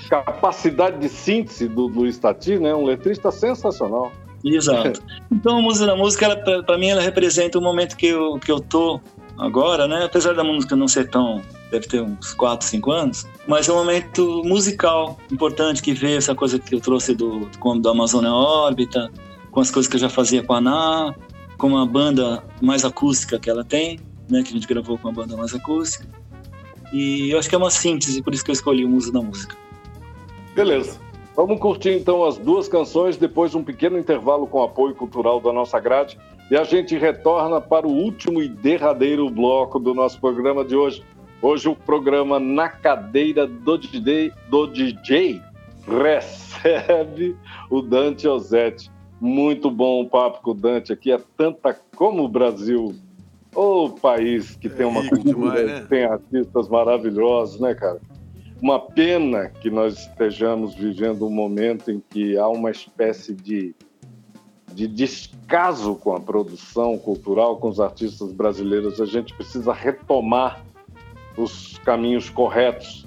Capacidade 0.08 1.00
de 1.00 1.10
síntese 1.10 1.68
do 1.68 1.88
Luiz 1.88 2.20
Tati, 2.20 2.60
né, 2.60 2.74
um 2.74 2.86
letrista 2.86 3.32
sensacional. 3.32 4.12
Exato. 4.46 5.02
Então 5.32 5.58
a 5.58 5.62
música 5.62 5.88
da 5.88 5.96
música, 5.96 6.36
para 6.64 6.78
mim, 6.78 6.90
ela 6.90 7.02
representa 7.02 7.58
o 7.58 7.62
momento 7.62 7.96
que 7.96 8.08
eu 8.08 8.38
que 8.40 8.52
eu 8.52 8.60
tô 8.60 9.00
agora, 9.38 9.88
né? 9.88 10.04
Apesar 10.04 10.34
da 10.34 10.44
música 10.44 10.76
não 10.76 10.88
ser 10.88 11.10
tão. 11.10 11.42
deve 11.72 11.88
ter 11.88 12.02
uns 12.02 12.34
4, 12.34 12.68
5 12.68 12.92
anos, 12.92 13.26
mas 13.48 13.70
é 13.70 13.72
um 13.72 13.78
momento 13.78 14.44
musical 14.44 15.18
importante 15.32 15.82
que 15.82 15.94
vê 15.94 16.18
essa 16.18 16.36
coisa 16.36 16.60
que 16.60 16.76
eu 16.76 16.82
trouxe 16.82 17.16
do, 17.16 17.50
do 17.50 17.90
Amazônia 17.90 18.32
Órbita, 18.32 19.10
com 19.50 19.62
as 19.62 19.72
coisas 19.72 19.90
que 19.90 19.96
eu 19.96 20.02
já 20.02 20.10
fazia 20.10 20.44
com 20.44 20.54
a 20.54 20.58
Ana, 20.58 21.16
com 21.58 21.68
uma 21.68 21.86
banda 21.86 22.44
mais 22.62 22.84
acústica 22.84 23.40
que 23.40 23.50
ela 23.50 23.64
tem, 23.64 24.00
né? 24.30 24.44
Que 24.44 24.50
a 24.50 24.54
gente 24.54 24.68
gravou 24.68 24.98
com 24.98 25.08
uma 25.08 25.14
banda 25.14 25.36
mais 25.38 25.54
acústica. 25.54 26.08
E 26.92 27.32
eu 27.32 27.40
acho 27.40 27.50
que 27.50 27.56
é 27.56 27.58
uma 27.58 27.72
síntese, 27.72 28.22
por 28.22 28.34
isso 28.34 28.44
que 28.44 28.52
eu 28.52 28.54
escolhi 28.54 28.86
o 28.86 28.90
Muso 28.90 29.12
da 29.12 29.22
Música. 29.22 29.56
Beleza. 30.56 31.00
Vamos 31.36 31.60
curtir 31.60 31.90
então 31.90 32.24
as 32.24 32.38
duas 32.38 32.68
canções, 32.68 33.18
depois 33.18 33.56
um 33.56 33.64
pequeno 33.64 33.98
intervalo 33.98 34.46
com 34.46 34.62
apoio 34.62 34.94
cultural 34.94 35.40
da 35.42 35.52
nossa 35.52 35.80
grade 35.80 36.20
e 36.52 36.56
a 36.56 36.64
gente 36.64 36.96
retorna 36.96 37.60
para 37.60 37.88
o 37.88 37.92
último 37.92 38.40
e 38.40 38.48
derradeiro 38.48 39.28
bloco 39.32 39.80
do 39.80 39.96
nosso 39.96 40.20
programa 40.20 40.64
de 40.64 40.76
hoje. 40.76 41.04
Hoje 41.42 41.68
o 41.68 41.76
programa 41.76 42.40
Na 42.40 42.70
Cadeira 42.70 43.48
do 43.48 43.78
DJ, 43.78 44.32
do 44.50 44.68
DJ 44.68 45.42
recebe 45.88 47.36
o 47.70 47.82
Dante 47.82 48.28
Ozzetti. 48.28 48.92
Muito 49.20 49.72
bom 49.72 50.04
o 50.04 50.10
papo 50.10 50.42
com 50.44 50.52
o 50.52 50.54
Dante 50.54 50.94
aqui, 50.94 51.12
é 51.12 51.20
tanta 51.36 51.74
como 51.96 52.24
o 52.24 52.30
Brasil, 52.30 52.94
o 53.56 53.90
país 53.90 54.56
que 54.56 54.70
tem 54.70 54.86
uma 54.86 55.02
rico 55.02 55.16
cultura, 55.16 55.58
demais, 55.58 55.66
né? 55.66 55.82
que 55.82 55.88
tem 55.88 56.06
artistas 56.06 56.70
maravilhosos, 56.70 57.60
né, 57.60 57.74
cara? 57.74 58.00
Uma 58.62 58.80
pena 58.80 59.50
que 59.50 59.70
nós 59.70 60.00
estejamos 60.00 60.74
vivendo 60.76 61.28
um 61.28 61.30
momento 61.30 61.92
em 61.92 62.02
que 62.10 62.38
há 62.38 62.48
uma 62.48 62.72
espécie 62.72 63.34
de, 63.34 63.76
de 64.74 64.88
descaso 64.88 65.96
com 65.96 66.16
a 66.16 66.20
produção 66.20 66.98
cultural, 66.98 67.58
com 67.58 67.68
os 67.68 67.80
artistas 67.80 68.32
brasileiros. 68.32 69.02
A 69.02 69.06
gente 69.06 69.34
precisa 69.34 69.74
retomar 69.74 70.64
os 71.36 71.78
caminhos 71.80 72.30
corretos, 72.30 73.06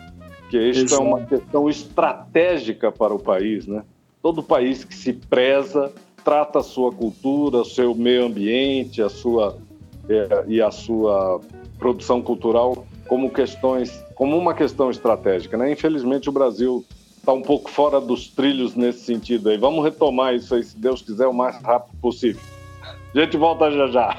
que 0.51 0.59
isto 0.59 0.85
Exato. 0.85 1.03
é 1.03 1.07
uma 1.07 1.25
questão 1.25 1.71
estratégica 1.71 2.93
para 2.93 3.15
o 3.15 3.19
país, 3.19 3.67
né? 3.67 3.83
Todo 4.23 4.43
país 4.43 4.85
que 4.85 4.95
se 4.95 5.13
preza 5.13 5.93
trata 6.23 6.59
a 6.59 6.63
sua 6.63 6.91
cultura, 6.93 7.59
o 7.59 7.65
seu 7.65 7.95
meio 7.95 8.27
ambiente, 8.27 9.01
a 9.01 9.09
sua 9.09 9.57
eh, 10.09 10.45
e 10.47 10.63
a 10.63 10.71
sua 10.71 11.41
produção 11.79 12.23
cultural 12.23 12.87
como 13.09 13.31
questões, 13.31 14.05
como 14.15 14.37
uma 14.37 14.55
questão 14.55 14.91
estratégica, 14.91 15.57
né? 15.57 15.71
Infelizmente 15.71 16.29
o 16.29 16.33
Brasil 16.33 16.85
está 17.19 17.33
um 17.33 17.43
pouco 17.43 17.71
fora 17.71 18.01
dos 18.01 18.29
trilhos 18.29 18.75
nesse 18.75 19.01
sentido 19.01 19.49
aí. 19.49 19.57
Vamos 19.59 19.85
retomar 19.85 20.35
isso 20.35 20.55
aí, 20.55 20.63
se 20.63 20.77
Deus 20.79 21.03
quiser, 21.03 21.27
o 21.27 21.35
mais 21.35 21.61
rápido 21.61 21.97
possível. 22.01 22.41
A 23.15 23.19
gente 23.19 23.37
volta 23.37 23.71
já 23.71 23.87
já. 23.89 24.17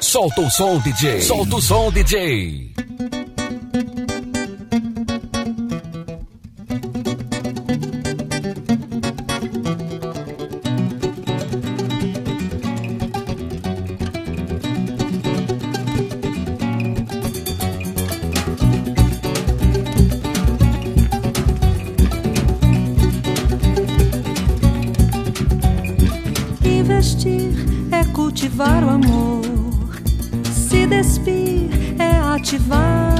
Solta 0.00 0.40
o 0.40 0.50
som, 0.50 0.78
DJ. 0.80 1.20
Solta 1.20 1.56
o 1.56 1.60
som, 1.60 1.90
DJ. 1.92 2.72
Cultivar 28.62 28.84
o 28.84 28.90
amor. 28.90 29.42
Se 30.52 30.86
despir 30.86 31.68
é 31.98 32.18
ativar. 32.18 33.14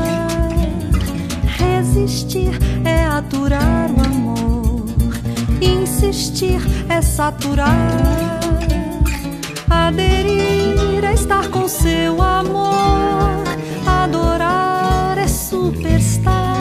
Resistir 1.59 2.51
é 2.85 3.05
aturar 3.05 3.91
o 3.91 4.01
amor. 4.01 4.87
Insistir 5.61 6.61
é 6.89 7.03
saturar. 7.03 8.41
Aderir 9.69 11.05
é 11.05 11.15
estar 11.15 11.49
com 11.49 11.69
seu 11.69 12.23
amor. 12.23 13.43
Adorar 13.87 15.19
é 15.19 15.27
superstar. 15.27 16.57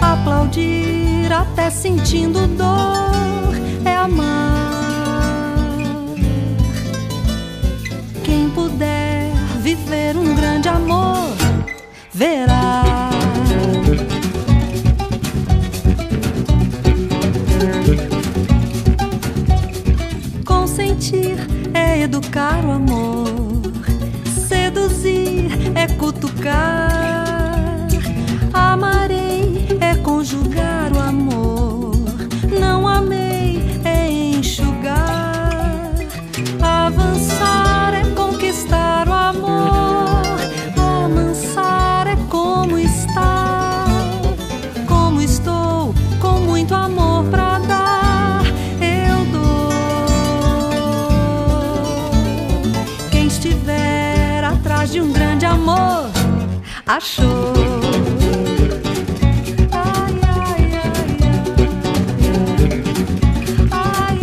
Aplaudir 0.00 1.32
até 1.32 1.70
sentindo 1.70 2.46
dor 2.48 3.54
é 3.84 3.94
amar. 3.96 4.45
Viver 10.06 10.16
um 10.16 10.34
grande 10.34 10.68
amor, 10.68 11.34
verá. 12.12 13.10
Consentir 20.44 21.38
é 21.74 22.02
educar 22.02 22.64
o 22.64 22.72
amor. 22.72 23.26
Seduzir 24.48 25.50
é 25.74 25.86
cutucar. 25.94 26.95
Achou. 56.86 57.52
Ai, 63.72 64.20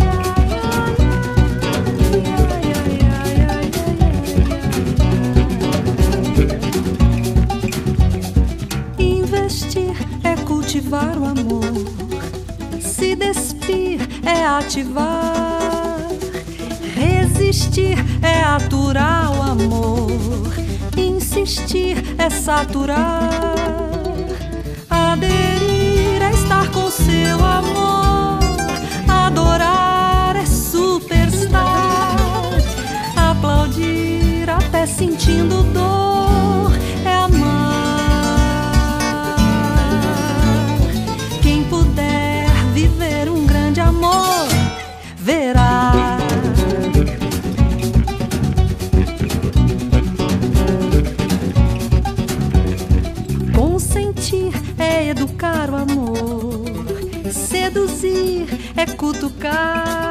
Investir 8.98 9.94
é 10.24 10.34
cultivar 10.44 11.18
o 11.18 11.26
amor. 11.26 11.64
Se 12.80 13.14
despir 13.14 14.00
é 14.24 14.46
ativar. 14.46 16.08
Resistir 16.94 17.98
é 18.22 18.42
aturar 18.42 19.30
o 19.36 19.42
amor. 19.42 20.63
Insistir 21.36 21.96
é 22.16 22.30
saturar. 22.30 23.28
Aderir 24.88 26.22
é 26.22 26.30
estar 26.30 26.70
com 26.70 26.88
seu 26.88 27.44
amor. 27.44 28.38
Adorar 29.08 30.36
é 30.36 30.46
superstar. 30.46 32.16
Aplaudir 33.16 34.48
até 34.48 34.86
sentindo 34.86 35.64
dor 35.64 36.03
é 55.44 55.70
educar 55.70 55.70
o 55.70 55.76
amor. 55.76 57.32
Seduzir 57.32 58.46
é 58.76 58.86
cutucar. 58.86 60.03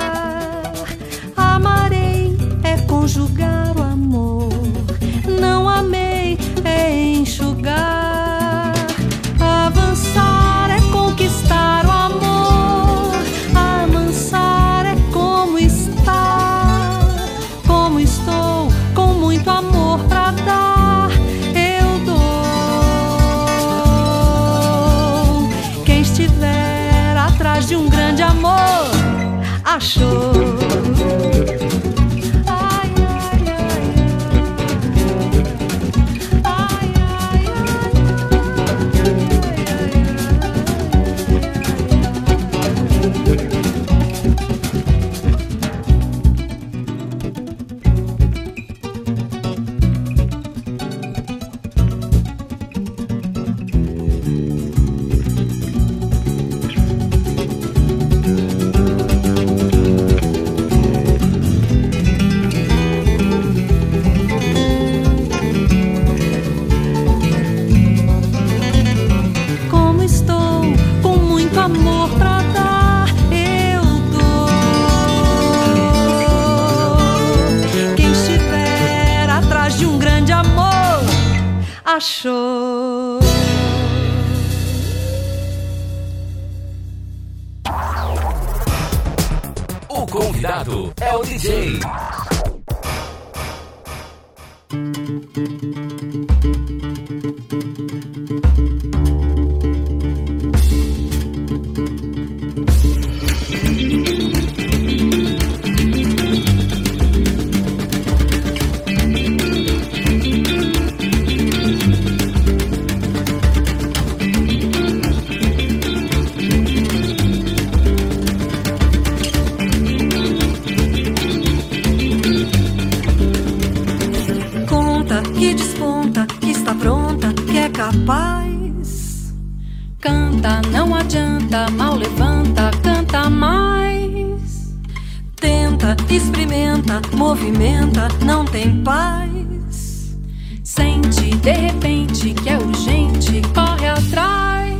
Experimenta, 136.09 137.01
movimenta, 137.15 138.07
não 138.25 138.45
tem 138.45 138.83
paz. 138.83 140.15
Sente 140.63 141.35
de 141.35 141.51
repente 141.51 142.33
que 142.33 142.49
é 142.49 142.57
urgente, 142.57 143.41
corre 143.53 143.87
atrás. 143.87 144.73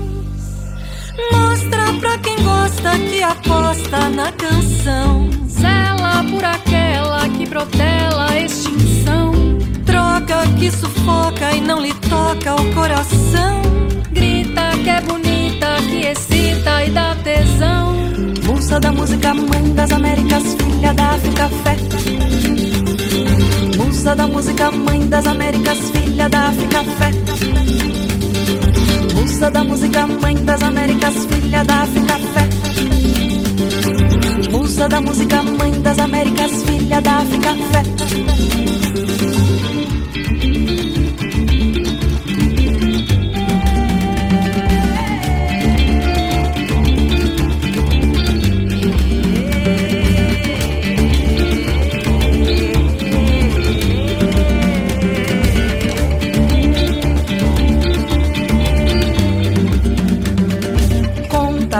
Mostra 1.31 1.93
pra 1.99 2.17
quem 2.17 2.35
gosta 2.43 2.97
que 2.97 3.21
aposta 3.21 4.09
na 4.09 4.31
canção. 4.31 5.29
Zela 5.47 6.23
por 6.29 6.43
aquela 6.43 7.27
que 7.29 7.47
protela 7.47 8.31
a 8.31 8.39
extinção. 8.39 9.31
Troca 9.85 10.47
que 10.57 10.71
sufoca 10.71 11.51
e 11.53 11.61
não 11.61 11.79
lhe 11.79 11.93
toca 12.13 12.55
o 12.61 12.73
coração. 12.73 13.61
Grita 14.11 14.71
que 14.83 14.89
é 14.89 15.01
bonita, 15.01 15.67
que 15.89 16.05
excita 16.07 16.83
e 16.85 16.89
dá 16.91 17.15
tesão. 17.23 17.93
Musa 18.45 18.79
da 18.79 18.91
música, 18.91 19.33
mãe 19.33 19.73
das 19.73 19.91
Américas, 19.91 20.43
filha 20.59 20.93
da 20.93 21.05
África, 21.09 21.49
fé. 21.63 21.75
Musa 23.77 24.15
da 24.15 24.27
música, 24.27 24.71
mãe 24.71 25.07
das 25.07 25.25
Américas, 25.25 25.79
filha 25.91 26.29
da 26.29 26.39
África, 26.49 26.83
fé. 26.97 27.11
Musa 29.15 29.49
da 29.49 29.63
música, 29.63 30.07
mãe 30.07 30.35
das 30.35 30.61
Américas, 30.61 31.15
filha 31.25 31.63
da 31.63 31.75
África, 31.83 32.15
fé. 32.33 32.43
Musa 34.51 34.87
da 34.87 35.01
música, 35.01 35.43
mãe 35.43 35.71
das 35.81 35.99
Américas, 35.99 36.51
filha 36.63 37.01
da 37.01 37.11
África, 37.17 37.55
fé. 37.71 38.52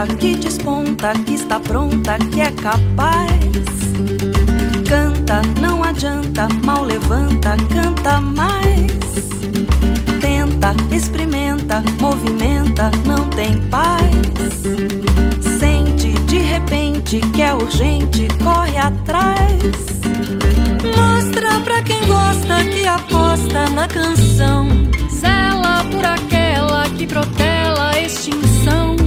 Que 0.06 0.36
desponta, 0.36 1.12
que 1.24 1.34
está 1.34 1.58
pronta, 1.58 2.18
que 2.30 2.40
é 2.40 2.50
capaz. 2.50 3.40
Canta, 4.86 5.40
não 5.60 5.82
adianta, 5.82 6.46
mal 6.62 6.84
levanta, 6.84 7.56
canta 7.72 8.20
mais. 8.20 8.92
Tenta, 10.20 10.74
experimenta, 10.94 11.82
movimenta, 12.00 12.90
não 13.06 13.28
tem 13.30 13.58
paz. 13.68 14.62
Sente 15.58 16.12
de 16.26 16.38
repente 16.38 17.20
que 17.32 17.42
é 17.42 17.54
urgente, 17.54 18.28
corre 18.42 18.76
atrás. 18.76 19.62
Mostra 20.96 21.60
pra 21.60 21.82
quem 21.82 22.00
gosta 22.06 22.64
que 22.64 22.86
aposta 22.86 23.70
na 23.70 23.88
canção. 23.88 24.68
Zela 25.10 25.84
por 25.90 26.04
aquela 26.04 26.88
que 26.90 27.06
protela 27.06 27.90
a 27.90 28.00
extinção. 28.00 29.03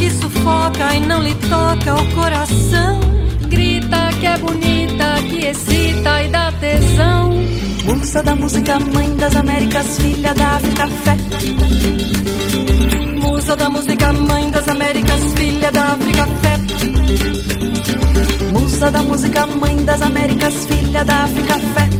Que 0.00 0.10
sufoca 0.12 0.94
e 0.94 1.00
não 1.00 1.22
lhe 1.22 1.34
toca 1.34 1.94
o 1.94 2.14
coração. 2.14 3.00
Grita 3.48 4.08
que 4.18 4.26
é 4.26 4.38
bonita, 4.38 5.22
que 5.28 5.44
excita 5.44 6.22
e 6.22 6.28
dá 6.30 6.50
tesão. 6.52 7.30
Musa 7.84 8.22
da 8.22 8.34
música, 8.34 8.78
mãe 8.80 9.14
das 9.16 9.36
Américas, 9.36 9.98
filha 9.98 10.32
da 10.32 10.56
África, 10.56 10.86
fé. 10.86 11.16
Musa 13.20 13.54
da 13.54 13.68
música, 13.68 14.12
mãe 14.14 14.50
das 14.50 14.68
Américas, 14.68 15.20
filha 15.36 15.70
da 15.70 15.82
África, 15.82 16.26
fé. 16.40 16.56
Musa 18.58 18.90
da 18.90 19.02
música, 19.02 19.46
mãe 19.48 19.84
das 19.84 20.00
Américas, 20.00 20.54
filha 20.64 21.04
da 21.04 21.24
África, 21.24 21.58
fé. 21.74 21.90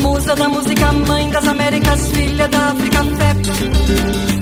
Musa 0.00 0.36
da 0.36 0.48
música, 0.48 0.92
mãe 0.92 1.30
das 1.30 1.48
Américas, 1.48 2.08
filha 2.12 2.46
da 2.46 2.58
África, 2.68 3.02
fé. 3.02 4.35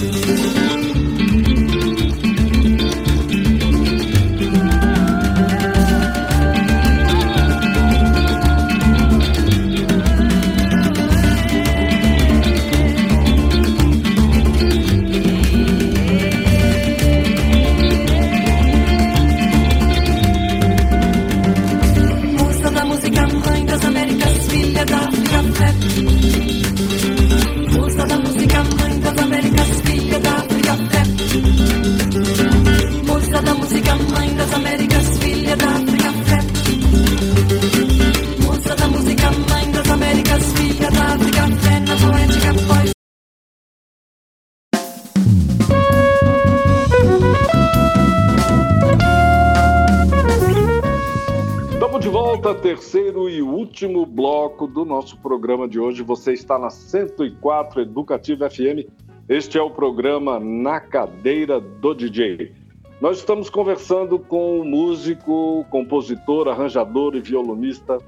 Nosso 55.15 55.19
programa 55.19 55.69
de 55.69 55.79
hoje. 55.79 56.03
Você 56.03 56.33
está 56.33 56.59
na 56.59 56.71
104 56.71 57.83
Educativa 57.83 58.51
FM. 58.51 58.91
Este 59.29 59.59
é 59.59 59.62
o 59.62 59.71
programa 59.71 60.41
Na 60.41 60.81
Cadeira 60.81 61.61
do 61.61 61.95
DJ. 61.95 62.53
Nós 63.01 63.19
estamos 63.19 63.49
conversando 63.49 64.19
com 64.19 64.61
o 64.61 64.65
músico, 64.65 65.65
compositor, 65.71 66.49
arranjador 66.49 67.15
e 67.15 67.21
violonista, 67.21 67.99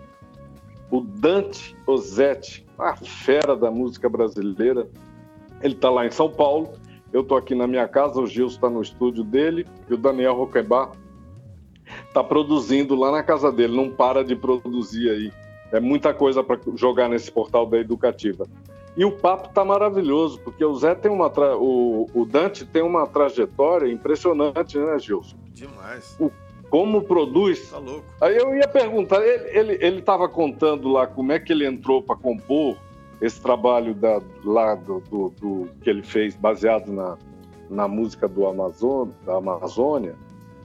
o 0.90 1.00
Dante 1.00 1.76
Ozzetti, 1.86 2.66
a 2.78 2.96
fera 2.96 3.56
da 3.56 3.70
música 3.70 4.08
brasileira. 4.08 4.88
Ele 5.62 5.74
está 5.74 5.90
lá 5.90 6.06
em 6.06 6.10
São 6.10 6.30
Paulo, 6.30 6.72
eu 7.12 7.22
estou 7.22 7.36
aqui 7.36 7.54
na 7.54 7.66
minha 7.66 7.88
casa, 7.88 8.20
o 8.20 8.26
Gilson 8.26 8.56
está 8.56 8.70
no 8.70 8.82
estúdio 8.82 9.24
dele 9.24 9.66
e 9.88 9.94
o 9.94 9.96
Daniel 9.96 10.34
Roquebar 10.34 10.92
está 12.08 12.22
produzindo 12.22 12.94
lá 12.94 13.10
na 13.10 13.22
casa 13.22 13.50
dele, 13.52 13.76
não 13.76 13.90
para 13.90 14.24
de 14.24 14.34
produzir 14.34 15.10
aí. 15.10 15.45
É 15.72 15.80
muita 15.80 16.14
coisa 16.14 16.42
para 16.44 16.58
jogar 16.76 17.08
nesse 17.08 17.30
portal 17.30 17.66
da 17.66 17.78
Educativa. 17.78 18.46
E 18.96 19.04
o 19.04 19.12
papo 19.12 19.48
tá 19.50 19.64
maravilhoso, 19.64 20.40
porque 20.40 20.64
o 20.64 20.74
Zé 20.74 20.94
tem 20.94 21.10
uma. 21.10 21.28
Tra... 21.28 21.56
O, 21.56 22.08
o 22.14 22.24
Dante 22.24 22.64
tem 22.64 22.82
uma 22.82 23.06
trajetória 23.06 23.92
impressionante, 23.92 24.78
né, 24.78 24.98
Gilson? 24.98 25.36
Demais. 25.52 26.16
O, 26.18 26.30
como 26.70 27.02
produz. 27.02 27.70
Tá 27.70 27.78
louco. 27.78 28.04
Aí 28.20 28.36
eu 28.36 28.54
ia 28.54 28.66
perguntar, 28.66 29.22
ele 29.26 29.76
ele 29.80 29.98
estava 29.98 30.28
contando 30.28 30.88
lá 30.88 31.06
como 31.06 31.30
é 31.32 31.38
que 31.38 31.52
ele 31.52 31.66
entrou 31.66 32.02
para 32.02 32.16
compor 32.16 32.76
esse 33.20 33.40
trabalho 33.40 33.94
da, 33.94 34.20
lá 34.44 34.74
do, 34.74 35.00
do, 35.00 35.28
do- 35.40 35.68
que 35.82 35.90
ele 35.90 36.02
fez 36.02 36.34
baseado 36.34 36.90
na, 36.92 37.16
na 37.68 37.86
música 37.88 38.26
do 38.26 38.46
Amazon, 38.46 39.08
da 39.24 39.36
Amazônia. 39.36 40.14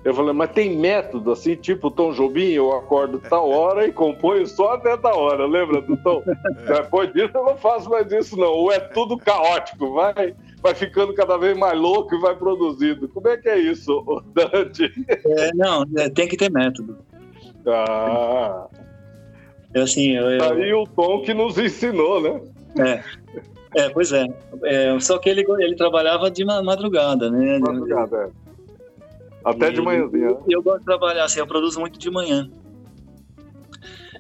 Eu 0.04 0.16
falei, 0.16 0.34
mas 0.34 0.52
tem 0.52 0.76
método 0.78 1.32
assim, 1.32 1.56
tipo 1.56 1.92
Tom 1.92 2.12
Jobim, 2.12 2.50
eu 2.54 2.76
acordo 2.76 3.20
tal 3.20 3.50
hora 3.50 3.86
e 3.86 3.92
componho 3.92 4.48
só 4.48 4.74
até 4.74 4.98
tal 4.98 5.20
hora, 5.20 5.46
lembra 5.46 5.80
do 5.80 5.96
Tom? 5.98 6.24
É. 6.66 6.82
Depois 6.82 7.14
disso 7.14 7.32
eu 7.36 7.44
não 7.44 7.56
faço 7.56 7.88
mais 7.88 8.12
isso 8.12 8.36
não, 8.36 8.52
ou 8.52 8.72
é 8.72 8.80
tudo 8.80 9.16
caótico, 9.16 9.94
vai, 9.94 10.34
vai 10.60 10.74
ficando 10.74 11.14
cada 11.14 11.38
vez 11.38 11.56
mais 11.56 11.80
louco 11.80 12.16
e 12.16 12.20
vai 12.20 12.36
produzindo. 12.36 13.08
Como 13.10 13.28
é 13.28 13.38
que 13.38 13.48
é 13.48 13.60
isso, 13.60 14.24
Dante? 14.34 14.92
É, 15.08 15.52
não, 15.54 15.86
é, 15.96 16.10
tem 16.10 16.28
que 16.28 16.36
ter 16.36 16.50
método. 16.52 16.98
Ah. 17.68 18.66
É 19.74 19.82
assim, 19.82 20.18
eu, 20.18 20.32
eu... 20.32 20.44
Aí 20.44 20.74
o 20.74 20.86
Tom 20.86 21.22
que 21.22 21.34
nos 21.34 21.60
ensinou, 21.60 22.20
né? 22.22 22.42
É, 22.80 23.84
é 23.84 23.90
pois 23.90 24.12
é. 24.12 24.26
é. 24.64 25.00
Só 25.00 25.20
que 25.20 25.30
ele, 25.30 25.46
ele 25.60 25.76
trabalhava 25.76 26.30
de 26.32 26.44
madrugada, 26.44 27.30
né? 27.30 27.60
Madrugada, 27.60 28.32
é. 28.48 28.51
Até 29.44 29.70
e 29.70 29.74
de 29.74 29.82
manhãzinha. 29.82 30.26
Eu, 30.28 30.44
eu 30.48 30.62
gosto 30.62 30.80
de 30.80 30.86
trabalhar 30.86 31.26
assim, 31.26 31.40
eu 31.40 31.48
produzo 31.48 31.80
muito 31.80 32.00
de 32.00 32.10
manhã. 32.10 32.50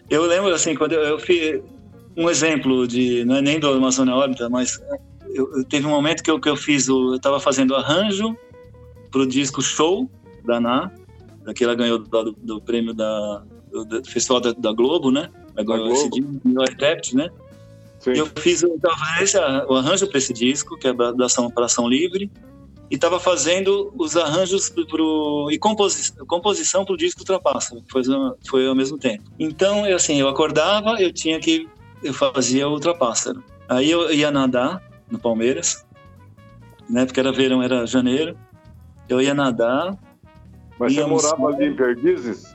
Eu 0.09 0.25
lembro, 0.25 0.53
assim, 0.53 0.75
quando 0.75 0.93
eu, 0.93 1.01
eu 1.01 1.19
fiz 1.19 1.61
um 2.17 2.29
exemplo 2.29 2.87
de, 2.87 3.23
não 3.25 3.35
é 3.35 3.41
nem 3.41 3.59
do 3.59 3.69
Amazônia 3.69 4.13
Órbita, 4.13 4.49
mas 4.49 4.81
eu, 5.33 5.49
eu, 5.55 5.63
teve 5.63 5.87
um 5.87 5.91
momento 5.91 6.21
que 6.21 6.29
eu, 6.29 6.39
que 6.39 6.49
eu 6.49 6.55
fiz, 6.55 6.89
o, 6.89 7.11
eu 7.11 7.15
estava 7.15 7.39
fazendo 7.39 7.75
arranjo 7.75 8.35
para 9.09 9.21
o 9.21 9.27
disco 9.27 9.61
Show 9.61 10.09
da 10.45 10.59
Ná, 10.59 10.91
que 11.55 11.63
ela 11.63 11.75
ganhou 11.75 11.97
do, 11.97 12.31
do 12.33 12.61
prêmio 12.61 12.93
da, 12.93 13.43
do, 13.71 13.85
do 13.85 14.03
Festival 14.05 14.41
da, 14.41 14.51
da, 14.51 14.71
Globo, 14.73 15.11
né? 15.11 15.29
Agora, 15.55 15.89
esse 15.91 16.09
melhor 16.43 16.69
intérprete, 16.69 17.15
né? 17.15 17.29
Sim. 17.99 18.11
Eu 18.15 18.25
fiz 18.25 18.63
eu 18.63 18.79
esse, 19.21 19.37
o 19.37 19.75
arranjo 19.75 20.07
para 20.07 20.17
esse 20.17 20.33
disco, 20.33 20.77
que 20.77 20.87
é 20.87 20.93
da, 20.93 21.11
da 21.11 21.25
Ação 21.25 21.49
para 21.51 21.65
Ação 21.65 21.87
Livre, 21.87 22.31
e 22.91 22.95
estava 22.95 23.21
fazendo 23.21 23.93
os 23.97 24.17
arranjos 24.17 24.69
pro, 24.69 25.47
e 25.49 25.57
composi, 25.57 26.13
composição 26.27 26.83
para 26.83 26.93
o 26.93 26.97
disco 26.97 27.21
Ultrapassa, 27.21 27.81
foi, 27.89 28.01
foi 28.45 28.67
ao 28.67 28.75
mesmo 28.75 28.97
tempo. 28.97 29.23
Então, 29.39 29.87
eu, 29.87 29.95
assim, 29.95 30.19
eu 30.19 30.27
acordava, 30.27 31.01
eu 31.01 31.13
tinha 31.13 31.39
que 31.39 31.69
eu 32.03 32.13
fazia 32.13 32.67
Ultrapássaro. 32.67 33.41
Aí 33.69 33.89
eu 33.89 34.11
ia 34.11 34.29
nadar 34.29 34.83
no 35.09 35.17
Palmeiras, 35.17 35.85
né, 36.89 37.05
porque 37.05 37.21
era 37.21 37.31
verão, 37.31 37.63
era 37.63 37.85
janeiro. 37.85 38.37
Eu 39.07 39.21
ia 39.21 39.33
nadar. 39.33 39.97
Mas 40.77 40.93
você 40.93 41.05
morava 41.05 41.47
ali 41.47 41.67
em 41.67 41.75
Perdizes? 41.75 42.53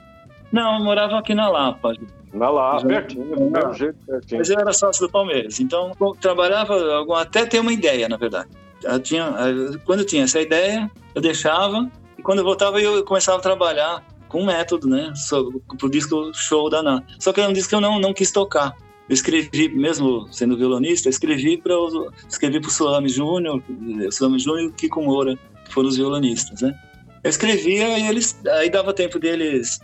Não, 0.52 0.78
eu 0.78 0.84
morava 0.84 1.18
aqui 1.18 1.34
na 1.34 1.48
Lapa. 1.48 1.94
Na 2.34 2.50
Lapa, 2.50 2.86
pertinho, 2.86 3.24
do 3.24 3.50
mesmo 3.50 3.72
jeito, 3.72 3.96
pertinho. 4.06 4.40
Mas 4.40 4.50
eu 4.50 4.58
era 4.58 4.72
sócio 4.74 5.06
do 5.06 5.10
Palmeiras, 5.10 5.60
então 5.60 5.92
trabalhava 6.20 7.06
até 7.22 7.46
ter 7.46 7.58
uma 7.58 7.72
ideia, 7.72 8.06
na 8.06 8.18
verdade. 8.18 8.50
Eu 8.86 9.00
tinha, 9.00 9.32
quando 9.84 10.00
eu 10.00 10.06
tinha 10.06 10.24
essa 10.24 10.40
ideia, 10.40 10.90
eu 11.14 11.20
deixava, 11.20 11.90
e 12.18 12.22
quando 12.22 12.38
eu 12.38 12.44
voltava, 12.44 12.80
eu 12.80 13.04
começava 13.04 13.38
a 13.38 13.40
trabalhar 13.40 14.04
com 14.28 14.42
um 14.42 14.46
método, 14.46 14.88
né, 14.88 15.12
pro 15.78 15.90
disco 15.90 16.32
show 16.34 16.68
da 16.68 16.82
Ná. 16.82 17.02
Só 17.18 17.32
que 17.32 17.40
era 17.40 17.48
um 17.48 17.52
disco 17.52 17.70
que 17.70 17.74
eu 17.74 17.80
não, 17.80 17.98
não 17.98 18.12
quis 18.12 18.30
tocar. 18.30 18.74
Eu 19.08 19.14
escrevi, 19.14 19.68
mesmo 19.68 20.26
sendo 20.32 20.56
violonista, 20.56 21.08
escrevi 21.08 21.56
para 21.56 21.74
escrevi 22.28 22.60
para 22.60 22.68
o 22.68 22.72
Suame 22.72 23.08
Júnior, 23.08 23.62
Suame 24.10 24.38
Júnior 24.38 24.70
e 24.70 24.72
Kiko 24.72 25.02
Moura, 25.02 25.38
que 25.64 25.72
foram 25.72 25.88
os 25.88 25.96
violonistas, 25.96 26.62
né? 26.62 26.76
Eu 27.22 27.30
escrevia 27.30 27.98
e 27.98 28.08
eles, 28.08 28.38
aí 28.58 28.68
dava 28.68 28.92
tempo 28.92 29.18
deles 29.18 29.80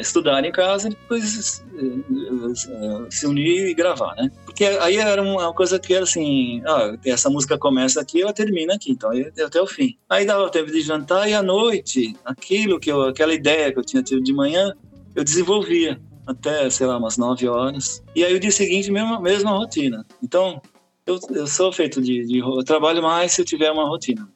estudar 0.00 0.44
em 0.44 0.52
casa 0.52 0.88
e 0.88 0.90
depois 0.90 1.64
é, 1.74 3.10
se 3.10 3.26
unir 3.26 3.68
e 3.68 3.74
gravar, 3.74 4.14
né? 4.16 4.30
Porque 4.44 4.64
aí 4.64 4.96
era 4.96 5.22
uma 5.22 5.52
coisa 5.52 5.78
que 5.78 5.94
era 5.94 6.04
assim, 6.04 6.62
ah, 6.66 6.96
essa 7.04 7.28
música 7.28 7.58
começa 7.58 8.00
aqui, 8.00 8.22
ela 8.22 8.32
termina 8.32 8.74
aqui, 8.74 8.92
então 8.92 9.10
até 9.44 9.60
o 9.60 9.66
fim. 9.66 9.96
Aí 10.08 10.24
dava 10.24 10.50
tempo 10.50 10.70
de 10.70 10.80
jantar 10.80 11.28
e 11.28 11.34
à 11.34 11.42
noite, 11.42 12.16
aquilo 12.24 12.78
que 12.80 12.90
eu, 12.90 13.02
aquela 13.02 13.34
ideia 13.34 13.72
que 13.72 13.78
eu 13.78 13.84
tinha 13.84 14.02
tido 14.02 14.22
de 14.22 14.32
manhã, 14.32 14.74
eu 15.14 15.24
desenvolvia 15.24 16.00
até, 16.26 16.68
sei 16.70 16.86
lá, 16.86 16.98
umas 16.98 17.16
9 17.16 17.48
horas. 17.48 18.02
E 18.14 18.24
aí 18.24 18.34
o 18.34 18.40
dia 18.40 18.50
seguinte, 18.50 18.90
mesma, 18.90 19.20
mesma 19.20 19.50
rotina. 19.50 20.06
Então, 20.22 20.60
eu, 21.06 21.18
eu 21.30 21.46
sou 21.46 21.72
feito 21.72 22.00
de, 22.00 22.24
de... 22.24 22.38
Eu 22.38 22.64
trabalho 22.64 23.02
mais 23.02 23.32
se 23.32 23.40
eu 23.40 23.44
tiver 23.44 23.70
uma 23.70 23.86
rotina. 23.86 24.28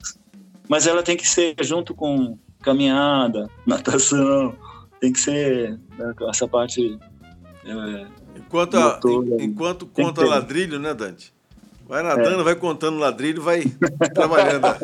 Mas 0.68 0.86
ela 0.86 1.02
tem 1.02 1.16
que 1.16 1.28
ser 1.28 1.54
junto 1.62 1.94
com 1.94 2.38
caminhada, 2.60 3.48
natação, 3.66 4.56
tem 5.00 5.12
que 5.12 5.20
ser 5.20 5.78
né, 5.98 6.14
essa 6.28 6.48
parte. 6.48 6.98
É, 7.64 8.06
enquanto, 8.38 8.76
a, 8.76 9.00
enquanto 9.40 9.86
conta 9.86 10.24
ladrilho, 10.24 10.78
né, 10.78 10.94
Dante? 10.94 11.35
Vai 11.88 12.02
nadando, 12.02 12.40
é. 12.40 12.44
vai 12.44 12.54
contando 12.56 12.98
ladrilho, 12.98 13.40
vai 13.42 13.62
trabalhando. 14.12 14.66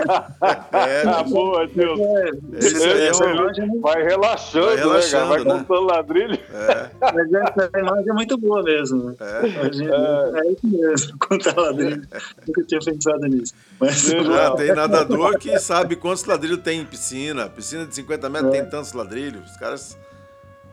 É, 0.73 1.03
ah, 1.07 1.23
boa, 1.23 1.67
tio. 1.69 1.95
É, 2.01 2.31
é, 2.55 3.07
é 3.07 3.81
vai 3.81 4.03
relaxando, 4.03 4.67
vai, 4.67 4.77
relaxando, 4.77 5.25
né, 5.25 5.29
vai 5.29 5.45
né? 5.45 5.59
contando 5.59 5.87
ladrilho. 5.87 6.39
É. 6.53 6.91
Mas 7.01 7.33
essa 7.33 7.71
imagem 7.79 8.09
é 8.09 8.13
muito 8.13 8.39
boa 8.39 8.63
mesmo. 8.63 9.05
Né? 9.05 9.15
É. 9.21 10.39
é. 10.39 10.53
isso 10.53 10.67
mesmo, 10.67 11.19
contar 11.19 11.57
ladrilho. 11.57 12.03
Nunca 12.47 12.65
tinha 12.65 12.81
pensado 12.81 13.27
nisso. 13.27 13.55
Mas, 13.79 14.03
Já 14.03 14.51
tem 14.53 14.75
nadador 14.75 15.39
que 15.39 15.59
sabe 15.59 15.97
quantos 15.97 16.25
ladrilhos 16.25 16.61
tem 16.63 16.81
em 16.81 16.85
piscina. 16.85 17.49
Piscina 17.49 17.87
de 17.87 17.95
50 17.95 18.29
metros 18.29 18.53
tem 18.53 18.65
tantos 18.65 18.93
ladrilhos. 18.93 19.51
Os 19.51 19.57
caras 19.57 19.99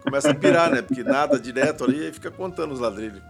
começam 0.04 0.32
a 0.32 0.36
pirar, 0.36 0.72
né? 0.72 0.82
Porque 0.82 1.04
nada 1.04 1.40
direto 1.40 1.84
ali 1.84 2.08
e 2.08 2.12
fica 2.12 2.32
contando 2.32 2.72
os 2.74 2.80
ladrilhos. 2.80 3.22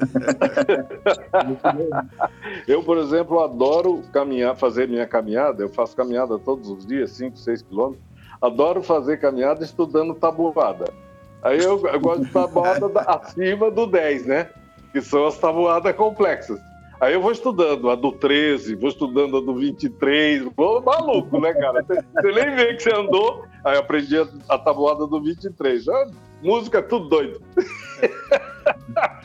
eu, 2.66 2.82
por 2.82 2.98
exemplo, 2.98 3.40
adoro 3.40 4.02
caminhar, 4.12 4.56
fazer 4.56 4.88
minha 4.88 5.06
caminhada. 5.06 5.62
Eu 5.62 5.68
faço 5.68 5.96
caminhada 5.96 6.38
todos 6.38 6.70
os 6.70 6.86
dias, 6.86 7.10
5, 7.12 7.38
6 7.38 7.62
quilômetros. 7.62 8.04
Adoro 8.40 8.82
fazer 8.82 9.18
caminhada 9.18 9.64
estudando 9.64 10.14
tabuada. 10.14 10.86
Aí 11.42 11.58
eu, 11.58 11.86
eu 11.86 12.00
gosto 12.00 12.24
de 12.24 12.30
tabuada 12.30 12.86
acima 13.06 13.70
do 13.70 13.86
10, 13.86 14.26
né? 14.26 14.50
Que 14.92 15.00
são 15.00 15.26
as 15.26 15.38
tabuadas 15.38 15.94
complexas. 15.94 16.58
Aí 17.00 17.14
eu 17.14 17.22
vou 17.22 17.32
estudando 17.32 17.88
a 17.88 17.94
do 17.94 18.12
13, 18.12 18.74
vou 18.74 18.90
estudando 18.90 19.38
a 19.38 19.40
do 19.40 19.54
23, 19.54 20.44
vou 20.54 20.82
maluco, 20.82 21.40
né, 21.40 21.54
cara? 21.54 21.82
Você, 21.82 22.32
nem 22.32 22.54
vê 22.54 22.74
que 22.74 22.82
você 22.82 22.94
andou. 22.94 23.44
Aí 23.64 23.74
eu 23.74 23.80
aprendi 23.80 24.18
a, 24.18 24.28
a 24.50 24.58
tabuada 24.58 25.06
do 25.06 25.20
23. 25.20 25.88
Ah, 25.88 26.06
música, 26.42 26.82
tudo 26.82 27.08
doido. 27.08 27.40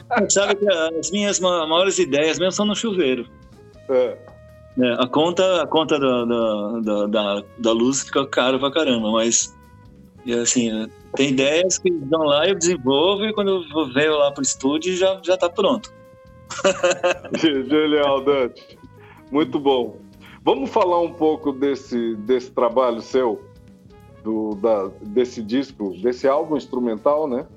Sabe 0.29 0.55
que 0.55 0.69
as 0.69 1.11
minhas 1.11 1.39
maiores 1.39 1.99
ideias 1.99 2.39
mesmo 2.39 2.51
são 2.51 2.65
no 2.65 2.75
chuveiro. 2.75 3.27
É. 3.89 4.17
É, 4.77 4.93
a 5.01 5.07
conta, 5.07 5.61
a 5.61 5.67
conta 5.67 5.97
da, 5.97 6.25
da, 6.25 7.07
da, 7.07 7.43
da, 7.57 7.71
luz 7.71 8.01
fica 8.01 8.27
cara 8.27 8.59
pra 8.59 8.69
caramba, 8.69 9.09
mas 9.09 9.55
assim, 10.41 10.89
tem 11.15 11.29
ideias 11.29 11.77
que 11.77 11.89
vão 11.89 12.23
lá, 12.23 12.45
eu 12.45 12.55
desenvolvo 12.55 13.23
e 13.25 13.33
quando 13.33 13.63
eu 13.73 13.93
ver 13.93 14.09
lá 14.09 14.33
pro 14.33 14.43
estúdio 14.43 14.97
já, 14.97 15.17
já 15.23 15.37
tá 15.37 15.49
pronto. 15.49 15.93
Genial, 17.39 18.21
Dante. 18.21 18.77
Muito 19.31 19.59
bom. 19.59 19.97
Vamos 20.43 20.69
falar 20.69 20.99
um 20.99 21.13
pouco 21.13 21.53
desse, 21.53 22.15
desse 22.17 22.51
trabalho 22.51 23.01
seu, 23.01 23.41
do, 24.23 24.55
da, 24.55 24.89
desse 25.01 25.41
disco, 25.41 25.95
desse 26.01 26.27
álbum 26.27 26.57
instrumental, 26.57 27.27
né? 27.27 27.47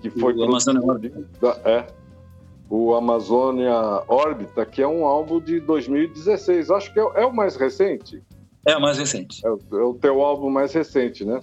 Que 0.00 0.10
foi 0.10 0.34
o 0.34 0.44
Amazônia 0.44 0.82
Órbita. 0.82 1.60
É, 1.64 1.86
o 2.68 2.94
Amazônia 2.94 4.02
Órbita, 4.08 4.64
que 4.66 4.82
é 4.82 4.88
um 4.88 5.04
álbum 5.04 5.40
de 5.40 5.60
2016. 5.60 6.70
Acho 6.70 6.92
que 6.92 7.00
é, 7.00 7.02
é 7.16 7.26
o 7.26 7.32
mais 7.32 7.56
recente. 7.56 8.22
É 8.66 8.76
o 8.76 8.80
mais 8.80 8.98
recente. 8.98 9.44
É 9.46 9.50
o, 9.50 9.58
é 9.72 9.84
o 9.84 9.94
teu 9.94 10.22
álbum 10.22 10.50
mais 10.50 10.72
recente, 10.72 11.24
né? 11.24 11.40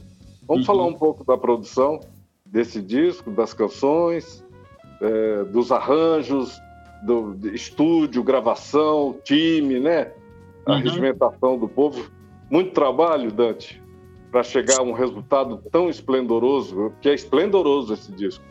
Vamos 0.47 0.68
uhum. 0.68 0.76
falar 0.76 0.86
um 0.86 0.93
pouco 0.93 1.24
da 1.24 1.38
produção 1.38 1.99
desse 2.45 2.82
disco, 2.82 3.32
das 3.32 3.54
canções, 3.54 4.43
é, 4.99 5.43
dos 5.45 5.72
arranjos, 5.72 6.60
do 7.04 7.38
estúdio, 7.54 8.24
gravação, 8.24 9.16
time, 9.24 9.80
né? 9.80 10.12
A 10.66 10.74
uhum. 10.74 10.80
regimentação 10.80 11.58
do 11.58 11.68
povo. 11.68 12.10
Muito 12.49 12.72
trabalho, 12.72 13.32
Dante 13.32 13.82
para 14.32 14.43
chegar 14.43 14.79
a 14.79 14.84
um 14.84 14.93
resultado 14.93 15.61
tão 15.71 15.89
esplendoroso, 15.89 16.93
que 17.01 17.09
é 17.09 17.13
esplendoroso 17.13 17.93
esse 17.93 18.11
disco? 18.13 18.43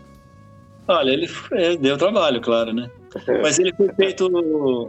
Olha, 0.87 1.11
ele, 1.11 1.29
ele 1.53 1.77
deu 1.79 1.97
trabalho, 1.97 2.41
claro, 2.41 2.73
né? 2.73 2.91
É. 3.27 3.43
Mas 3.43 3.59
ele 3.59 3.73
foi 3.75 3.93
feito, 3.95 4.29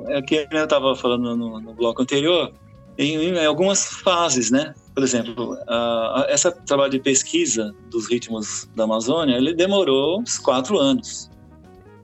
é 0.07 0.21
que 0.21 0.47
eu 0.51 0.63
estava 0.63 0.95
falando 0.95 1.35
no, 1.35 1.59
no, 1.61 1.73
bloco 1.73 2.01
anterior, 2.01 2.51
em, 2.97 3.15
em, 3.15 3.45
algumas 3.45 3.85
fases, 3.85 4.51
né? 4.51 4.73
Por 4.93 5.03
exemplo, 5.03 5.57
a, 5.67 6.25
a, 6.25 6.33
esse 6.33 6.51
trabalho 6.65 6.91
de 6.91 6.99
pesquisa 6.99 7.73
dos 7.89 8.09
ritmos 8.09 8.69
da 8.75 8.83
Amazônia, 8.83 9.37
ele 9.37 9.53
demorou 9.53 10.19
uns 10.19 10.37
quatro 10.37 10.77
anos, 10.77 11.29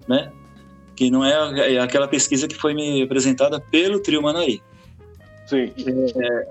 né? 0.08 0.32
Que 0.96 1.12
não 1.12 1.24
é, 1.24 1.76
é 1.76 1.80
aquela 1.80 2.08
pesquisa 2.08 2.48
que 2.48 2.56
foi 2.56 2.74
me 2.74 3.04
apresentada 3.04 3.60
pelo 3.60 4.00
Trio 4.00 4.22
Manaí. 4.22 4.62
Sim. 5.46 5.72
É, 5.86 6.26
é, 6.26 6.48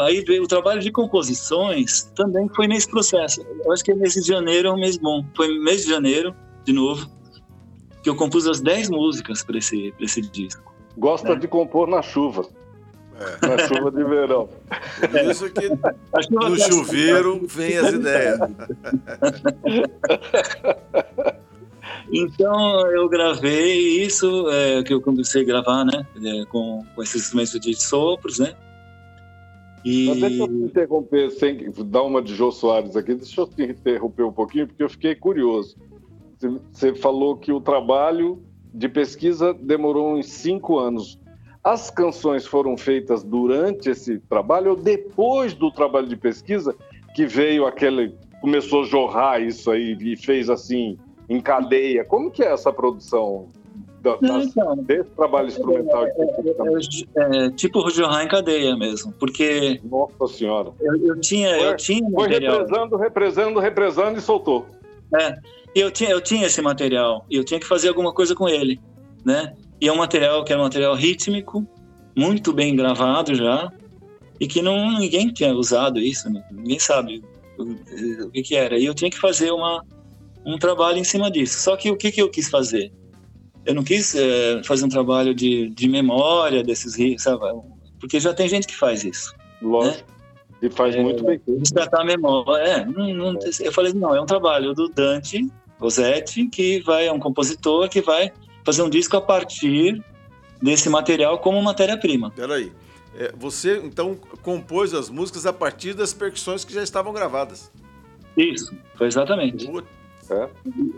aí 0.00 0.24
o 0.40 0.46
trabalho 0.46 0.80
de 0.80 0.90
composições 0.90 2.02
também 2.14 2.48
foi 2.48 2.66
nesse 2.66 2.88
processo. 2.88 3.44
Eu 3.64 3.72
acho 3.72 3.84
que 3.84 3.94
mês 3.94 4.14
de 4.14 4.22
janeiro 4.22 4.68
é 4.68 4.72
um 4.72 4.78
mês 4.78 4.96
bom. 4.96 5.24
Foi 5.34 5.58
mês 5.58 5.84
de 5.84 5.90
janeiro, 5.90 6.34
de 6.64 6.72
novo, 6.72 7.10
que 8.02 8.10
eu 8.10 8.16
compus 8.16 8.46
as 8.46 8.60
10 8.60 8.90
músicas 8.90 9.42
para 9.42 9.58
esse, 9.58 9.94
esse 10.00 10.20
disco. 10.20 10.74
Gosta 10.96 11.30
né? 11.30 11.36
de 11.36 11.48
compor 11.48 11.88
na 11.88 12.02
chuva. 12.02 12.46
Na 13.40 13.58
chuva 13.68 13.90
de 13.90 14.02
verão. 14.04 14.48
Por 15.10 15.30
isso 15.30 15.48
que 15.50 15.66
A 16.12 16.22
chuva 16.22 16.50
no 16.50 16.56
tá- 16.56 16.64
chuveiro 16.64 17.46
vem 17.46 17.76
as 17.76 17.92
ideias. 17.92 18.38
Então 22.12 22.86
eu 22.90 23.08
gravei 23.08 24.02
isso, 24.02 24.48
é, 24.50 24.82
que 24.82 24.92
eu 24.92 25.00
comecei 25.00 25.42
a 25.42 25.44
gravar, 25.44 25.84
né? 25.84 26.06
é, 26.22 26.44
com, 26.46 26.84
com 26.94 27.02
esses 27.02 27.22
instrumentos 27.22 27.58
de 27.58 27.74
sopros, 27.80 28.38
né? 28.38 28.54
E 29.84 30.06
Mas 30.08 30.20
deixa 30.20 30.42
eu 30.44 30.48
te 30.48 30.54
interromper, 30.54 31.30
sem 31.30 31.70
dar 31.86 32.02
uma 32.02 32.22
de 32.22 32.34
Jô 32.34 32.50
Soares 32.52 32.96
aqui, 32.96 33.14
deixa 33.14 33.40
eu 33.40 33.46
te 33.46 33.62
interromper 33.64 34.24
um 34.24 34.32
pouquinho, 34.32 34.66
porque 34.68 34.82
eu 34.82 34.88
fiquei 34.88 35.14
curioso. 35.14 35.76
Você- 36.72 36.94
falou 36.94 37.36
que 37.36 37.52
o 37.52 37.60
trabalho 37.60 38.42
de 38.72 38.88
pesquisa 38.88 39.52
demorou 39.54 40.14
uns 40.14 40.26
cinco 40.26 40.78
anos. 40.78 41.18
As 41.62 41.90
canções 41.90 42.44
foram 42.46 42.76
feitas 42.76 43.22
durante 43.22 43.90
esse 43.90 44.18
trabalho 44.18 44.70
ou 44.70 44.76
depois 44.76 45.54
do 45.54 45.70
trabalho 45.70 46.08
de 46.08 46.16
pesquisa 46.16 46.74
que 47.14 47.26
veio 47.26 47.66
aquele. 47.66 48.14
começou 48.40 48.82
a 48.82 48.86
jorrar 48.86 49.40
isso 49.40 49.70
aí 49.70 49.96
e 50.00 50.16
fez 50.16 50.50
assim, 50.50 50.98
em 51.28 51.40
cadeia? 51.40 52.04
Como 52.04 52.28
que 52.28 52.42
é 52.42 52.52
essa 52.52 52.72
produção 52.72 53.46
da- 54.02 54.16
das- 54.16 54.46
então, 54.46 54.76
desse 54.78 55.10
trabalho 55.10 55.46
instrumental? 55.48 56.04
é, 56.06 57.46
é, 57.46 57.50
tipo 57.50 57.88
jorrar 57.90 58.24
em 58.24 58.28
cadeia 58.28 58.76
mesmo, 58.76 59.12
porque 59.18 59.80
Nossa 59.84 60.26
Senhora. 60.36 60.72
eu, 60.80 60.96
eu 61.06 61.20
tinha, 61.20 61.50
eu 61.56 61.68
Foi- 61.68 61.76
tinha 61.76 62.10
Foi 62.10 62.28
material. 62.28 62.58
represando, 62.58 62.96
represando, 62.96 63.60
represando 63.60 64.18
e 64.18 64.20
soltou. 64.22 64.66
E 65.74 65.80
eu 65.80 65.90
tinha, 65.90 66.10
eu 66.10 66.20
tinha 66.20 66.46
esse 66.46 66.60
material 66.60 67.24
e 67.30 67.36
eu 67.36 67.44
tinha 67.44 67.60
que 67.60 67.66
fazer 67.66 67.88
alguma 67.88 68.12
coisa 68.12 68.34
com 68.34 68.48
ele, 68.48 68.80
né? 69.24 69.54
E 69.80 69.88
é 69.88 69.92
um 69.92 69.96
material 69.96 70.44
que 70.44 70.52
é 70.52 70.56
um 70.56 70.62
material 70.62 70.94
rítmico, 70.94 71.66
muito 72.16 72.52
bem 72.52 72.74
gravado 72.76 73.34
já, 73.34 73.70
e 74.40 74.46
que 74.46 74.60
não 74.60 74.98
ninguém 74.98 75.28
tinha 75.28 75.54
usado 75.54 75.98
isso, 75.98 76.28
né? 76.30 76.42
ninguém 76.50 76.78
sabe 76.78 77.22
o, 77.58 77.62
o 78.26 78.30
que, 78.30 78.42
que 78.42 78.54
era. 78.56 78.78
E 78.78 78.84
eu 78.84 78.94
tinha 78.94 79.10
que 79.10 79.18
fazer 79.18 79.50
uma, 79.50 79.82
um 80.44 80.58
trabalho 80.58 80.98
em 80.98 81.04
cima 81.04 81.30
disso. 81.30 81.58
Só 81.60 81.76
que 81.76 81.90
o 81.90 81.96
que, 81.96 82.10
que 82.12 82.20
eu 82.20 82.28
quis 82.28 82.48
fazer? 82.50 82.92
Eu 83.64 83.74
não 83.74 83.84
quis 83.84 84.14
eh, 84.14 84.60
fazer 84.64 84.84
um 84.84 84.88
trabalho 84.88 85.34
de, 85.34 85.68
de 85.70 85.88
memória 85.88 86.62
desses 86.62 86.96
ritos, 86.96 87.22
sabe? 87.24 87.40
Porque 88.00 88.18
já 88.18 88.34
tem 88.34 88.48
gente 88.48 88.66
que 88.66 88.76
faz 88.76 89.04
isso. 89.04 89.32
Lógico. 89.60 90.10
E 90.60 90.70
faz 90.70 90.94
É, 90.94 91.02
muito 91.02 91.24
bem. 91.24 91.40
resgatar 91.58 92.02
a 92.02 92.04
memória. 92.04 92.62
É, 92.64 92.84
não, 92.84 93.12
não- 93.14 93.38
eu 93.60 93.72
falei, 93.72 93.92
não, 93.92 94.14
é 94.14 94.20
um 94.20 94.26
trabalho 94.26 94.74
do 94.74 94.88
Dante 94.88 95.48
Rossetti, 95.78 96.46
que 96.48 96.80
vai, 96.82 97.06
é 97.06 97.12
um 97.12 97.18
compositor 97.18 97.88
que 97.88 98.00
vai 98.00 98.30
fazer 98.64 98.82
um 98.82 98.90
disco 98.90 99.16
a 99.16 99.20
partir 99.20 100.02
desse 100.60 100.88
material 100.88 101.38
como 101.40 101.60
matéria-prima. 101.62 102.30
Peraí. 102.30 102.72
É, 103.16 103.32
você, 103.36 103.80
então, 103.84 104.16
compôs 104.42 104.94
as 104.94 105.10
músicas 105.10 105.44
a 105.46 105.52
partir 105.52 105.92
das 105.94 106.14
percussões 106.14 106.64
que 106.64 106.72
já 106.72 106.82
estavam 106.82 107.12
gravadas. 107.12 107.70
Isso, 108.36 108.74
foi 108.96 109.08
exatamente. 109.08 109.66
Putz, 109.66 109.86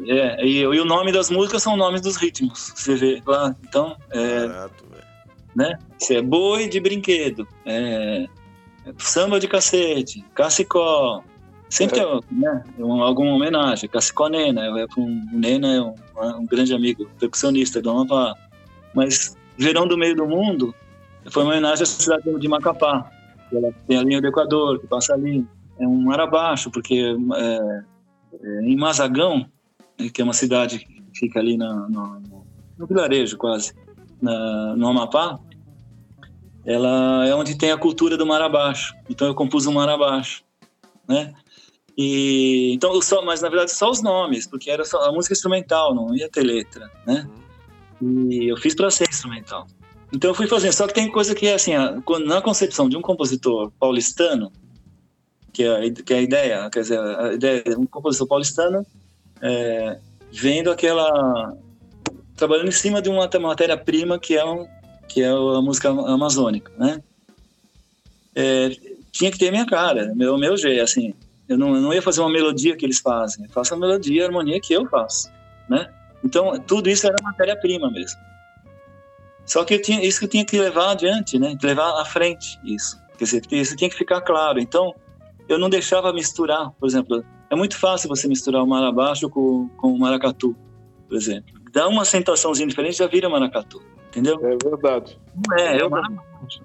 É, 0.07 0.45
e, 0.47 0.59
e 0.59 0.81
o 0.81 0.85
nome 0.85 1.13
das 1.13 1.31
músicas 1.31 1.63
são 1.63 1.77
nomes 1.77 2.01
dos 2.01 2.17
ritmos. 2.17 2.73
Você 2.75 2.95
vê 2.95 3.23
lá, 3.27 3.55
então, 3.67 3.97
é, 4.11 4.47
barato, 4.47 4.85
né? 5.55 5.79
Se 5.99 6.17
é 6.17 6.23
boi 6.23 6.69
de 6.69 6.81
brinquedo, 6.81 7.47
é, 7.65 8.27
é 8.87 8.93
samba 8.99 9.39
de 9.41 9.49
cacete, 9.49 10.25
cacicó. 10.35 11.23
Sempre 11.71 12.01
tem 12.01 12.21
né, 12.31 12.63
um- 12.79 13.03
alguma 13.03 13.33
homenagem. 13.33 13.89
Cacicó 13.89 14.29
Nena, 14.29 14.63
é, 14.79 14.87
um, 14.97 15.27
o 15.33 15.39
Nena 15.39 15.75
é 15.75 15.81
um, 15.81 15.95
um 16.41 16.47
grande 16.47 16.75
amigo, 16.75 17.09
percussionista 17.19 17.81
do 17.81 17.91
Amapá. 17.91 18.35
Mas 18.95 19.37
Verão 19.57 19.87
do 19.87 19.97
Meio 19.99 20.15
do 20.15 20.27
Mundo 20.27 20.75
foi 21.31 21.43
uma 21.43 21.53
homenagem 21.53 21.83
à 21.83 21.87
cidade 21.87 22.23
de 22.39 22.49
Macapá. 22.49 23.11
Ela 23.53 23.73
tem 23.89 23.99
a 23.99 24.03
linha 24.03 24.21
do 24.21 24.29
Equador, 24.29 24.79
que 24.79 24.87
passa 24.87 25.15
ali. 25.15 25.45
É 25.79 25.87
um 25.87 26.03
mar 26.03 26.21
abaixo, 26.21 26.71
porque 26.71 27.17
é, 27.37 27.81
é, 28.43 28.61
em 28.63 28.77
Mazagão, 28.77 29.47
né, 29.99 30.09
que 30.13 30.21
é 30.21 30.25
uma 30.25 30.33
cidade 30.33 30.79
que 30.81 31.03
fica 31.19 31.39
ali 31.41 31.57
no, 31.57 31.89
no- 31.89 32.23
vilarejo 32.87 33.37
quase, 33.37 33.73
na, 34.21 34.75
no 34.77 34.89
Amapá, 34.89 35.39
ela 36.65 37.27
é 37.27 37.35
onde 37.35 37.57
tem 37.57 37.71
a 37.71 37.77
cultura 37.77 38.17
do 38.17 38.27
mar 38.27 38.41
abaixo. 38.43 38.95
Então 39.09 39.27
eu 39.29 39.35
compus 39.35 39.67
um 39.67 39.73
mar 39.73 39.89
abaixo, 39.89 40.43
né? 41.09 41.33
E 41.97 42.73
então 42.75 43.01
só, 43.01 43.25
mas 43.25 43.41
na 43.41 43.49
verdade 43.49 43.71
só 43.71 43.91
os 43.91 44.03
nomes, 44.03 44.47
porque 44.47 44.71
era 44.71 44.85
só 44.85 45.09
a 45.09 45.13
música 45.13 45.33
instrumental, 45.35 45.95
não 45.95 46.15
ia 46.15 46.29
ter 46.29 46.43
letra, 46.43 46.91
né? 47.07 47.29
E 48.03 48.51
eu 48.51 48.57
fiz 48.57 48.75
para 48.75 48.91
ser 48.91 49.09
instrumental. 49.09 49.67
Então 50.13 50.31
eu 50.31 50.35
fui 50.35 50.47
fazendo. 50.47 50.73
Só 50.73 50.87
que 50.87 50.95
tem 50.95 51.11
coisa 51.11 51.35
que 51.35 51.47
é 51.47 51.55
assim, 51.55 51.75
a- 51.75 51.97
na 52.27 52.43
concepção 52.43 52.89
de 52.89 52.97
um 52.97 53.03
compositor 53.03 53.71
paulistano, 53.79 54.51
que 55.55 55.63
é 55.63 55.91
que 55.91 56.13
é 56.13 56.19
a 56.19 56.23
ideia, 56.23 56.71
quer 56.71 56.81
dizer, 56.81 56.99
a 56.99 57.33
ideia 57.33 57.63
de 57.63 57.77
um 57.77 57.87
compositor 57.87 58.27
paulistano 58.27 58.85
é, 59.41 59.99
vendo 60.33 60.71
aquela 60.71 61.57
trabalhando 62.37 62.69
em 62.69 62.73
cima 62.73 63.01
de 63.01 63.09
uma 63.09 63.31
matéria-prima 63.41 64.19
que 64.19 64.37
é 64.37 64.45
um, 64.45 64.67
que 65.09 65.23
é 65.23 65.29
a 65.29 65.63
música 65.63 65.89
amazônica, 65.89 66.73
né? 66.77 67.01
É, 68.35 68.71
tinha 69.13 69.31
que 69.31 69.39
ter 69.39 69.53
minha 69.53 69.65
cara, 69.65 70.13
meu 70.15 70.37
meu 70.37 70.57
jeito, 70.57 70.83
assim. 70.83 71.15
Eu 71.49 71.59
não, 71.59 71.77
eu 71.77 71.81
não 71.81 71.93
ia 71.93 72.03
fazer 72.03 72.21
uma 72.21 72.33
melodia 72.33 72.75
que 72.75 72.85
eles 72.85 72.99
fazem, 72.99 73.45
eu 73.45 73.51
faço 73.51 73.75
a 73.75 73.77
melodia, 73.77 74.25
a 74.25 74.27
harmonia 74.27 74.61
que 74.61 74.73
eu 74.73 74.87
faço, 74.89 75.31
né? 75.69 75.89
Então 76.25 76.59
tudo 76.59 76.91
isso 76.91 77.07
era 77.07 77.17
matéria-prima 77.23 77.91
mesmo. 77.91 78.19
Só 79.47 79.63
que 79.63 79.79
tinha, 79.79 80.03
isso 80.05 80.19
que 80.19 80.25
eu 80.25 80.31
tinha 80.31 80.45
que 80.45 80.59
levar 80.59 80.93
adiante, 80.93 81.39
né? 81.39 81.57
Levar 81.63 82.01
à 82.01 82.05
frente 82.05 82.59
isso. 82.65 82.99
Quer 83.19 83.25
dizer, 83.25 83.43
isso 83.53 83.77
tinha 83.77 83.91
que 83.91 83.97
ficar 83.97 84.23
claro. 84.23 84.59
Então 84.59 84.95
eu 85.49 85.59
não 85.59 85.69
deixava 85.69 86.13
misturar, 86.13 86.71
por 86.73 86.87
exemplo, 86.87 87.25
é 87.51 87.57
muito 87.57 87.79
fácil 87.79 88.09
você 88.09 88.27
misturar 88.27 88.63
o 88.63 88.67
mar 88.67 88.83
abaixo 88.85 89.29
com, 89.29 89.69
com 89.77 89.93
o 89.93 89.99
maracatu, 89.99 90.57
por 91.09 91.17
exemplo. 91.17 91.55
Dá 91.73 91.89
uma 91.89 92.05
sentaçãozinha 92.05 92.69
diferente 92.69 92.99
já 92.99 93.07
vira 93.07 93.29
maracatu, 93.29 93.83
entendeu? 94.09 94.39
É 94.43 94.57
verdade. 94.69 95.19
É, 95.59 95.77
é. 95.77 95.89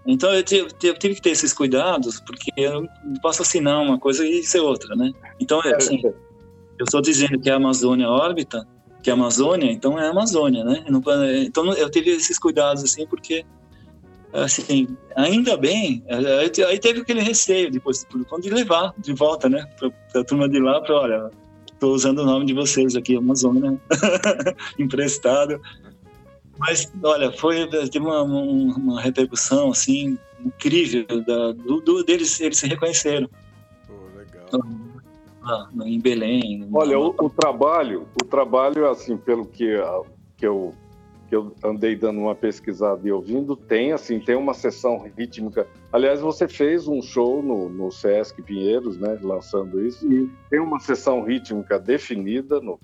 Então 0.06 0.34
eu 0.34 0.44
tive, 0.44 0.70
eu 0.84 0.98
tive 0.98 1.16
que 1.16 1.22
ter 1.22 1.32
esses 1.32 1.54
cuidados, 1.54 2.20
porque 2.22 2.52
eu 2.56 2.82
não 3.04 3.16
posso 3.22 3.42
assinar 3.42 3.82
uma 3.82 4.00
coisa 4.00 4.26
e 4.26 4.44
ser 4.44 4.60
outra, 4.60 4.96
né? 4.96 5.12
Então, 5.40 5.62
é 5.64 5.76
assim, 5.76 6.02
eu 6.04 6.84
estou 6.84 7.02
dizendo 7.02 7.40
que 7.40 7.50
a 7.50 7.56
Amazônia 7.56 8.10
órbita, 8.10 8.66
que 9.02 9.10
a 9.10 9.14
Amazônia, 9.14 9.72
então 9.72 9.98
é 9.98 10.08
a 10.08 10.12
Amazônia, 10.12 10.64
né? 10.64 10.84
Então 10.88 11.74
eu 11.74 11.90
tive 11.90 12.12
esses 12.12 12.38
cuidados, 12.38 12.84
assim, 12.84 13.06
porque, 13.08 13.46
assim, 14.34 14.88
ainda 15.16 15.58
bem, 15.58 16.04
aí 16.10 16.50
te- 16.50 16.64
aí 16.64 16.80
teve 16.80 17.02
aquele 17.02 17.22
receio 17.22 17.72
depois 17.72 18.06
de 18.42 18.50
levar 18.50 18.94
de 18.98 19.14
volta, 19.14 19.50
né? 19.50 19.66
Para 20.12 20.22
a 20.22 20.24
turma 20.24 20.48
de 20.48 20.60
lá, 20.60 20.82
para, 20.82 20.96
olha, 20.96 21.32
estou 21.72 21.94
usando 21.94 22.20
o 22.20 22.26
nome 22.26 22.46
de 22.46 22.54
vocês 22.54 22.96
aqui, 22.96 23.16
Amazônia, 23.16 23.80
emprestado. 24.78 25.60
Mas, 26.58 26.92
olha, 27.04 27.32
foi 27.32 27.68
teve 27.68 28.00
uma, 28.00 28.22
um- 28.24 28.72
uma 28.76 29.02
repercussão 29.02 29.72
assim 29.72 30.18
incrível 30.44 31.06
da, 31.26 31.52
do, 31.54 31.80
do- 31.82 32.04
deles, 32.04 32.40
eles 32.40 32.58
se 32.58 32.68
reconheceram 32.68 33.30
Pô, 33.88 33.94
legal. 34.16 35.70
no- 35.74 35.88
em 35.88 36.00
Belém. 36.00 36.68
Olha, 36.74 37.00
o, 37.00 37.16
o 37.20 37.30
trabalho, 37.30 38.08
o 38.22 38.26
trabalho, 38.26 38.90
assim, 38.90 39.18
pelo 39.18 39.46
que, 39.46 39.74
ah, 39.76 40.02
que, 40.38 40.46
eu, 40.46 40.74
que 41.30 41.36
eu 41.36 41.54
andei 41.64 41.96
dando 41.96 42.20
uma 42.20 42.34
pesquisada 42.34 43.08
e 43.08 43.12
ouvindo, 43.12 43.56
tem, 43.56 43.92
assim, 43.92 44.20
tem 44.20 44.36
uma 44.36 44.56
sessão 44.56 45.08
rítmica. 45.16 45.68
Aliás, 45.94 46.20
você 46.20 46.48
fez 46.48 46.88
um 46.88 47.04
show 47.04 47.44
no, 47.44 47.70
no 47.70 47.92
Sesc 47.92 48.42
Pinheiros, 48.42 48.98
né, 48.98 49.18
lançando 49.22 49.86
isso. 49.86 50.12
E 50.12 50.28
tem 50.50 50.60
uma 50.60 50.80
sessão 50.80 51.24
rítmica 51.24 51.80
definida 51.80 52.60
no, 52.60 52.80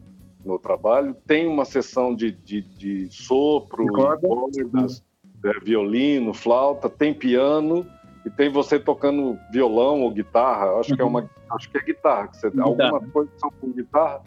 no 0.46 0.60
trabalho, 0.60 1.16
tem 1.26 1.48
uma 1.48 1.66
sessão 1.66 2.16
de, 2.16 2.32
de, 2.32 2.62
de 2.62 3.08
sopro, 3.10 3.88
cordas, 3.88 5.04
é, 5.43 5.60
violino, 5.60 6.32
flauta, 6.32 6.88
tem 6.88 7.14
piano 7.14 7.86
e 8.24 8.30
tem 8.30 8.50
você 8.50 8.80
tocando 8.80 9.39
violão 9.52 10.02
ou 10.02 10.12
guitarra. 10.12 10.80
Acho 10.80 10.96
que 10.96 11.02
é 11.02 11.06
uma, 11.06 11.28
acho 11.50 11.70
que 11.70 11.78
é 11.78 11.82
guitarra. 11.82 12.28
Que 12.28 12.38
você, 12.38 12.50
Guitarra. 12.52 12.70
algumas 12.70 13.12
coisas 13.12 13.34
são 13.39 13.52
com 13.60 13.72
guitarra, 13.72 14.22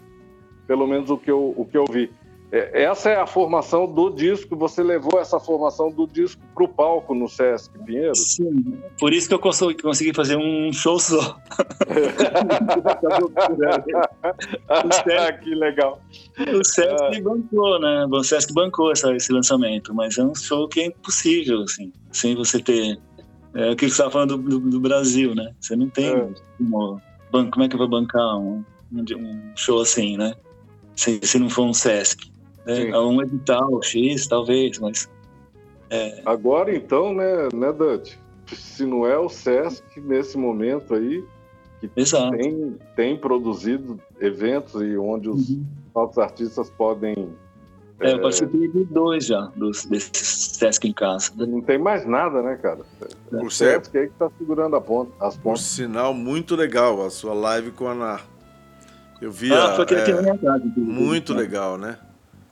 pelo 0.66 0.88
menos 0.88 1.08
o 1.08 1.16
que 1.16 1.30
eu, 1.30 1.54
o 1.56 1.64
que 1.64 1.78
eu 1.78 1.84
vi. 1.84 2.10
É, 2.50 2.84
essa 2.84 3.10
é 3.10 3.16
a 3.16 3.26
formação 3.26 3.86
do 3.86 4.08
disco. 4.08 4.56
Você 4.56 4.82
levou 4.82 5.20
essa 5.20 5.38
formação 5.38 5.90
do 5.90 6.06
disco 6.06 6.40
para 6.54 6.64
o 6.64 6.68
palco 6.68 7.14
no 7.14 7.28
Sesc 7.28 7.78
Pinheiros. 7.80 8.36
Sim, 8.36 8.78
por 8.98 9.12
isso 9.12 9.28
que 9.28 9.34
eu 9.34 9.38
consegui, 9.38 10.14
fazer 10.14 10.36
um 10.36 10.72
show 10.72 10.98
só. 10.98 11.36
que 15.42 15.54
legal. 15.54 16.00
O 16.54 16.64
Sesc 16.64 17.20
bancou, 17.22 17.80
né? 17.80 18.06
O 18.10 18.22
Sesc 18.24 18.52
bancou 18.54 18.92
essa, 18.92 19.14
esse 19.14 19.30
lançamento, 19.32 19.94
mas 19.94 20.16
é 20.16 20.24
um 20.24 20.34
show 20.34 20.66
que 20.68 20.80
é 20.80 20.86
impossível, 20.86 21.62
assim, 21.62 21.92
sem 22.12 22.34
você 22.34 22.60
ter. 22.60 22.98
É 23.54 23.70
o 23.70 23.76
que 23.76 23.86
você 23.86 23.92
estava 23.92 24.10
falando 24.10 24.38
do, 24.38 24.60
do- 24.60 24.70
do 24.70 24.80
Brasil, 24.80 25.34
né? 25.34 25.52
Você 25.60 25.76
não 25.76 25.88
tem. 25.90 26.06
É. 26.08 26.28
como, 26.58 27.00
como 27.30 27.62
é 27.62 27.68
que 27.68 27.74
eu 27.74 27.78
vou 27.78 27.88
bancar 27.88 28.38
um, 28.38 28.64
um, 28.92 29.04
um 29.16 29.52
show 29.56 29.80
assim, 29.80 30.16
né? 30.16 30.34
Se, 30.96 31.20
se 31.22 31.38
não 31.38 31.48
for 31.48 31.64
um 31.64 31.72
Sesc. 31.74 32.27
Né? 32.68 32.98
Um 32.98 33.22
edital 33.22 33.82
X, 33.82 34.26
talvez, 34.26 34.78
mas. 34.78 35.08
Agora 36.26 36.74
então, 36.74 37.14
né, 37.14 37.48
né, 37.54 37.72
Dante? 37.72 38.18
se 38.54 38.84
não 38.86 39.06
é 39.06 39.18
o 39.18 39.28
Sesc 39.28 39.82
nesse 40.00 40.36
momento 40.38 40.94
aí 40.94 41.22
que 41.80 41.90
Exato. 41.96 42.36
tem, 42.36 42.76
tem 42.96 43.16
produzido 43.16 44.00
eventos 44.20 44.80
e 44.82 44.96
onde 44.96 45.28
os 45.28 45.50
Uhum. 45.50 45.64
nossos 45.94 46.18
artistas 46.18 46.70
podem. 46.70 47.28
É, 48.00 48.12
eu 48.12 48.20
participei 48.22 48.68
de 48.68 48.84
dois 48.84 49.26
já, 49.26 49.50
dos, 49.56 49.84
desses 49.84 50.56
Sesc 50.56 50.86
em 50.88 50.92
casa. 50.92 51.32
Não 51.36 51.60
tem 51.60 51.78
mais 51.78 52.06
nada, 52.06 52.42
né, 52.42 52.56
cara? 52.56 52.80
Por 53.30 53.44
O 53.46 53.50
certo, 53.50 53.84
Sesc 53.86 53.98
aí 53.98 54.06
que 54.08 54.14
tá 54.14 54.30
segurando 54.38 54.76
a 54.76 54.80
ponta, 54.80 55.12
as 55.20 55.36
um 55.36 55.40
pontas. 55.40 55.62
sinal 55.62 56.14
muito 56.14 56.54
legal 56.56 57.04
a 57.04 57.10
sua 57.10 57.34
live 57.34 57.70
com 57.72 57.86
a 57.86 57.92
Ana. 57.92 58.20
Eu 59.20 59.30
vi 59.32 59.52
Ah, 59.52 59.72
a- 59.72 59.74
foi 59.74 59.84
aquele 59.84 60.02
que 60.02 60.10
é, 60.10 60.22
minha 60.22 60.38
casa. 60.38 60.64
inclusive. 60.64 60.80
muito 61.04 61.34
legal, 61.34 61.76
né? 61.76 61.98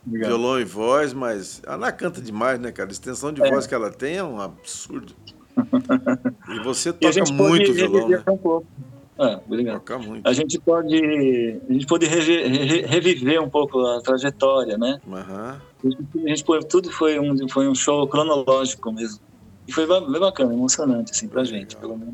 Obrigado. 0.07 0.29
Violão 0.29 0.59
e 0.59 0.63
voz, 0.63 1.13
mas 1.13 1.61
a 1.67 1.75
Ana 1.75 1.91
canta 1.91 2.21
demais, 2.21 2.57
né, 2.59 2.71
cara? 2.71 2.89
A 2.89 2.91
extensão 2.93 3.31
de 3.33 3.43
É. 3.43 3.49
voz 3.49 3.67
que 3.67 3.75
ela 3.75 3.91
tem 3.91 4.15
é 4.17 4.23
um 4.23 4.39
absurdo. 4.39 5.13
E 6.49 6.59
você 6.63 6.89
E 6.89 6.93
toca 6.93 7.11
gente 7.11 7.33
muito 7.33 7.73
violão, 7.73 8.07
né? 8.07 8.23
um 8.29 8.37
pouco. 8.37 8.65
É, 9.19 9.35
obrigado. 9.45 9.79
Toca 9.79 9.97
muito. 9.99 10.25
A 10.27 10.31
gente 10.31 10.59
pode, 10.59 11.59
a 11.67 11.73
gente 11.73 11.85
pode 11.87 12.05
revi- 12.05 12.47
re- 12.47 12.85
reviver 12.85 13.41
um 13.41 13.49
pouco 13.49 13.79
a 13.85 13.99
trajetória, 13.99 14.77
né? 14.77 14.99
Aham. 15.11 15.59
A 15.83 16.27
gente, 16.29 16.43
tudo 16.69 16.91
foi 16.91 17.19
um, 17.19 17.49
foi 17.49 17.67
um 17.67 17.73
show 17.75 18.07
cronológico 18.07 18.91
mesmo. 18.93 19.19
E 19.67 19.71
foi 19.73 19.85
bem 19.87 20.19
bacana, 20.19 20.53
emocionante, 20.53 21.11
assim, 21.11 21.27
pra 21.27 21.43
gente, 21.43 21.75
pelo 21.75 21.97
menos. 21.97 22.13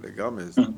Legal 0.00 0.30
mesmo. 0.30 0.74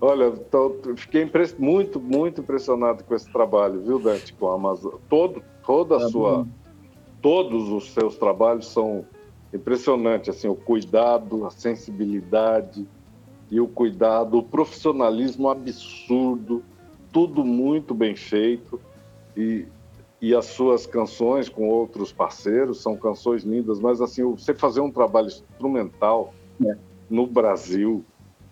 Olha, 0.00 0.30
tô- 0.30 0.80
fiquei 0.96 1.28
muito, 1.58 2.00
muito 2.00 2.40
impressionado 2.40 3.02
com 3.02 3.14
esse 3.14 3.30
trabalho, 3.32 3.82
viu, 3.82 3.98
Dante, 3.98 4.32
com 4.34 4.48
a 4.48 4.54
Amazon. 4.54 4.94
Todo, 5.08 5.42
toda 5.66 5.96
a 5.96 6.00
Tá 6.00 6.08
sua, 6.08 6.44
bom. 6.44 6.48
todos 7.20 7.68
os 7.70 7.90
seus 7.92 8.16
trabalhos 8.16 8.68
são 8.68 9.04
impressionantes, 9.52 10.28
assim, 10.28 10.48
o 10.48 10.54
cuidado, 10.54 11.44
a 11.44 11.50
sensibilidade 11.50 12.86
e 13.50 13.60
o 13.60 13.66
cuidado, 13.66 14.38
o 14.38 14.42
profissionalismo 14.42 15.48
absurdo, 15.48 16.62
tudo 17.12 17.44
muito 17.44 17.94
bem 17.94 18.14
feito 18.14 18.80
e, 19.36 19.66
e 20.20 20.34
as 20.34 20.46
suas 20.46 20.86
canções 20.86 21.48
com 21.48 21.68
outros 21.68 22.12
parceiros 22.12 22.82
são 22.82 22.96
canções 22.96 23.42
lindas, 23.42 23.80
mas 23.80 24.00
assim, 24.00 24.22
você 24.22 24.54
fazer 24.54 24.80
um 24.80 24.92
trabalho 24.92 25.28
instrumental 25.28 26.34
É. 26.64 26.76
no 27.08 27.26
Brasil 27.26 28.04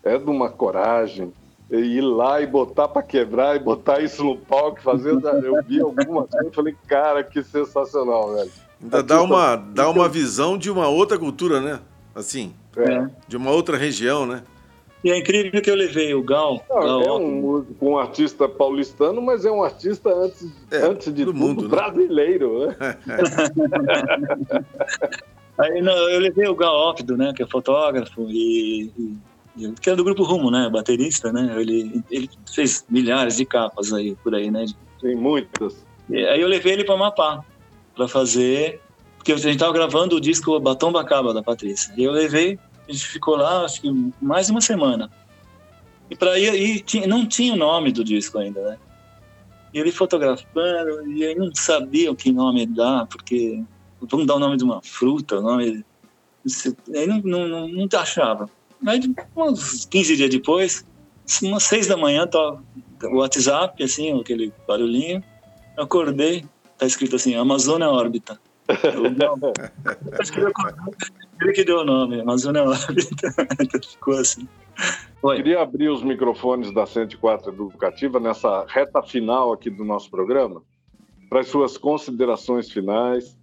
é 0.07 0.17
de 0.17 0.29
uma 0.29 0.49
coragem 0.49 1.31
e 1.69 1.75
ir 1.77 2.01
lá 2.01 2.41
e 2.41 2.47
botar 2.47 2.87
para 2.87 3.01
quebrar 3.03 3.55
e 3.55 3.59
botar 3.59 3.99
isso 4.01 4.23
no 4.23 4.37
palco, 4.37 4.81
fazer, 4.81 5.11
eu 5.43 5.61
vi 5.67 5.81
alguma 5.81 6.25
coisa 6.25 6.47
e 6.49 6.55
falei, 6.55 6.75
cara, 6.87 7.23
que 7.23 7.43
sensacional, 7.43 8.33
velho. 8.35 8.51
Ainda 8.81 9.03
dá 9.03 9.21
uma, 9.21 9.55
dá 9.55 9.89
uma 9.89 10.07
visão 10.07 10.57
de 10.57 10.69
uma 10.71 10.87
outra 10.87 11.17
cultura, 11.19 11.59
né? 11.59 11.79
Assim, 12.15 12.53
É. 12.77 13.07
de 13.27 13.35
uma 13.35 13.51
outra 13.51 13.75
região, 13.75 14.25
né? 14.25 14.43
E 15.03 15.11
é 15.11 15.17
incrível 15.17 15.61
que 15.61 15.69
eu 15.69 15.75
levei 15.75 16.13
o 16.15 16.23
Gal, 16.23 16.63
Não, 16.69 16.79
Gal 16.79 17.01
é 17.03 17.11
um 17.11 17.31
músico, 17.31 17.85
um 17.85 17.97
artista 17.97 18.47
paulistano, 18.49 19.21
mas 19.21 19.45
é 19.45 19.51
um 19.51 19.63
artista 19.63 20.09
antes, 20.09 20.51
É, 20.71 20.77
antes 20.77 21.13
de 21.13 21.23
do 21.25 21.31
tudo 21.33 21.39
mundo, 21.39 21.61
né? 21.63 21.67
brasileiro, 21.69 22.67
né? 22.67 22.75
Aí, 25.57 25.81
não, 25.81 25.93
eu 26.09 26.19
levei 26.19 26.47
o 26.47 26.55
Gal 26.55 26.73
Ópido, 26.73 27.17
né, 27.17 27.33
que 27.35 27.41
é 27.43 27.47
fotógrafo 27.47 28.21
e- 28.29 28.91
e- 28.97 29.17
que 29.81 29.89
é 29.89 29.95
do 29.95 30.03
grupo 30.03 30.23
Rumo, 30.23 30.51
né, 30.51 30.69
baterista, 30.69 31.31
né, 31.31 31.55
ele, 31.59 32.03
ele 32.09 32.29
fez 32.53 32.85
milhares 32.89 33.37
de 33.37 33.45
capas 33.45 33.91
aí, 33.93 34.15
por 34.23 34.35
aí, 34.35 34.51
né. 34.51 34.65
Tem 35.01 35.15
muitas. 35.15 35.85
E 36.09 36.25
aí 36.25 36.41
eu 36.41 36.47
levei 36.47 36.73
ele 36.73 36.83
para 36.83 36.95
Amapá, 36.95 37.43
para 37.95 38.07
fazer, 38.07 38.81
porque 39.17 39.31
a 39.31 39.37
gente 39.37 39.59
tava 39.59 39.73
gravando 39.73 40.15
o 40.15 40.21
disco 40.21 40.59
Batom 40.59 40.91
Bacaba, 40.91 41.33
da 41.33 41.43
Patrícia, 41.43 41.93
e 41.97 42.03
eu 42.03 42.11
levei, 42.11 42.59
a 42.87 42.91
gente 42.91 43.07
ficou 43.07 43.35
lá, 43.35 43.65
acho 43.65 43.81
que 43.81 43.89
mais 44.21 44.47
de 44.47 44.51
uma 44.51 44.61
semana, 44.61 45.09
e 46.09 46.15
para 46.15 46.39
ir, 46.39 46.53
e 46.53 46.79
tinha- 46.79 47.07
não 47.07 47.25
tinha 47.25 47.53
o 47.53 47.57
nome 47.57 47.91
do 47.91 48.03
disco 48.03 48.37
ainda, 48.37 48.61
né, 48.61 48.77
e 49.73 49.79
ele 49.79 49.91
fotografando, 49.91 51.07
e 51.11 51.25
aí 51.25 51.35
não 51.35 51.51
sabia 51.53 52.11
o 52.11 52.15
que 52.15 52.31
nome 52.31 52.65
dar, 52.65 53.05
porque 53.07 53.63
vamos 54.01 54.25
dar 54.25 54.35
o 54.35 54.39
nome 54.39 54.57
de 54.57 54.63
uma 54.63 54.81
fruta, 54.83 55.39
o 55.39 55.41
nome. 55.41 55.83
Aí 56.95 57.07
não, 57.07 57.21
não, 57.21 57.47
não, 57.47 57.67
não 57.67 57.87
achava. 57.99 58.49
Aí, 58.85 58.99
uns 59.35 59.85
15 59.85 60.15
dias 60.15 60.29
depois, 60.29 60.85
umas 61.41 61.63
6 61.63 61.87
da 61.87 61.97
manhã, 61.97 62.27
tá 62.27 62.59
o 63.03 63.17
WhatsApp, 63.17 63.81
assim, 63.83 64.19
aquele 64.19 64.53
barulhinho. 64.67 65.23
Eu 65.77 65.83
acordei, 65.83 66.45
tá 66.77 66.85
escrito 66.85 67.15
assim: 67.15 67.35
Amazônia 67.35 67.89
Órbita. 67.89 68.39
Eu, 68.83 69.11
não, 69.11 69.53
acho 70.19 70.31
que 70.31 70.39
ele 71.41 71.53
que 71.53 71.63
deu 71.63 71.79
o 71.79 71.85
nome, 71.85 72.21
Amazônia 72.21 72.63
Órbita. 72.63 73.33
Então 73.59 73.81
ficou 73.81 74.15
assim. 74.15 74.47
Oi. 75.23 75.37
Queria 75.37 75.61
abrir 75.61 75.89
os 75.89 76.03
microfones 76.03 76.71
da 76.73 76.85
104 76.85 77.51
Educativa 77.51 78.19
nessa 78.19 78.65
reta 78.67 79.01
final 79.01 79.51
aqui 79.51 79.69
do 79.69 79.83
nosso 79.83 80.09
programa, 80.11 80.61
para 81.29 81.39
as 81.41 81.47
suas 81.47 81.77
considerações 81.77 82.69
finais. 82.71 83.37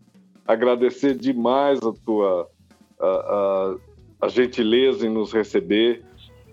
Agradecer 0.46 1.16
demais 1.16 1.80
a 1.82 1.92
tua 2.04 2.48
a, 3.00 3.06
a- 3.06 3.76
a 4.24 4.28
gentileza 4.28 5.06
em 5.06 5.10
nos 5.10 5.32
receber. 5.32 6.02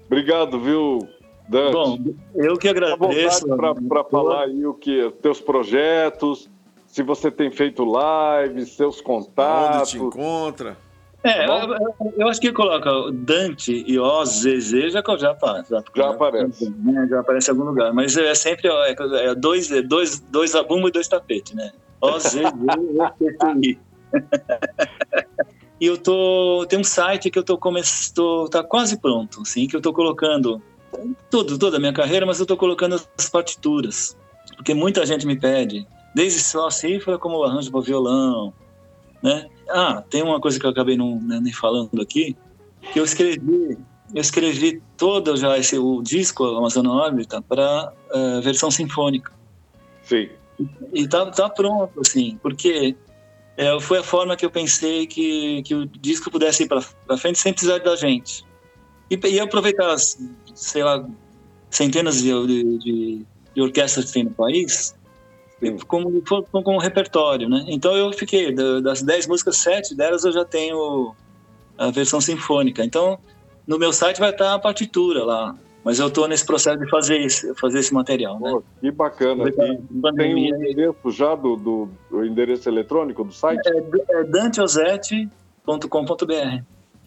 Obrigado, 0.07 0.59
viu, 0.59 0.99
Dante? 1.47 1.71
Bom, 1.73 1.97
eu 2.35 2.57
que 2.57 2.67
agradeço. 2.67 3.45
para 3.87 4.03
falar 4.03 4.43
aí 4.45 4.65
o 4.65 4.73
que 4.73 5.09
teus 5.21 5.39
projetos, 5.39 6.49
se 6.85 7.01
você 7.01 7.31
tem 7.31 7.49
feito 7.49 7.85
lives, 7.85 8.73
seus 8.75 8.95
Onde 8.97 9.03
contatos. 9.05 9.89
te 9.91 9.97
encontra? 9.97 10.77
É, 11.23 11.45
Tá 11.45 11.67
eu, 11.99 12.13
eu- 12.17 12.27
acho 12.27 12.41
que 12.41 12.51
coloca 12.51 12.89
Dante 13.13 13.83
e 13.87 13.99
OZZ 13.99 14.91
já, 14.91 15.03
já, 15.19 15.31
apa- 15.31 15.63
já, 15.69 15.83
Já 15.95 16.09
aparece. 16.09 16.67
né, 16.79 17.07
já 17.09 17.19
aparece 17.19 17.51
em 17.51 17.53
algum 17.53 17.65
lugar. 17.69 17.93
Mas 17.93 18.17
é 18.17 18.33
sempre 18.33 18.67
ó, 18.67 18.83
é, 18.85 18.95
é 19.27 19.35
dois, 19.35 19.71
é 19.71 19.83
dois, 19.83 20.19
dois 20.19 20.55
abumbo 20.55 20.87
e 20.89 20.91
dois 20.91 21.07
tapetes, 21.07 21.53
né? 21.53 21.71
OZZ 22.01 22.41
e 25.81 25.87
eu 25.87 25.97
tô. 25.97 26.63
Tem 26.69 26.77
um 26.77 26.83
site 26.83 27.31
que 27.31 27.39
eu 27.39 27.43
tô 27.43 27.57
começando. 27.57 28.47
Tá 28.49 28.63
quase 28.63 29.01
pronto, 29.01 29.41
assim, 29.41 29.67
que 29.67 29.75
eu 29.75 29.81
tô 29.81 29.91
colocando 29.91 30.61
tudo, 31.27 31.57
toda 31.57 31.77
a 31.77 31.79
minha 31.79 31.91
carreira, 31.91 32.23
mas 32.23 32.39
eu 32.39 32.45
tô 32.45 32.55
colocando 32.55 33.01
as 33.17 33.29
partituras. 33.29 34.15
Porque 34.55 34.75
muita 34.75 35.03
gente 35.07 35.25
me 35.25 35.39
pede, 35.39 35.87
desde 36.13 36.39
só 36.39 36.69
cifra 36.69 37.17
como 37.17 37.43
arranjo 37.43 37.71
para 37.71 37.81
violão, 37.81 38.53
né? 39.23 39.49
Ah, 39.67 40.03
tem 40.07 40.21
uma 40.21 40.39
coisa 40.39 40.59
que 40.59 40.65
eu 40.65 40.69
acabei 40.69 40.95
não, 40.95 41.19
né, 41.19 41.39
nem 41.41 41.53
falando 41.53 41.99
aqui, 41.99 42.35
que 42.93 42.99
eu 42.99 43.03
escrevi, 43.03 43.77
eu 44.13 44.21
escrevi 44.21 44.83
todo 44.97 45.35
já 45.35 45.57
esse 45.57 45.79
o 45.79 46.03
disco 46.03 46.43
Amazônia 46.43 46.91
Órbita 46.91 47.41
para 47.41 47.91
versão 48.43 48.69
sinfônica. 48.69 49.31
Sim. 50.03 50.29
E 50.93 51.07
tá, 51.07 51.25
tá 51.31 51.49
pronto, 51.49 52.01
assim, 52.01 52.37
porque 52.43 52.95
é, 53.61 53.79
foi 53.79 53.99
a 53.99 54.03
forma 54.03 54.35
que 54.35 54.45
eu 54.45 54.49
pensei 54.49 55.05
que, 55.05 55.61
que 55.63 55.75
o 55.75 55.85
disco 55.85 56.31
pudesse 56.31 56.63
ir 56.63 56.67
para 56.67 57.17
frente 57.17 57.37
sem 57.37 57.53
precisar 57.53 57.77
da 57.79 57.95
gente. 57.95 58.43
E, 59.09 59.19
e 59.27 59.39
aproveitar, 59.39 59.91
as, 59.91 60.17
sei 60.55 60.83
lá, 60.83 61.07
centenas 61.69 62.21
de, 62.21 62.47
de, 62.47 62.77
de, 62.79 63.25
de 63.53 63.61
orquestras 63.61 64.05
que 64.05 64.13
tem 64.13 64.23
no 64.23 64.31
país 64.31 64.95
como, 65.87 66.21
como, 66.23 66.43
como 66.63 66.79
repertório, 66.79 67.47
né? 67.47 67.63
Então 67.67 67.95
eu 67.95 68.11
fiquei, 68.13 68.51
da- 68.53 68.79
das 68.79 69.01
10 69.01 69.27
músicas, 69.27 69.57
sete 69.57 69.95
delas 69.95 70.23
eu 70.25 70.31
já 70.31 70.43
tenho 70.43 71.15
a 71.77 71.91
versão 71.91 72.19
sinfônica. 72.19 72.83
Então, 72.83 73.19
no 73.67 73.77
meu 73.77 73.93
site 73.93 74.19
vai 74.19 74.31
estar 74.31 74.55
a 74.55 74.59
partitura 74.59 75.23
lá. 75.23 75.55
Mas 75.83 75.99
eu 75.99 76.07
estou 76.09 76.27
nesse 76.27 76.45
processo 76.45 76.77
de 76.79 76.87
fazer 76.89 77.19
esse, 77.21 77.53
fazer 77.55 77.79
esse 77.79 77.91
material, 77.93 78.39
né? 78.39 78.51
Pô, 78.51 78.63
que 78.79 78.91
bacana. 78.91 79.49
E 79.49 79.51
tem 79.51 79.77
o 79.77 80.01
Pandemia. 80.01 80.55
endereço 80.55 81.09
já 81.11 81.33
do, 81.33 81.55
do 81.55 81.89
o 82.11 82.23
endereço 82.23 82.69
eletrônico 82.69 83.23
do 83.23 83.33
site? 83.33 83.61
É, 83.67 83.77
é 84.19 84.23
danteozete.com.br. 84.23 86.63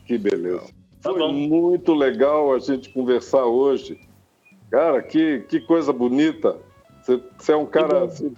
Que 0.06 0.18
beleza. 0.18 0.64
Tá 1.02 1.10
Foi 1.10 1.18
bom. 1.18 1.32
muito 1.32 1.94
legal 1.94 2.52
a 2.54 2.58
gente 2.58 2.88
conversar 2.90 3.44
hoje. 3.44 3.98
Cara, 4.70 5.02
que, 5.02 5.40
que 5.48 5.60
coisa 5.60 5.92
bonita. 5.92 6.56
Você, 7.02 7.20
você 7.38 7.52
é 7.52 7.56
um 7.56 7.66
cara 7.66 8.04
assim, 8.06 8.34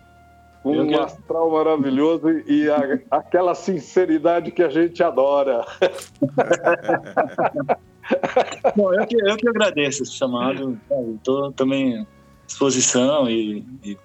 com 0.63 0.75
Eu 0.75 0.83
um 0.85 1.01
astral 1.01 1.51
maravilhoso 1.51 2.29
e, 2.31 2.65
e 2.65 2.69
a- 2.71 2.99
aquela 3.11 3.55
sinceridade 3.55 4.51
que 4.51 4.63
a 4.63 4.69
gente 4.69 5.03
adora. 5.03 5.65
Bom, 8.77 8.93
eu 8.95 9.07
que, 9.07 9.17
eu 9.17 9.37
que 9.37 9.49
agradeço 9.49 10.03
esse 10.03 10.13
chamado. 10.13 10.79
Estou 11.17 11.53
também 11.53 12.01
à 12.01 12.07
disposição 12.47 13.29
e, 13.29 13.65
e 13.85 13.99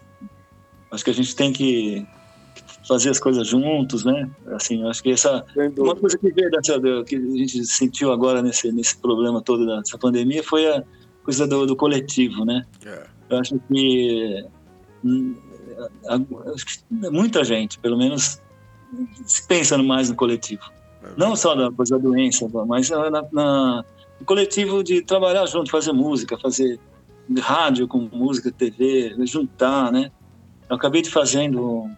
acho 0.91 1.03
que 1.03 1.11
a 1.11 1.13
gente 1.13 1.35
tem 1.35 1.53
que 1.53 2.05
fazer 2.87 3.09
as 3.09 3.19
coisas 3.19 3.47
juntos, 3.47 4.03
né? 4.03 4.29
Assim, 4.47 4.83
acho 4.87 5.03
que 5.03 5.11
essa 5.11 5.45
uma 5.77 5.95
coisa 5.95 6.17
que 6.17 6.31
veio 6.31 6.49
dessa, 6.51 6.79
que 7.05 7.15
a 7.15 7.19
gente 7.19 7.63
sentiu 7.65 8.11
agora 8.11 8.41
nesse 8.41 8.71
nesse 8.71 8.97
problema 8.97 9.41
todo 9.41 9.65
dessa 9.65 9.97
pandemia 9.97 10.43
foi 10.43 10.67
a 10.67 10.83
coisa 11.23 11.47
do, 11.47 11.65
do 11.65 11.75
coletivo, 11.75 12.43
né? 12.45 12.65
É. 12.85 13.05
Eu 13.29 13.39
acho 13.39 13.59
que, 13.71 14.45
hum, 15.05 15.35
acho 16.53 16.65
que 16.65 16.83
muita 16.89 17.43
gente, 17.43 17.79
pelo 17.79 17.97
menos, 17.97 18.41
se 19.25 19.47
pensa 19.47 19.77
mais 19.77 20.09
no 20.09 20.15
coletivo. 20.15 20.63
Não 21.17 21.35
só 21.35 21.55
da 21.55 21.71
coisa 21.71 21.97
da 21.97 22.03
doença, 22.03 22.47
mas 22.67 22.89
na, 22.89 23.09
na- 23.31 23.85
no 24.19 24.25
coletivo 24.25 24.83
de 24.83 25.01
trabalhar 25.01 25.45
junto, 25.47 25.71
fazer 25.71 25.91
música, 25.91 26.37
fazer 26.37 26.79
rádio 27.39 27.87
com 27.87 28.09
música, 28.11 28.51
TV, 28.51 29.15
juntar, 29.25 29.91
né? 29.91 30.11
Eu 30.69 30.75
acabei 30.75 31.01
de 31.01 31.09
fazendo. 31.09 31.89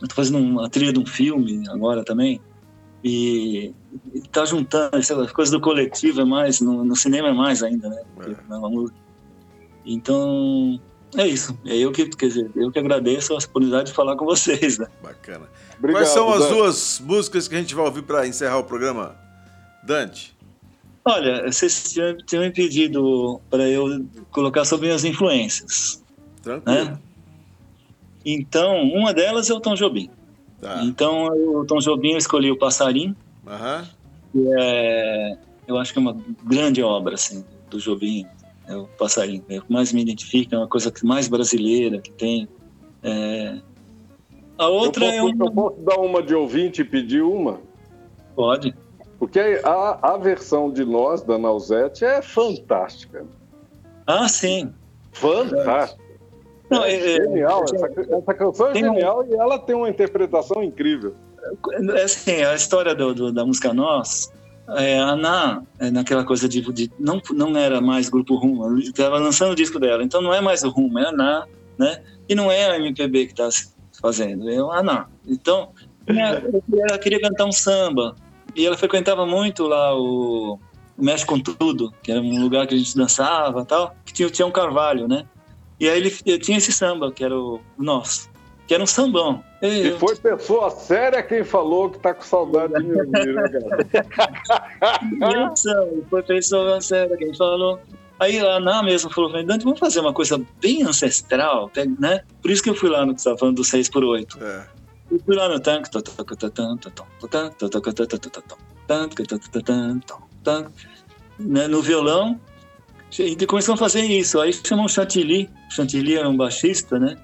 Tô 0.00 0.14
fazendo 0.14 0.38
uma 0.38 0.68
trilha 0.70 0.92
de 0.92 1.00
um 1.00 1.06
filme 1.06 1.68
agora 1.68 2.04
também. 2.04 2.40
E, 3.02 3.72
e 4.14 4.20
tá 4.32 4.44
juntando, 4.44 4.96
essa 4.96 5.26
coisa 5.28 5.52
do 5.52 5.60
coletivo 5.60 6.20
é 6.20 6.24
mais, 6.24 6.60
no, 6.60 6.84
no 6.84 6.96
cinema 6.96 7.28
é 7.28 7.32
mais 7.32 7.62
ainda, 7.62 7.88
né? 7.88 8.02
É. 8.20 8.36
Na 8.48 8.58
música. 8.60 8.98
Então, 9.84 10.80
é 11.16 11.26
isso. 11.26 11.58
É 11.64 11.76
eu 11.76 11.90
que, 11.92 12.06
quer 12.08 12.28
dizer, 12.28 12.50
eu 12.54 12.70
que 12.70 12.78
agradeço 12.78 13.32
a 13.34 13.38
oportunidade 13.38 13.88
de 13.90 13.92
falar 13.94 14.16
com 14.16 14.24
vocês, 14.24 14.78
né? 14.78 14.86
Bacana. 15.02 15.46
Obrigado, 15.78 16.02
Quais 16.02 16.08
são 16.12 16.28
as 16.32 16.40
Dante. 16.40 16.54
duas 16.54 17.00
músicas 17.04 17.48
que 17.48 17.54
a 17.54 17.58
gente 17.58 17.74
vai 17.74 17.84
ouvir 17.84 18.02
para 18.02 18.26
encerrar 18.26 18.58
o 18.58 18.64
programa? 18.64 19.16
Dante. 19.84 20.36
Olha, 21.04 21.50
vocês 21.50 21.92
tinham, 21.92 22.16
tinham 22.18 22.42
me 22.42 22.50
pedido 22.50 23.40
para 23.48 23.66
eu 23.68 24.04
colocar 24.30 24.64
sobre 24.64 24.88
minhas 24.88 25.04
influências, 25.04 26.04
Tranquilo. 26.42 26.84
né? 26.84 26.98
Então, 28.26 28.82
uma 28.82 29.14
delas 29.14 29.48
é 29.48 29.54
o 29.54 29.60
Tom 29.60 29.74
Jobim. 29.74 30.10
Tá. 30.60 30.82
Então, 30.82 31.28
o 31.28 31.64
Tom 31.64 31.78
Jobim 31.78 32.10
eu 32.12 32.18
escolhi 32.18 32.50
o 32.50 32.58
Passarinho, 32.58 33.16
Aham. 33.46 33.88
que 34.32 34.44
é, 34.58 35.38
eu 35.66 35.78
acho 35.78 35.92
que 35.92 35.98
é 35.98 36.02
uma 36.02 36.16
grande 36.44 36.82
obra, 36.82 37.14
assim, 37.14 37.44
do 37.70 37.78
Jobim. 37.78 38.26
É 38.68 38.76
o 38.76 38.86
Passarinho, 38.86 39.42
é 39.48 39.58
o 39.58 39.62
que 39.62 39.72
mais 39.72 39.92
me 39.92 40.02
identifica, 40.02 40.54
é 40.54 40.58
uma 40.58 40.68
coisa 40.68 40.92
mais 41.02 41.26
brasileira 41.26 42.00
que 42.00 42.12
tem. 42.12 42.46
É, 43.02 43.58
A 44.58 44.66
outra 44.68 45.06
posso, 45.06 45.16
é 45.16 45.22
um... 45.22 45.28
eu 45.30 45.50
posso 45.52 45.80
dar 45.80 45.96
uma 45.98 46.22
de 46.22 46.34
ouvinte 46.34 46.82
e 46.82 46.84
pedir 46.84 47.22
uma? 47.22 47.60
Pode. 48.36 48.74
Porque 49.18 49.40
a, 49.64 50.14
a 50.14 50.16
versão 50.18 50.70
de 50.70 50.84
nós, 50.84 51.22
da 51.22 51.38
Nausete, 51.38 52.04
é 52.04 52.20
fantástica. 52.22 53.24
Ah, 54.06 54.28
sim. 54.28 54.72
Fantástica. 55.12 56.02
Não, 56.70 56.84
é, 56.84 56.92
é- 56.92 57.16
é- 57.16 57.22
genial. 57.22 57.64
Essa, 57.64 57.86
essa 58.14 58.34
canção 58.34 58.66
é 58.68 58.72
Tem 58.72 58.84
um- 58.88 58.92
genial 58.94 59.24
e 59.26 59.34
ela 59.34 59.58
tem 59.58 59.74
uma 59.74 59.88
interpretação 59.88 60.62
incrível. 60.62 61.14
É 61.96 62.02
assim, 62.02 62.42
a 62.42 62.54
história 62.54 62.94
do, 62.94 63.14
do- 63.14 63.32
da 63.32 63.44
música 63.46 63.72
Nós, 63.72 64.30
é, 64.76 64.98
a 64.98 65.04
Ana, 65.10 65.62
é, 65.78 65.90
naquela 65.90 66.24
coisa 66.24 66.48
de, 66.48 66.60
de- 66.72 66.90
não, 66.98 67.20
não 67.30 67.56
era 67.56 67.80
mais 67.80 68.08
grupo 68.08 68.38
ela 68.64 68.78
estava 68.78 69.18
lançando 69.18 69.52
o 69.52 69.56
disco 69.56 69.78
dela, 69.78 70.02
então 70.02 70.20
não 70.20 70.34
é 70.34 70.40
mais 70.40 70.62
o 70.62 70.68
Rumo, 70.68 70.98
é 70.98 71.04
a 71.04 71.08
Ana, 71.08 71.48
né? 71.78 72.02
E 72.28 72.34
não 72.34 72.50
é 72.50 72.70
a 72.70 72.76
MPB 72.76 73.26
que 73.26 73.32
está 73.32 73.48
fazendo, 74.00 74.48
é 74.48 74.56
a 74.58 74.80
Ana. 74.80 75.08
Então, 75.26 75.70
né, 76.06 76.42
ela 76.88 76.98
queria 76.98 77.20
cantar 77.20 77.46
um 77.46 77.52
samba, 77.52 78.14
e 78.54 78.66
ela 78.66 78.76
frequentava 78.76 79.24
muito 79.24 79.64
lá 79.64 79.94
o, 79.94 80.58
o 80.96 81.04
Mexe 81.04 81.24
com 81.24 81.40
Tudo, 81.40 81.92
que 82.02 82.10
era 82.10 82.20
um 82.20 82.40
lugar 82.42 82.66
que 82.66 82.74
a 82.74 82.78
gente 82.78 82.96
dançava 82.96 83.64
tal, 83.64 83.94
que 84.04 84.12
tinha 84.12 84.28
o 84.28 84.30
Tião 84.30 84.50
Carvalho, 84.50 85.08
né? 85.08 85.24
E 85.80 85.88
aí 85.88 85.98
ele 85.98 86.38
tinha 86.38 86.58
esse 86.58 86.72
samba, 86.72 87.12
que 87.12 87.22
era 87.24 87.38
o 87.38 87.60
Nosso, 87.78 88.28
que 88.68 88.74
era 88.74 88.82
um 88.82 88.86
sambão. 88.86 89.42
E, 89.62 89.92
foi 89.92 90.14
pessoa 90.14 90.68
séria 90.68 91.22
quem 91.22 91.42
falou 91.42 91.88
que 91.88 91.98
tá 91.98 92.12
com 92.12 92.22
saudade 92.22 92.74
de 92.74 92.82
mim, 92.84 92.96
né, 92.96 93.48
cara? 93.48 93.88
foi 96.10 96.22
pessoa 96.22 96.78
séria 96.82 97.16
quem 97.16 97.34
falou. 97.34 97.80
Aí 98.20 98.38
a 98.38 98.60
na 98.60 98.82
mesmo 98.82 99.10
falou 99.10 99.30
pra 99.30 99.40
Dante, 99.42 99.64
vamos 99.64 99.78
fazer 99.78 100.00
uma 100.00 100.12
coisa 100.12 100.38
bem 100.60 100.82
ancestral, 100.82 101.70
né? 101.98 102.22
Por 102.42 102.50
isso 102.50 102.62
que 102.62 102.68
eu 102.68 102.74
fui 102.74 102.90
lá 102.90 103.06
no 103.06 103.14
que 103.14 103.22
você 103.22 103.30
tava 103.30 103.38
falando 103.38 103.56
do 103.56 103.62
6x8. 103.62 104.42
É. 104.42 104.66
Eu 105.12 105.20
fui 105.24 105.34
lá 105.34 105.48
no 105.48 105.58
tanque, 105.58 105.88
né, 111.38 111.66
no 111.66 111.80
violão, 111.80 112.38
e 113.18 113.46
começamos 113.46 113.80
a 113.80 113.84
fazer 113.84 114.02
isso. 114.02 114.38
Aí 114.38 114.52
chamou 114.52 114.84
o 114.84 114.88
Chantilly, 114.88 115.48
Chantilly 115.70 116.16
era 116.16 116.28
um 116.28 116.36
baixista, 116.36 116.98
né? 116.98 117.16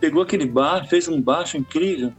Pegou 0.00 0.22
aquele 0.22 0.46
baixo, 0.46 0.88
fez 0.88 1.08
um 1.08 1.20
baixo 1.20 1.56
incrível. 1.56 2.12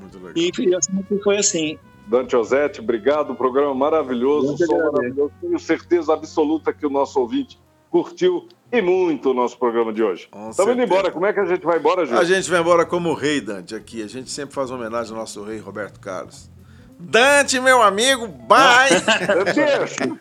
Muito 0.00 0.18
legal. 0.18 0.32
E, 0.36 1.22
foi 1.22 1.36
assim. 1.38 1.78
Dante 2.06 2.36
Ozete, 2.36 2.80
obrigado. 2.80 3.34
Programa 3.34 3.74
maravilhoso, 3.74 4.56
som 4.58 4.64
agradeço. 4.76 4.92
maravilhoso. 4.92 5.32
Tenho 5.40 5.58
certeza 5.58 6.12
absoluta 6.12 6.72
que 6.72 6.86
o 6.86 6.90
nosso 6.90 7.18
ouvinte 7.20 7.58
curtiu 7.90 8.46
e 8.70 8.80
muito 8.82 9.30
o 9.30 9.34
nosso 9.34 9.58
programa 9.58 9.92
de 9.92 10.02
hoje. 10.02 10.28
Com 10.30 10.50
Estamos 10.50 10.72
indo 10.74 10.82
embora. 10.82 11.10
Como 11.10 11.26
é 11.26 11.32
que 11.32 11.40
a 11.40 11.44
gente 11.46 11.64
vai 11.64 11.78
embora, 11.78 12.02
A 12.02 12.04
Júlio? 12.04 12.24
gente 12.24 12.50
vai 12.50 12.60
embora 12.60 12.84
como 12.86 13.12
rei, 13.14 13.40
Dante, 13.40 13.74
aqui. 13.74 14.02
A 14.02 14.08
gente 14.08 14.30
sempre 14.30 14.54
faz 14.54 14.70
homenagem 14.70 15.12
ao 15.12 15.18
nosso 15.18 15.42
rei 15.42 15.58
Roberto 15.58 15.98
Carlos. 16.00 16.50
Dante, 16.98 17.60
meu 17.60 17.82
amigo, 17.82 18.26
bye! 18.26 18.88
Beijo. 19.54 20.18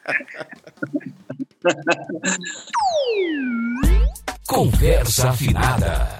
Conversa 4.48 5.30
afinada. 5.30 6.20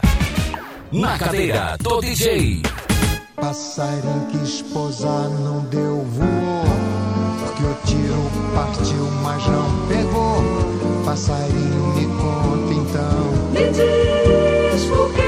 Na 0.96 1.18
cadeira 1.18 1.76
do 1.82 2.00
DJ. 2.00 2.62
Passarinho 3.36 4.28
quis 4.32 4.62
posar, 4.62 5.28
não 5.30 5.60
deu 5.66 6.06
voou. 6.06 6.64
Que 7.58 7.64
o 7.64 7.76
tiro 7.86 8.32
partiu, 8.56 9.06
mas 9.22 9.46
não 9.46 9.88
pegou. 9.90 10.42
Passarinho 11.04 11.94
me 11.96 12.06
conta 12.16 12.74
então. 12.74 13.26
Me 13.52 13.66
diz 13.74 14.86
por 14.86 15.12
que, 15.14 15.25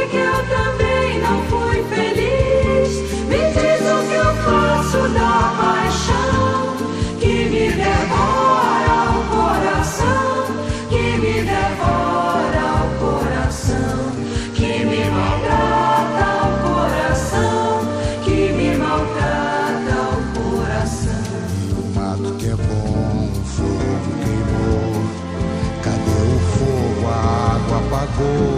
Oh. 28.19 28.57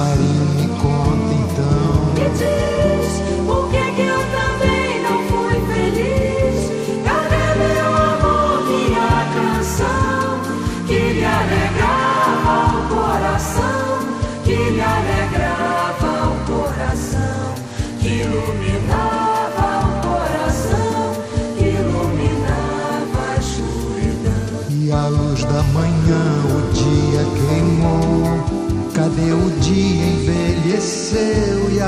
Passarinho 0.00 0.69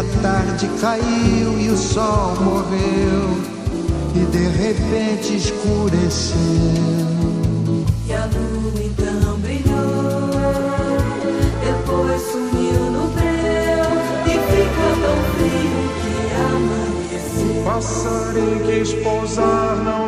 a 0.03 0.21
tarde 0.21 0.69
caiu 0.81 1.59
e 1.61 1.69
o 1.69 1.77
sol 1.77 2.35
morreu 2.41 3.39
e 4.15 4.25
de 4.27 4.49
repente 4.49 5.37
escureceu. 5.37 6.37
E 8.09 8.13
a 8.13 8.27
lua 8.27 8.83
então 8.83 9.39
brilhou, 9.39 10.31
depois 11.65 12.21
sumiu 12.23 12.91
no 12.91 13.07
breu 13.15 13.93
e 14.27 14.35
fica 14.51 14.87
tão 15.03 15.19
frio 15.35 15.83
que 16.03 16.15
amanheceu. 16.51 17.63
Passarinho 17.65 18.61
que 18.65 18.73
esposar 18.81 19.77
não 19.85 20.02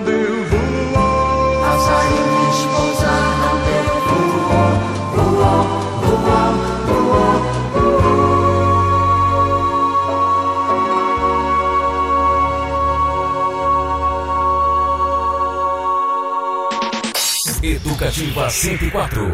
Educativa 18.04 18.50
104. 18.50 19.24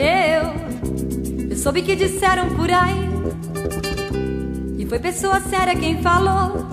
Eu, 0.00 1.48
eu 1.48 1.56
soube 1.56 1.82
que 1.82 1.94
disseram 1.94 2.56
por 2.56 2.68
aí 2.72 3.08
E 4.78 4.84
foi 4.86 4.98
pessoa 4.98 5.40
séria 5.42 5.76
quem 5.76 6.02
falou 6.02 6.66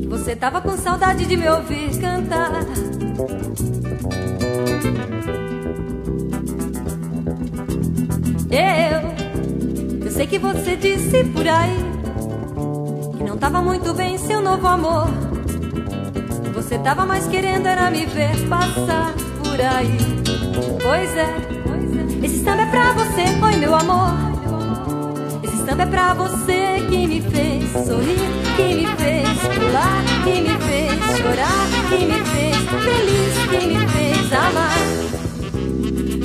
Que 0.00 0.06
você 0.06 0.34
tava 0.34 0.62
com 0.62 0.74
saudade 0.78 1.26
de 1.26 1.36
me 1.36 1.46
ouvir 1.50 2.00
cantar 2.00 2.91
que 10.32 10.38
você 10.38 10.76
disse 10.76 11.24
por 11.24 11.46
aí 11.46 11.76
Que 13.18 13.22
não 13.22 13.36
tava 13.36 13.60
muito 13.60 13.92
bem 13.92 14.16
seu 14.16 14.40
novo 14.40 14.66
amor 14.66 15.08
você 16.54 16.78
tava 16.78 17.04
mais 17.04 17.26
querendo 17.26 17.66
era 17.66 17.90
me 17.90 18.06
ver 18.06 18.48
passar 18.48 19.12
por 19.42 19.60
aí 19.60 20.22
Pois 20.82 21.16
é. 21.16 21.36
Esse 22.22 22.44
samba 22.44 22.62
é 22.62 22.66
pra 22.66 22.92
você, 22.92 23.22
oi 23.44 23.56
meu 23.56 23.74
amor. 23.74 24.12
Esse 25.42 25.56
samba 25.58 25.82
é 25.82 25.86
pra 25.86 26.14
você 26.14 26.86
que 26.88 27.06
me 27.06 27.20
fez 27.20 27.70
sorrir, 27.86 28.18
que 28.56 28.74
me 28.74 28.86
fez 28.96 29.38
pular, 29.54 30.04
que 30.24 30.40
me 30.40 30.50
fez 30.60 31.18
chorar, 31.18 31.66
que 31.88 32.04
me 32.04 32.24
fez 32.24 32.56
feliz, 32.84 33.34
que 33.50 33.66
me 33.66 33.88
fez 33.88 34.32
amar. 34.32 34.78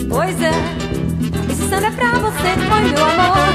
Pois 0.10 0.42
é, 0.42 0.87
samba 1.78 1.88
é 1.88 1.92
pra 1.92 2.12
você, 2.20 2.48
oi 2.74 2.82
meu 2.90 3.06
amor. 3.06 3.54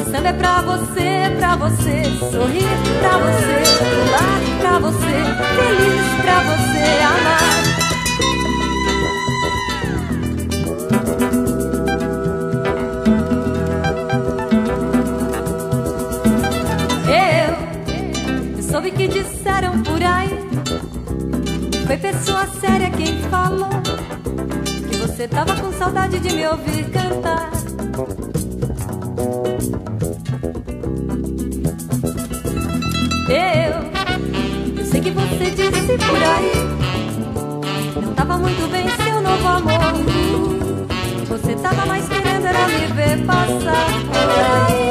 Esse 0.00 0.10
samba 0.10 0.28
é 0.28 0.32
pra 0.32 0.62
você, 0.62 1.30
pra 1.38 1.56
você 1.56 2.04
sorrir, 2.30 2.68
pra 3.00 3.18
você 3.18 3.62
pular, 3.78 4.40
pra 4.60 4.78
você 4.78 5.14
feliz, 5.56 6.06
pra 6.20 6.38
você 6.42 6.84
amar. 7.08 7.62
Eu, 17.08 18.62
soube 18.62 18.90
que 18.90 19.08
disseram 19.08 19.82
por 19.82 20.02
aí. 20.02 20.32
Foi 21.86 21.96
pessoa 21.96 22.46
séria 22.60 22.90
quem 22.90 23.22
falou 23.30 23.82
você 25.22 25.28
tava 25.28 25.54
com 25.54 25.72
saudade 25.74 26.18
de 26.18 26.34
me 26.34 26.44
ouvir 26.48 26.90
cantar. 26.90 27.48
Eu, 33.28 34.80
eu 34.80 34.84
sei 34.84 35.00
que 35.00 35.10
você 35.12 35.50
disse 35.52 35.98
por 36.08 36.22
aí. 36.24 36.52
Não 38.04 38.14
tava 38.14 38.36
muito 38.36 38.68
bem 38.72 38.88
seu 38.88 39.20
novo 39.20 39.46
amor. 39.46 39.92
Você 41.28 41.54
tava 41.54 41.86
mais 41.86 42.08
querendo 42.08 42.46
era 42.46 42.66
me 42.66 42.86
ver 42.88 43.24
passar 43.24 43.86
por 44.08 44.28
aí. 44.50 44.90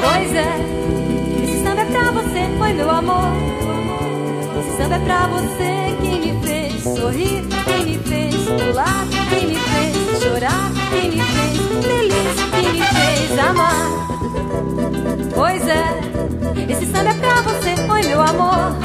Pois 0.00 0.34
é, 0.34 1.44
esse 1.44 1.62
samba 1.62 1.82
é 1.82 1.84
pra 1.84 2.10
você, 2.12 2.48
foi 2.56 2.72
meu 2.72 2.90
amor. 2.90 3.36
Esse 4.58 4.76
samba 4.78 4.94
é 4.94 5.00
pra 5.00 5.26
você 5.26 5.96
que 6.00 6.18
me 6.18 6.46
fez 6.46 6.55
sorrir, 6.94 7.42
que 7.64 7.84
me 7.84 7.98
fez 7.98 8.34
pular, 8.44 9.06
que 9.28 9.46
me 9.46 9.56
fez 9.56 10.22
chorar, 10.22 10.70
que 10.90 11.08
me 11.08 11.20
fez 11.20 11.58
feliz, 11.84 12.36
que 12.52 12.62
me 12.72 12.82
fez 12.82 13.38
amar. 13.38 13.86
Pois 15.34 15.68
é, 15.68 15.86
esse 16.70 16.86
samba 16.86 17.10
é 17.10 17.14
pra 17.14 17.42
você, 17.42 17.76
foi 17.86 18.02
meu 18.02 18.20
amor. 18.22 18.76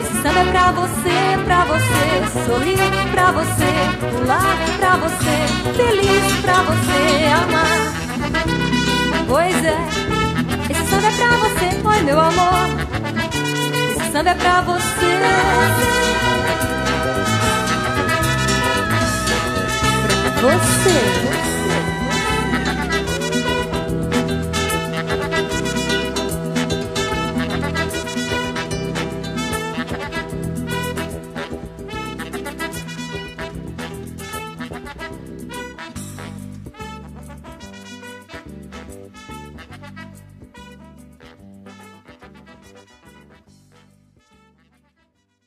Esse 0.00 0.22
samba 0.22 0.40
é 0.40 0.44
pra 0.50 0.72
você, 0.72 1.16
pra 1.44 1.64
você 1.64 2.08
sorrir, 2.46 2.78
pra 3.12 3.32
você 3.32 3.72
pular, 4.10 4.56
pra 4.78 4.96
você 4.96 5.36
feliz, 5.76 6.32
pra 6.42 6.62
você 6.62 7.00
amar. 7.42 7.78
Pois 9.28 9.64
é, 9.64 9.78
esse 10.70 10.86
samba 10.90 11.06
é 11.06 11.10
pra 11.10 11.30
você, 11.36 11.66
oi 11.88 12.02
meu 12.02 12.20
amor. 12.20 12.68
Esse 13.90 14.12
samba 14.12 14.30
é 14.30 14.34
pra 14.34 14.60
você. 14.62 14.86
Você. 20.40 21.55